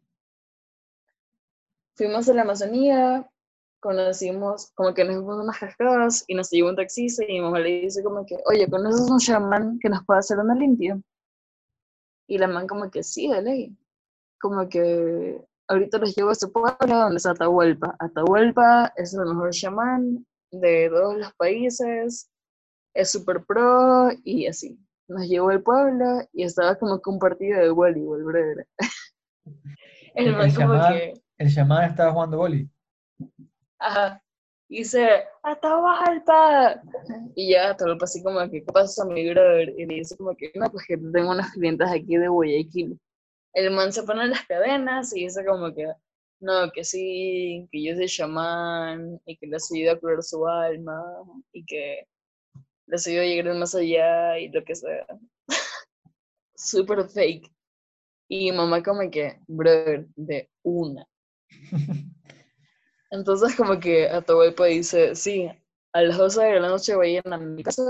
[1.96, 3.30] Fuimos a la Amazonía,
[3.80, 7.42] conocimos, como que nos fuimos a unas cascadas y nos llevó un taxista y mi
[7.42, 11.00] mamá le dice como que, oye, ¿conoces un chamán que nos pueda hacer una limpia?
[12.28, 13.78] Y la man como que sí, de ley.
[14.40, 17.96] Como que ahorita los llevo a su pueblo donde es Atahualpa.
[18.00, 22.30] Atahualpa es el mejor chamán de todos los países,
[22.94, 24.80] es súper pro y así.
[25.08, 28.68] Nos llevó al pueblo y estaba como que un partido de voleibol, brother.
[30.16, 31.14] El El- man el que...
[31.38, 32.70] El chamán estaba jugando boli.
[33.80, 34.22] Ajá.
[34.70, 36.82] Y dice, Atahualpa.
[37.36, 39.74] Y ya Atahualpa así como que, ¿qué pasa, mi brother?
[39.78, 43.00] Y le dice como que, no, pues que tengo unas clientas aquí de Guayaquil.
[43.54, 45.88] El man se pone las cadenas y dice como que,
[46.40, 51.04] no, que sí, que yo soy chamán y que les ayuda a curar su alma
[51.52, 52.08] y que
[52.88, 55.06] les ayuda a llegar más allá y lo que sea.
[56.56, 57.52] Súper fake.
[58.30, 61.06] Y mamá como que, brother, de una.
[63.12, 65.48] Entonces como que Atahualpa dice, sí,
[65.94, 67.84] a las 12 de la noche vayan a mi casa,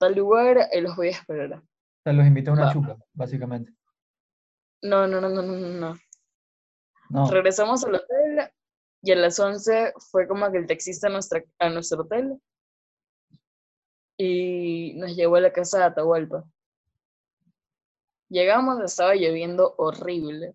[0.00, 1.52] tal lugar, y los voy a esperar.
[1.54, 1.62] O
[2.02, 2.72] sea, los invitó a una Va.
[2.72, 3.72] chupa, básicamente.
[4.82, 5.98] No, no, no, no, no, no, no.
[7.10, 7.30] No.
[7.30, 8.50] Regresamos al hotel
[9.02, 12.40] y a las 11 fue como que el taxista a, nuestra, a nuestro hotel
[14.16, 16.44] y nos llevó a la casa de Atahualpa.
[18.28, 20.54] Llegamos, estaba lloviendo horrible.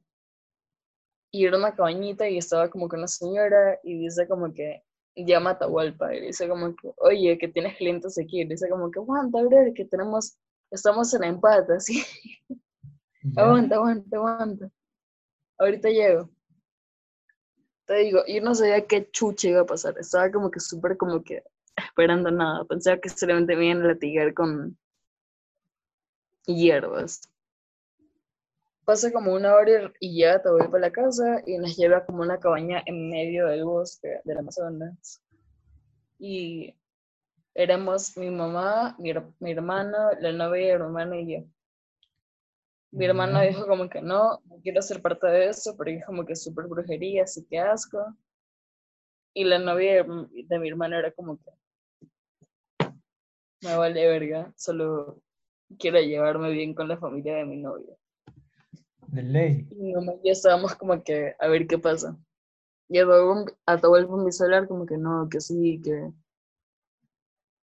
[1.32, 4.84] Y era una cabañita y estaba como que una señora y dice como que
[5.16, 8.42] llama a Atahualpa y dice como que, oye, que tienes clientes aquí.
[8.42, 10.38] Y dice como que, aguanta, bro, que tenemos,
[10.70, 12.04] estamos en empate, así.
[13.38, 14.72] Aguanta, aguanta, aguanta.
[15.60, 16.30] Ahorita llego.
[17.86, 19.98] Te digo, yo no sabía qué chucha iba a pasar.
[20.00, 21.44] Estaba como que súper como que
[21.86, 22.66] esperando nada.
[22.66, 24.78] Pensaba que solamente me iban a latigar con
[26.46, 27.22] hierbas.
[28.86, 32.22] Pasa como una hora y ya te voy para la casa y nos lleva como
[32.24, 35.22] una cabaña en medio del bosque del Amazonas.
[36.20, 36.76] Y
[37.54, 41.46] éramos mi mamá, mi, mi hermano, la novia de mi hermano y yo.
[42.92, 43.48] Mi hermano Ya.
[43.48, 46.68] dijo como que no, no quiero ser parte de eso, porque es como que súper
[46.68, 48.00] brujería, así que asco.
[49.34, 51.52] Y la novia de mi hermano era como que
[53.62, 55.22] me vale verga, solo
[55.78, 57.96] quiero llevarme bien con la familia de mi novia.
[59.08, 59.68] De ley.
[59.72, 62.18] Y mi mamá y yo estábamos como que a ver qué pasa.
[62.90, 66.12] Y a todo a todo el mundo hablar como que no, que sí, que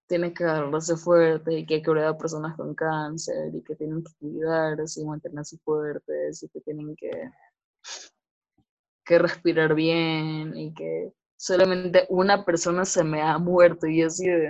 [0.08, 3.76] tiene que agarrarse fuerte y que hay que cuidar a personas con cáncer y que
[3.76, 7.12] tienen que cuidarse y mantenerse fuertes y que tienen que,
[9.04, 14.50] que respirar bien y que solamente una persona se me ha muerto y así de,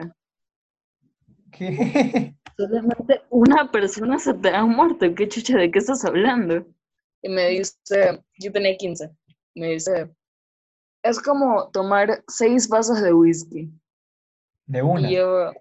[1.57, 2.35] ¿Qué?
[2.57, 6.65] solamente una persona se te ha muerto, ¿qué chucha de qué estás hablando?
[7.21, 9.09] Y me dice, yo tenía 15,
[9.55, 10.09] me dice,
[11.03, 13.71] es como tomar seis vasos de whisky.
[14.65, 15.09] De una.
[15.09, 15.51] Y yo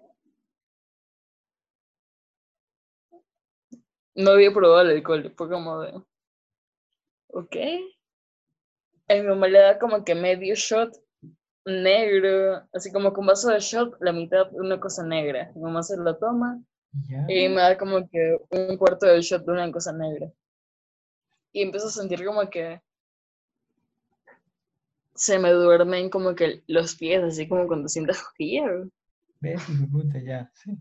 [4.15, 5.93] no había probado el alcohol, fue como de,
[7.27, 7.55] ok.
[9.07, 10.95] Y mi mamá le da como que medio shot
[11.65, 15.51] negro, así como con vaso de shot, la mitad una cosa negra.
[15.55, 16.61] Mi mamá se lo toma
[17.27, 20.31] y me da como que un cuarto del shot de una cosa negra.
[21.51, 22.81] Y empiezo a sentir como que
[25.15, 28.89] se me duermen como que los pies, así como cuando sientas cosquilleo.
[29.39, 30.19] ¿Ves, de puta?
[30.19, 30.51] Ya.
[30.53, 30.77] Sí.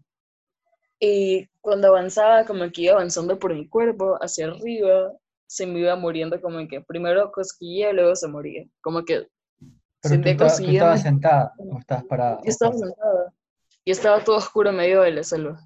[0.99, 5.13] Y cuando avanzaba, como que iba avanzando por mi cuerpo hacia arriba,
[5.47, 8.67] se me iba muriendo como que primero cosquilla y luego se moría.
[8.81, 9.29] Como que
[10.09, 10.73] Pero tú, esta- tú cosquilla.
[10.73, 12.39] estabas sentada o estabas parada.
[12.45, 13.35] Yo estaba sentada.
[13.85, 15.61] Y estaba todo oscuro en medio de la selva.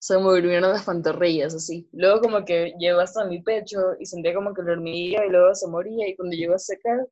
[0.00, 1.88] Se me durmieron las pantorrillas, así.
[1.92, 5.54] Luego como que llegó hasta mi pecho y sentía como que lo hormiguía y luego
[5.54, 6.08] se moría.
[6.08, 7.08] Y cuando llegó a secar,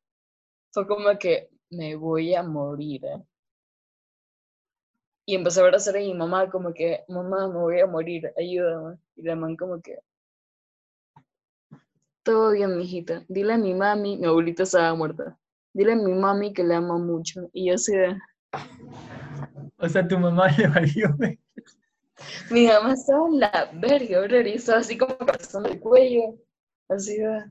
[0.72, 3.04] fue como que me voy a morir.
[3.04, 3.22] ¿eh?
[5.26, 8.98] Y empecé a abrazar a mi mamá como que, mamá, me voy a morir, ayúdame.
[9.16, 9.98] Y la mamá como que,
[12.22, 13.24] todo bien, mijita.
[13.28, 15.36] Dile a mi mami, mi abuelita estaba muerta.
[15.76, 17.50] Dile a mi mami que la amo mucho.
[17.52, 18.16] Y yo así de...
[19.76, 21.14] O sea, tu mamá le valió.
[22.50, 26.34] Mi mamá estaba en la verga, bro, y estaba así como pasando el cuello,
[26.88, 27.44] así de...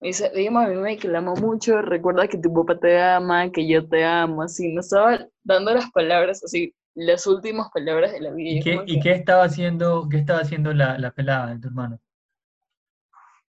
[0.00, 3.02] Me dice, dime a mi mamá que la amo mucho, recuerda que tu papá te
[3.02, 8.12] ama, que yo te amo, así, nos estaba dando las palabras, así, las últimas palabras
[8.12, 8.50] de la vida.
[8.50, 11.52] ¿Y yo qué, como y que qué estaba haciendo, qué estaba haciendo la, la pelada
[11.52, 12.00] de tu hermano?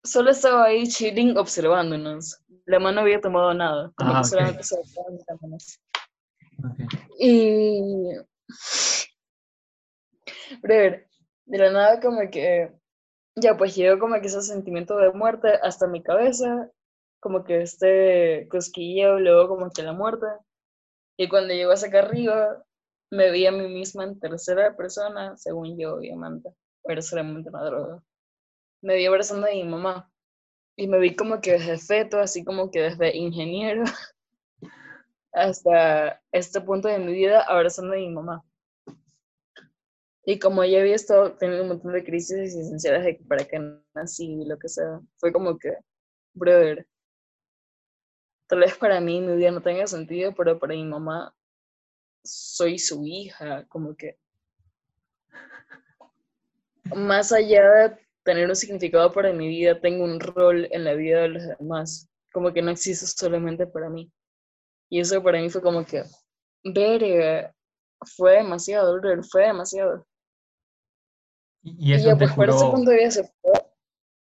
[0.04, 2.42] Solo estaba ahí chilling, observándonos.
[2.66, 4.76] La mano no había tomado nada, Ah, solamente se.
[7.18, 8.10] Y...
[10.60, 11.08] Brother,
[11.46, 12.72] de la nada como que...
[13.36, 16.70] Ya, pues llegó como que ese sentimiento de muerte hasta mi cabeza,
[17.20, 20.26] como que este cosquilleo, luego como que la muerte.
[21.18, 22.64] Y cuando llegó hasta acá arriba,
[23.10, 26.50] me vi a mí misma en tercera persona, según yo, obviamente,
[26.82, 28.02] pero solamente una droga.
[28.82, 30.10] Me vi abrazando a mi mamá.
[30.76, 33.84] Y me vi como que desde feto, así como que desde ingeniero,
[35.32, 38.44] hasta este punto de mi vida abrazando a mi mamá.
[40.24, 43.60] Y como ya había estado teniendo un montón de crisis existenciales de que para qué
[43.94, 45.76] nací y lo que sea, fue como que,
[46.34, 46.86] brother,
[48.48, 51.32] tal vez para mí mi vida no tenga sentido, pero para mi mamá
[52.24, 54.18] soy su hija, como que
[56.94, 61.22] más allá de tener un significado para mi vida, tengo un rol en la vida
[61.22, 64.12] de los demás, como que no existe solamente para mí.
[64.90, 66.04] Y eso para mí fue como que,
[66.64, 67.54] verga,
[68.16, 69.00] fue demasiado,
[69.30, 70.06] fue demasiado.
[71.62, 73.22] Y, y Y eso ya, te pues por ese curó, punto de vista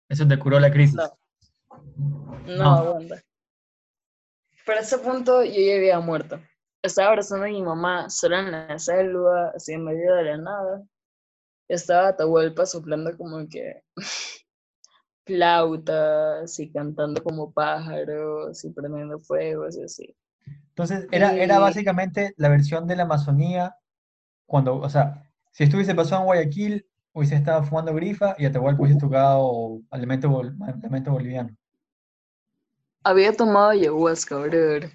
[0.09, 0.95] eso te curó la crisis.
[0.97, 1.19] No.
[2.47, 2.71] No, No.
[2.77, 3.23] aguanta.
[4.65, 6.41] Para ese punto yo ya había muerto.
[6.83, 10.83] Estaba abrazando a mi mamá sola en la selva, así en medio de la nada.
[11.69, 13.83] Estaba Atahualpa soplando como que
[15.27, 20.17] flautas y cantando como pájaros y prendiendo fuegos y así.
[20.71, 23.77] Entonces, era, era Y- básicamente la versión de la Amazonía
[24.47, 29.01] cuando, o sea, si estuviese pasado en Guayaquil, hubiese estado fumando grifa y Atahualpa hubiese
[29.01, 31.57] tocado elemento, bol- elemento boliviano.
[33.03, 34.93] Había tomado ayahuasca, brother.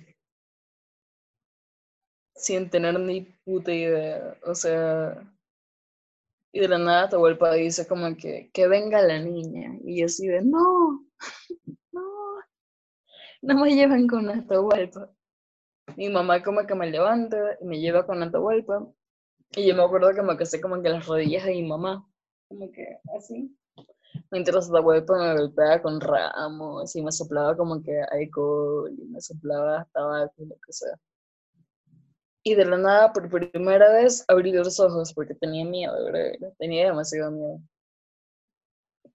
[2.36, 4.38] Sin tener ni puta idea.
[4.46, 5.33] O sea,
[6.54, 9.76] y de la nada Atahualpa dice como que, que venga la niña.
[9.84, 11.04] Y yo así de, no,
[11.92, 12.02] no,
[13.42, 15.10] no me lleven con Atahualpa.
[15.98, 18.88] Mi mamá como que me levanta y me lleva con Atahualpa.
[19.56, 22.08] Y yo me acuerdo que me casé como que las rodillas de mi mamá.
[22.48, 23.58] Como que así.
[24.30, 29.88] Mientras Atahualpa me golpeaba con ramos y me soplaba como que alcohol y me soplaba
[29.92, 31.00] tabaco y lo que sea.
[32.46, 36.52] Y de la nada, por primera vez, abrí los ojos porque tenía miedo, bro.
[36.58, 37.62] Tenía demasiado miedo.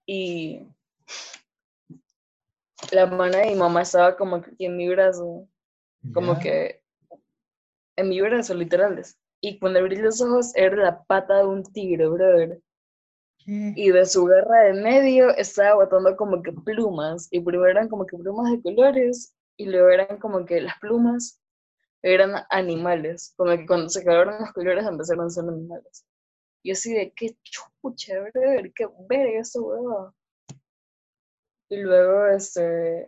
[0.05, 0.67] Y
[2.91, 5.47] la mano de mi mamá estaba como que en mi brazo,
[6.11, 6.81] como que
[7.95, 9.19] en mi brazo, literales.
[9.41, 12.59] Y cuando abrí los ojos era la pata de un tigre, brother.
[13.37, 13.73] ¿Qué?
[13.75, 17.27] Y de su garra de medio estaba botando como que plumas.
[17.31, 19.35] Y primero eran como que plumas de colores.
[19.55, 21.38] Y luego eran como que las plumas
[22.01, 23.33] eran animales.
[23.37, 26.05] Como que cuando se acabaron los colores empezaron a ser animales.
[26.63, 30.13] Y así de qué chucha, brother, qué verga esa huevada.
[31.69, 33.07] Y luego este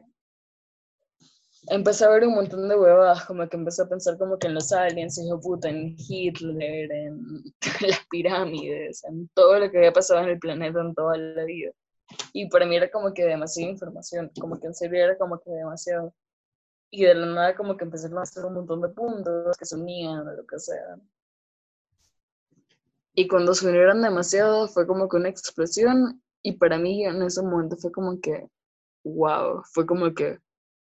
[1.69, 4.55] empecé a ver un montón de huevadas, como que empecé a pensar como que en
[4.55, 7.43] los aliens, hijo puta, en Hitler, en
[7.87, 11.71] las pirámides, en todo lo que había pasado en el planeta en toda la vida.
[12.33, 15.51] Y para mí era como que demasiada información, como que en serio era como que
[15.51, 16.13] demasiado.
[16.91, 19.75] Y de la nada como que empezaron a hacer un montón de puntos que se
[19.75, 20.99] unían o lo que sea.
[23.13, 27.41] Y cuando se unieron demasiado fue como que una explosión y para mí en ese
[27.41, 28.47] momento fue como que,
[29.03, 30.39] wow, fue como que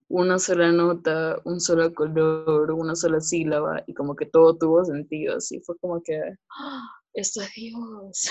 [0.09, 5.37] una sola nota, un solo color, una sola sílaba y como que todo tuvo sentido,
[5.37, 6.21] así fue como que,
[6.57, 6.89] ¡Ah!
[7.15, 8.31] esto es Dios.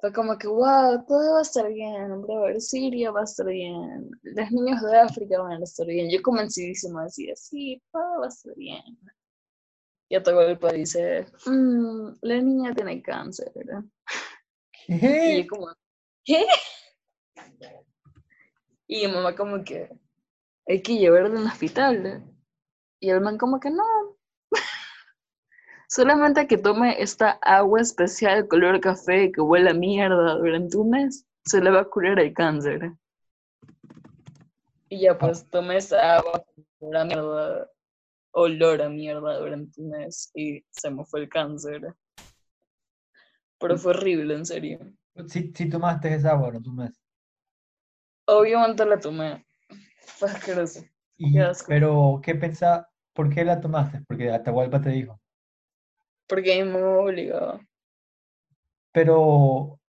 [0.00, 4.10] Fue como que, wow, todo va a estar bien, brother, Siria va a estar bien,
[4.22, 6.10] los niños de África van a estar bien.
[6.10, 8.82] Yo convencidísima decía, sí, todo va a estar bien.
[10.08, 13.52] Y Atahualpa dice, "Mm, la niña tiene cáncer.
[13.54, 13.84] ¿verdad?".
[14.88, 15.42] Y ¿Qué?
[15.42, 15.68] yo como,
[16.24, 16.46] ¿qué?
[18.88, 19.88] Y mi mamá como que,
[20.66, 22.24] hay que llevarla al hospital.
[23.00, 23.84] Y el man como que no.
[25.90, 31.26] Solamente que tome esta agua especial color café que huele a mierda durante un mes,
[31.44, 32.92] se le va a curar el cáncer.
[34.88, 36.44] Y ya pues tomé esa agua
[36.78, 37.70] color a mierda,
[38.30, 41.92] olor a mierda durante un mes y se me fue el cáncer.
[43.58, 44.78] Pero fue horrible, en serio.
[45.26, 47.02] Si, si tomaste esa agua, no tomas.
[48.26, 49.44] Obviamente la tomé.
[50.02, 50.84] Fue asqueroso.
[51.16, 51.34] Y,
[51.66, 52.86] pero, ¿qué pensás?
[53.12, 54.02] ¿Por qué la tomaste?
[54.06, 55.20] Porque Atahualpa te dijo.
[56.30, 57.60] Porque me obligaba.
[58.92, 59.80] Pero,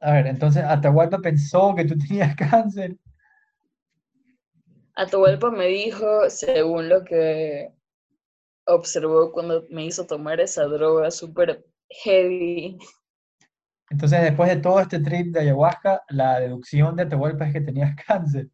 [0.00, 2.96] a ver, entonces Atahualpa pensó que tú tenías cáncer.
[4.94, 7.72] Atahualpa me dijo, según lo que
[8.66, 12.78] observó cuando me hizo tomar esa droga súper heavy,
[13.90, 17.96] Entonces, después de todo este trip de ayahuasca, la deducción de Atahualpa es que tenías
[18.06, 18.48] cáncer.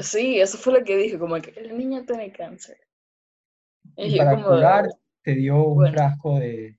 [0.00, 2.78] sí, eso fue lo que dijo, como que la niña tiene cáncer.
[3.96, 4.88] Y para como, curar,
[5.26, 5.92] te dio un bueno.
[5.92, 6.78] frasco de...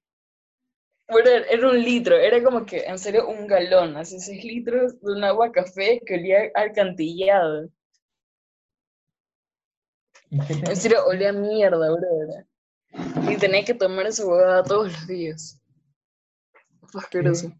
[1.09, 5.11] Bueno, era un litro, era como que, en serio, un galón, así seis litros de
[5.11, 7.69] un agua café que olía alcantillado.
[10.29, 12.47] ¿Y qué En serio, olía mierda, brother.
[13.29, 15.61] Y tenía que tomar esa huevada todos los días.
[16.83, 17.51] Fue asqueroso.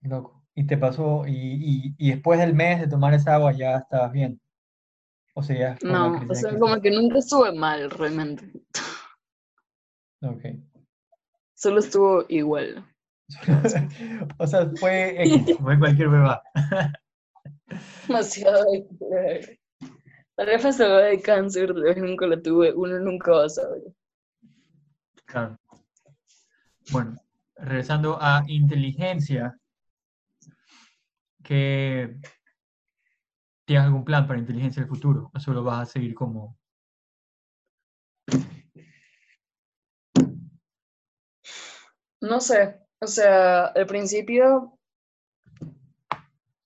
[0.00, 0.42] Loco.
[0.56, 4.10] Y te pasó, y, y, y después del mes de tomar esa agua ya estabas
[4.10, 4.40] bien.
[5.34, 8.50] O sea, ya No, o sea, como que nunca estuve mal, realmente.
[10.24, 10.44] Ok.
[11.54, 12.84] Solo estuvo igual.
[14.38, 16.42] O sea, fue X, fue cualquier beba.
[18.06, 19.58] Demasiado de
[20.36, 23.82] Tal vez esa huevada de cáncer, nunca la tuve, uno nunca va a saber.
[25.24, 25.58] Claro.
[26.90, 27.16] Bueno,
[27.56, 29.56] regresando a inteligencia,
[31.42, 32.18] que
[33.64, 35.30] ¿tienes algún plan para inteligencia del futuro?
[35.32, 36.58] ¿O solo vas a seguir como...
[42.30, 42.60] No sé,
[43.00, 44.78] o sea, al principio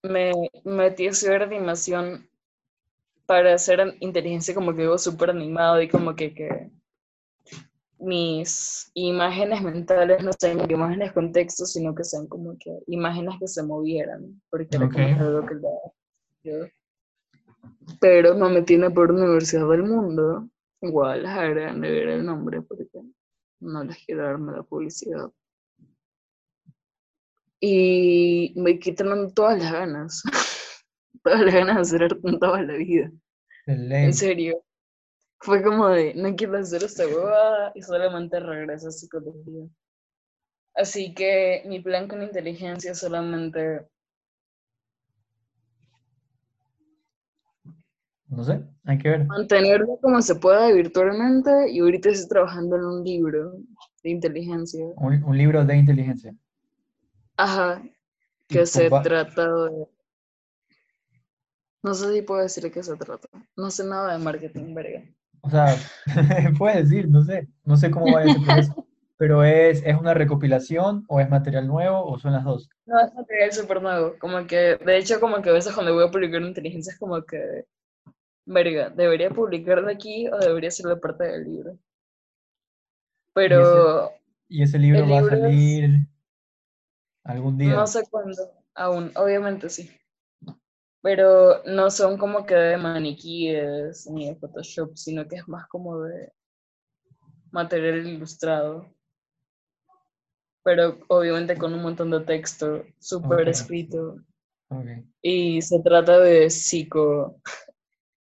[0.03, 0.33] me
[0.65, 2.29] metí a estudiar animación
[3.27, 6.71] para hacer inteligencia como que algo súper animado y como que, que
[8.01, 13.49] mis imágenes mentales no sean imágenes con texto, sino que sean como que imágenes que
[13.49, 15.17] se movieran, porque era como Ok.
[15.17, 16.73] que algo que le.
[18.01, 20.49] Pero me metí en la peor universidad del mundo,
[20.81, 22.89] en Guadalajara, no era el nombre, porque
[23.61, 25.31] no les quiero darme la publicidad.
[27.61, 30.23] Y me quitaron todas las ganas,
[31.23, 33.11] todas las ganas de hacer arte en toda la vida.
[33.67, 34.05] Ley.
[34.07, 34.63] En serio.
[35.41, 39.69] Fue como de, no quiero hacer esta huevada y solamente regreso a psicología.
[40.75, 43.87] Así que mi plan con inteligencia solamente
[48.29, 49.27] No sé, hay que ver.
[49.27, 53.55] mantenerlo como se pueda virtualmente y ahorita estoy trabajando en un libro
[54.03, 54.85] de inteligencia.
[54.97, 56.35] Un, un libro de inteligencia.
[57.39, 57.83] Ajá,
[58.49, 59.89] que se trata de...
[61.83, 63.29] No sé si puedo decir de qué se trata.
[63.57, 65.03] No sé nada de marketing, verga.
[65.41, 65.75] O sea,
[66.59, 68.73] puedes decir, no sé, no sé cómo vaya ese proceso,
[69.17, 72.69] pero es, es una recopilación o es material nuevo o son las dos.
[72.87, 74.19] No, es material súper nuevo.
[74.19, 76.99] Como que, de hecho, como que a veces cuando voy a publicar en inteligencia es
[76.99, 77.67] como que,
[78.47, 81.79] verga, ¿debería publicar de aquí o debería ser la parte del libro?
[83.33, 84.11] Pero
[84.49, 86.07] Y ese libro va a es- salir
[87.29, 87.75] algún día.
[87.75, 88.35] no sé cuándo
[88.75, 89.91] aún, obviamente sí.
[91.03, 96.01] Pero no son como que de maniquíes ni de Photoshop, sino que es más como
[96.01, 96.33] de
[97.51, 98.87] material ilustrado.
[100.65, 104.17] Pero obviamente con un montón de texto súper escrito.
[104.71, 104.87] Ok.
[105.23, 107.41] Y se trata de psico,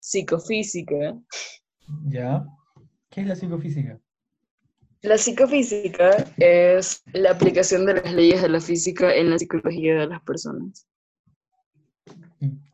[0.01, 1.17] psicofísica.
[2.07, 2.45] ¿Ya?
[3.09, 4.01] ¿Qué es la psicofísica?
[5.05, 10.07] La psicofísica es la aplicación de las leyes de la física en la psicología de
[10.07, 10.89] las personas.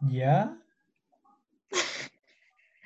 [0.08, 0.56] ¿Ya?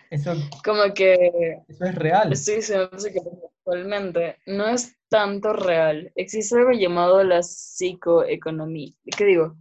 [0.08, 0.32] Eso,
[0.64, 2.32] Como que eso es real.
[2.32, 3.20] estoy diciendo que
[3.58, 6.10] actualmente no es tanto real.
[6.14, 8.94] Existe algo llamado la psicoeconomía.
[9.14, 9.58] ¿Qué digo?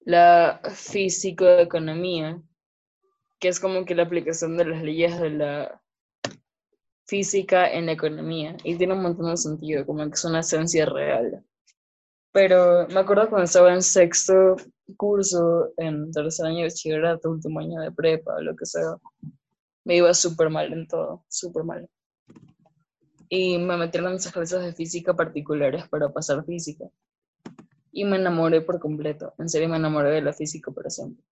[0.00, 2.38] La fisicoeconomía,
[3.38, 5.80] que es como que la aplicación de las leyes de la
[7.06, 8.56] física en la economía.
[8.64, 11.44] Y tiene un montón de sentido, como que es una esencia real.
[12.32, 14.56] Pero me acuerdo cuando estaba en sexto
[14.96, 18.96] curso, en tercer año de bachillerato, último año de prepa, lo que sea,
[19.84, 21.88] me iba súper mal en todo, súper mal.
[23.28, 26.84] Y me metieron en esas clases de física particulares para pasar física.
[27.92, 31.24] Y me enamoré por completo, en serio me enamoré de la física para siempre.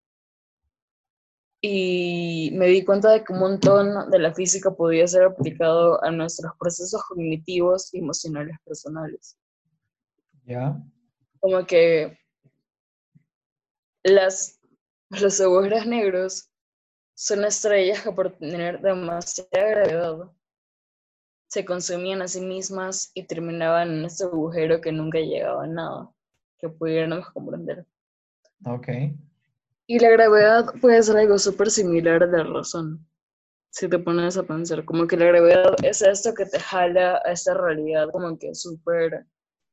[1.65, 6.11] Y me di cuenta de que un montón de la física podía ser aplicado a
[6.11, 9.39] nuestros procesos cognitivos y emocionales personales.
[10.45, 10.77] ¿Ya?
[11.43, 12.17] como que
[14.05, 14.61] las,
[15.11, 16.49] los agujeros negros
[17.15, 20.33] son estrellas que por tener demasiada gravedad
[21.49, 26.11] se consumían a sí mismas y terminaban en este agujero que nunca llegaba a nada
[26.59, 27.85] que pudiéramos comprender.
[28.65, 28.89] Ok.
[29.93, 33.07] Y la gravedad puede ser algo súper similar a la razón,
[33.69, 37.33] si te pones a pensar, como que la gravedad es esto que te jala a
[37.33, 39.27] esta realidad como que súper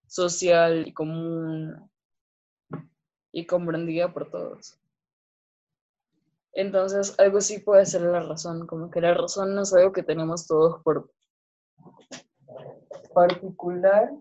[0.08, 1.90] social y común
[3.32, 4.78] y comprendida por todos.
[6.52, 10.04] Entonces, algo sí puede ser la razón, como que la razón no es algo que
[10.04, 11.14] tenemos todos por
[13.14, 14.12] particular,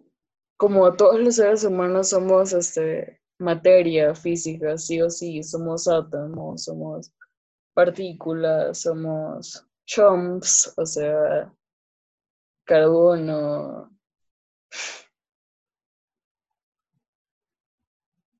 [0.56, 7.12] como todos los seres humanos somos este, materia física, sí o sí, somos átomos, somos
[7.74, 11.52] partículas, somos chomps, o sea,
[12.64, 13.90] carbono,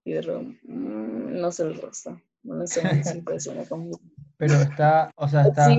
[0.05, 2.83] hidro, mm, no sé el resto, no sé.
[4.37, 5.73] Pero está, o sea, está,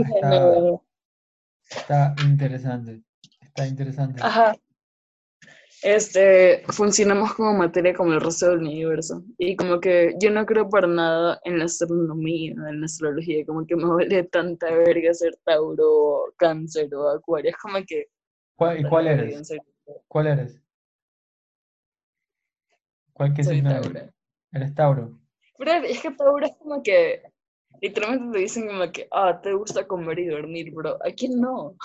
[1.70, 3.04] está interesante.
[3.42, 4.22] Está interesante.
[4.24, 4.56] Ajá.
[5.82, 9.24] Este, funcionamos como materia como el resto del universo.
[9.38, 13.66] Y como que yo no creo para nada en la astronomía, en la astrología, como
[13.66, 17.52] que me vale tanta verga ser Tauro, Cáncer o Acuario.
[17.52, 18.08] Es como que.
[18.56, 19.54] ¿Cuál, ¿Y cuál eres?
[20.08, 20.62] ¿Cuál eres?
[23.14, 23.70] ¿Cuál Soy signo?
[23.70, 24.00] Tauro.
[24.52, 25.20] Eres Tauro.
[25.58, 27.22] Pero es que Tauro es como que.
[27.82, 30.98] Literalmente te dicen como que, ah, te gusta comer y dormir, bro.
[31.06, 31.76] ¿A quién no?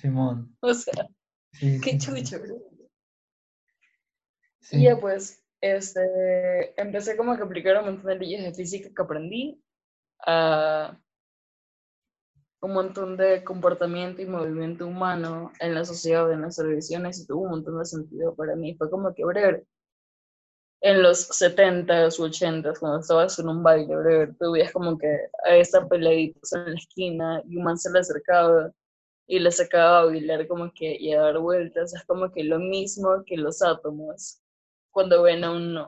[0.00, 0.56] Simón.
[0.62, 1.08] O sea,
[1.52, 2.56] Sí, qué sí, chucho, bro.
[4.68, 4.78] Sí.
[4.78, 9.02] Y ya pues, este, empecé como que aplicar un montón de leyes de física que
[9.02, 9.62] aprendí
[10.26, 10.98] a
[12.60, 17.42] un montón de comportamiento y movimiento humano en la sociedad, en las televisiones, y tuvo
[17.42, 18.74] un montón de sentido para mí.
[18.74, 19.64] Fue como que, brother,
[20.80, 25.08] en los 70s u 80s, cuando estabas en un baile, brother, tú veías como que
[25.44, 28.72] a esta peladita en la esquina y un man se le acercaba
[29.26, 31.94] y le sacaba a bailar como que y a dar vueltas.
[31.94, 34.40] Es como que lo mismo que los átomos
[34.98, 35.78] cuando ven a un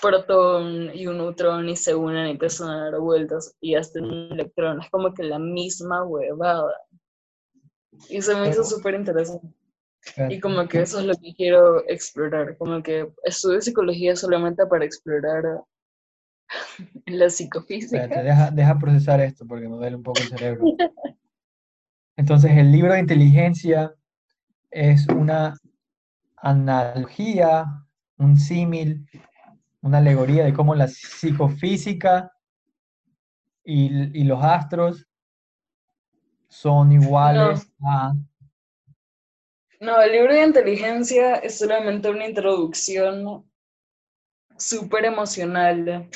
[0.00, 4.30] protón y un neutrón y se unen y empiezan a dar vueltas y hasta un
[4.30, 4.80] electrón.
[4.80, 6.72] Es como que la misma huevada.
[8.08, 9.48] Y se me hizo súper interesante.
[10.28, 12.56] Y como que eso es lo que quiero explorar.
[12.56, 15.42] Como que estudio psicología solamente para explorar
[17.06, 18.06] la psicofísica.
[18.06, 20.66] deja, deja procesar esto porque me duele un poco el cerebro.
[22.16, 23.92] Entonces, el libro de inteligencia
[24.70, 25.56] es una
[26.42, 27.66] analogía,
[28.16, 29.08] un símil,
[29.80, 32.32] una alegoría de cómo la psicofísica
[33.64, 35.06] y, los astros
[36.48, 38.14] son iguales a...
[39.80, 43.48] No, el libro de inteligencia es solamente una introducción
[44.56, 46.08] súper emocional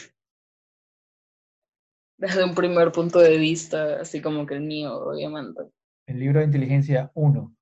[2.16, 5.62] desde un primer punto de vista, así como que el mío, obviamente.
[6.06, 7.54] El libro de inteligencia 1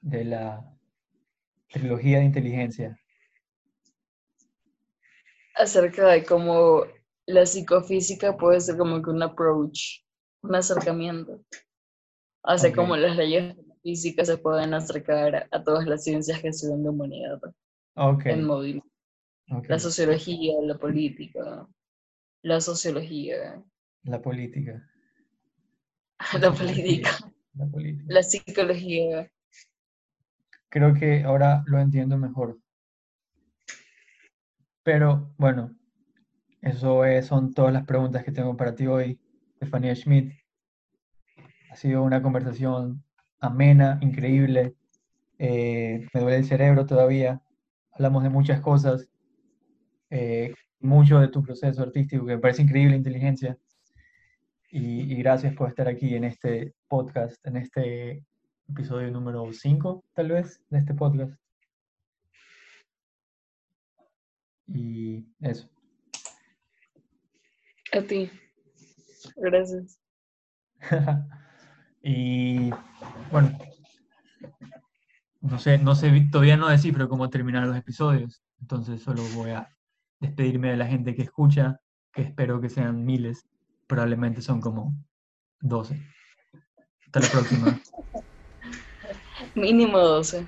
[0.00, 0.75] de la
[1.78, 2.98] trilogía de inteligencia.
[5.54, 6.84] Acerca de cómo
[7.26, 10.02] la psicofísica puede ser como que un approach,
[10.42, 11.42] un acercamiento.
[12.42, 16.82] Hace como las leyes físicas se pueden acercar a todas las ciencias que se ven
[16.82, 17.40] de humanidad.
[17.96, 18.88] En movimiento.
[19.68, 21.68] La sociología, la política,
[22.42, 23.62] la sociología.
[24.02, 24.88] La política.
[26.42, 27.10] La política.
[28.06, 29.30] La psicología.
[30.68, 32.58] Creo que ahora lo entiendo mejor.
[34.82, 35.74] Pero bueno,
[36.62, 39.20] eso son todas las preguntas que tengo para ti hoy,
[39.56, 40.32] Stefania Schmidt.
[41.70, 43.04] Ha sido una conversación
[43.40, 44.74] amena, increíble.
[45.38, 47.42] Eh, me duele el cerebro todavía.
[47.92, 49.08] Hablamos de muchas cosas.
[50.10, 53.58] Eh, mucho de tu proceso artístico, que me parece increíble inteligencia
[54.70, 58.24] y, gracias por estar aquí en este podcast, en este
[58.68, 61.32] episodio número 5, tal vez, de este podcast.
[64.66, 65.68] Y eso.
[67.92, 68.30] A ti.
[69.36, 70.00] Gracias.
[72.02, 72.70] y
[73.30, 73.56] bueno,
[75.40, 79.68] no sé, no sé, todavía no descifro cómo terminar los episodios, entonces solo voy a
[80.20, 81.80] despedirme de la gente que escucha,
[82.12, 83.46] que espero que sean miles
[83.86, 84.94] probablemente son como
[85.60, 86.00] 12.
[87.06, 87.80] Hasta la próxima.
[89.56, 90.44] Minimosa.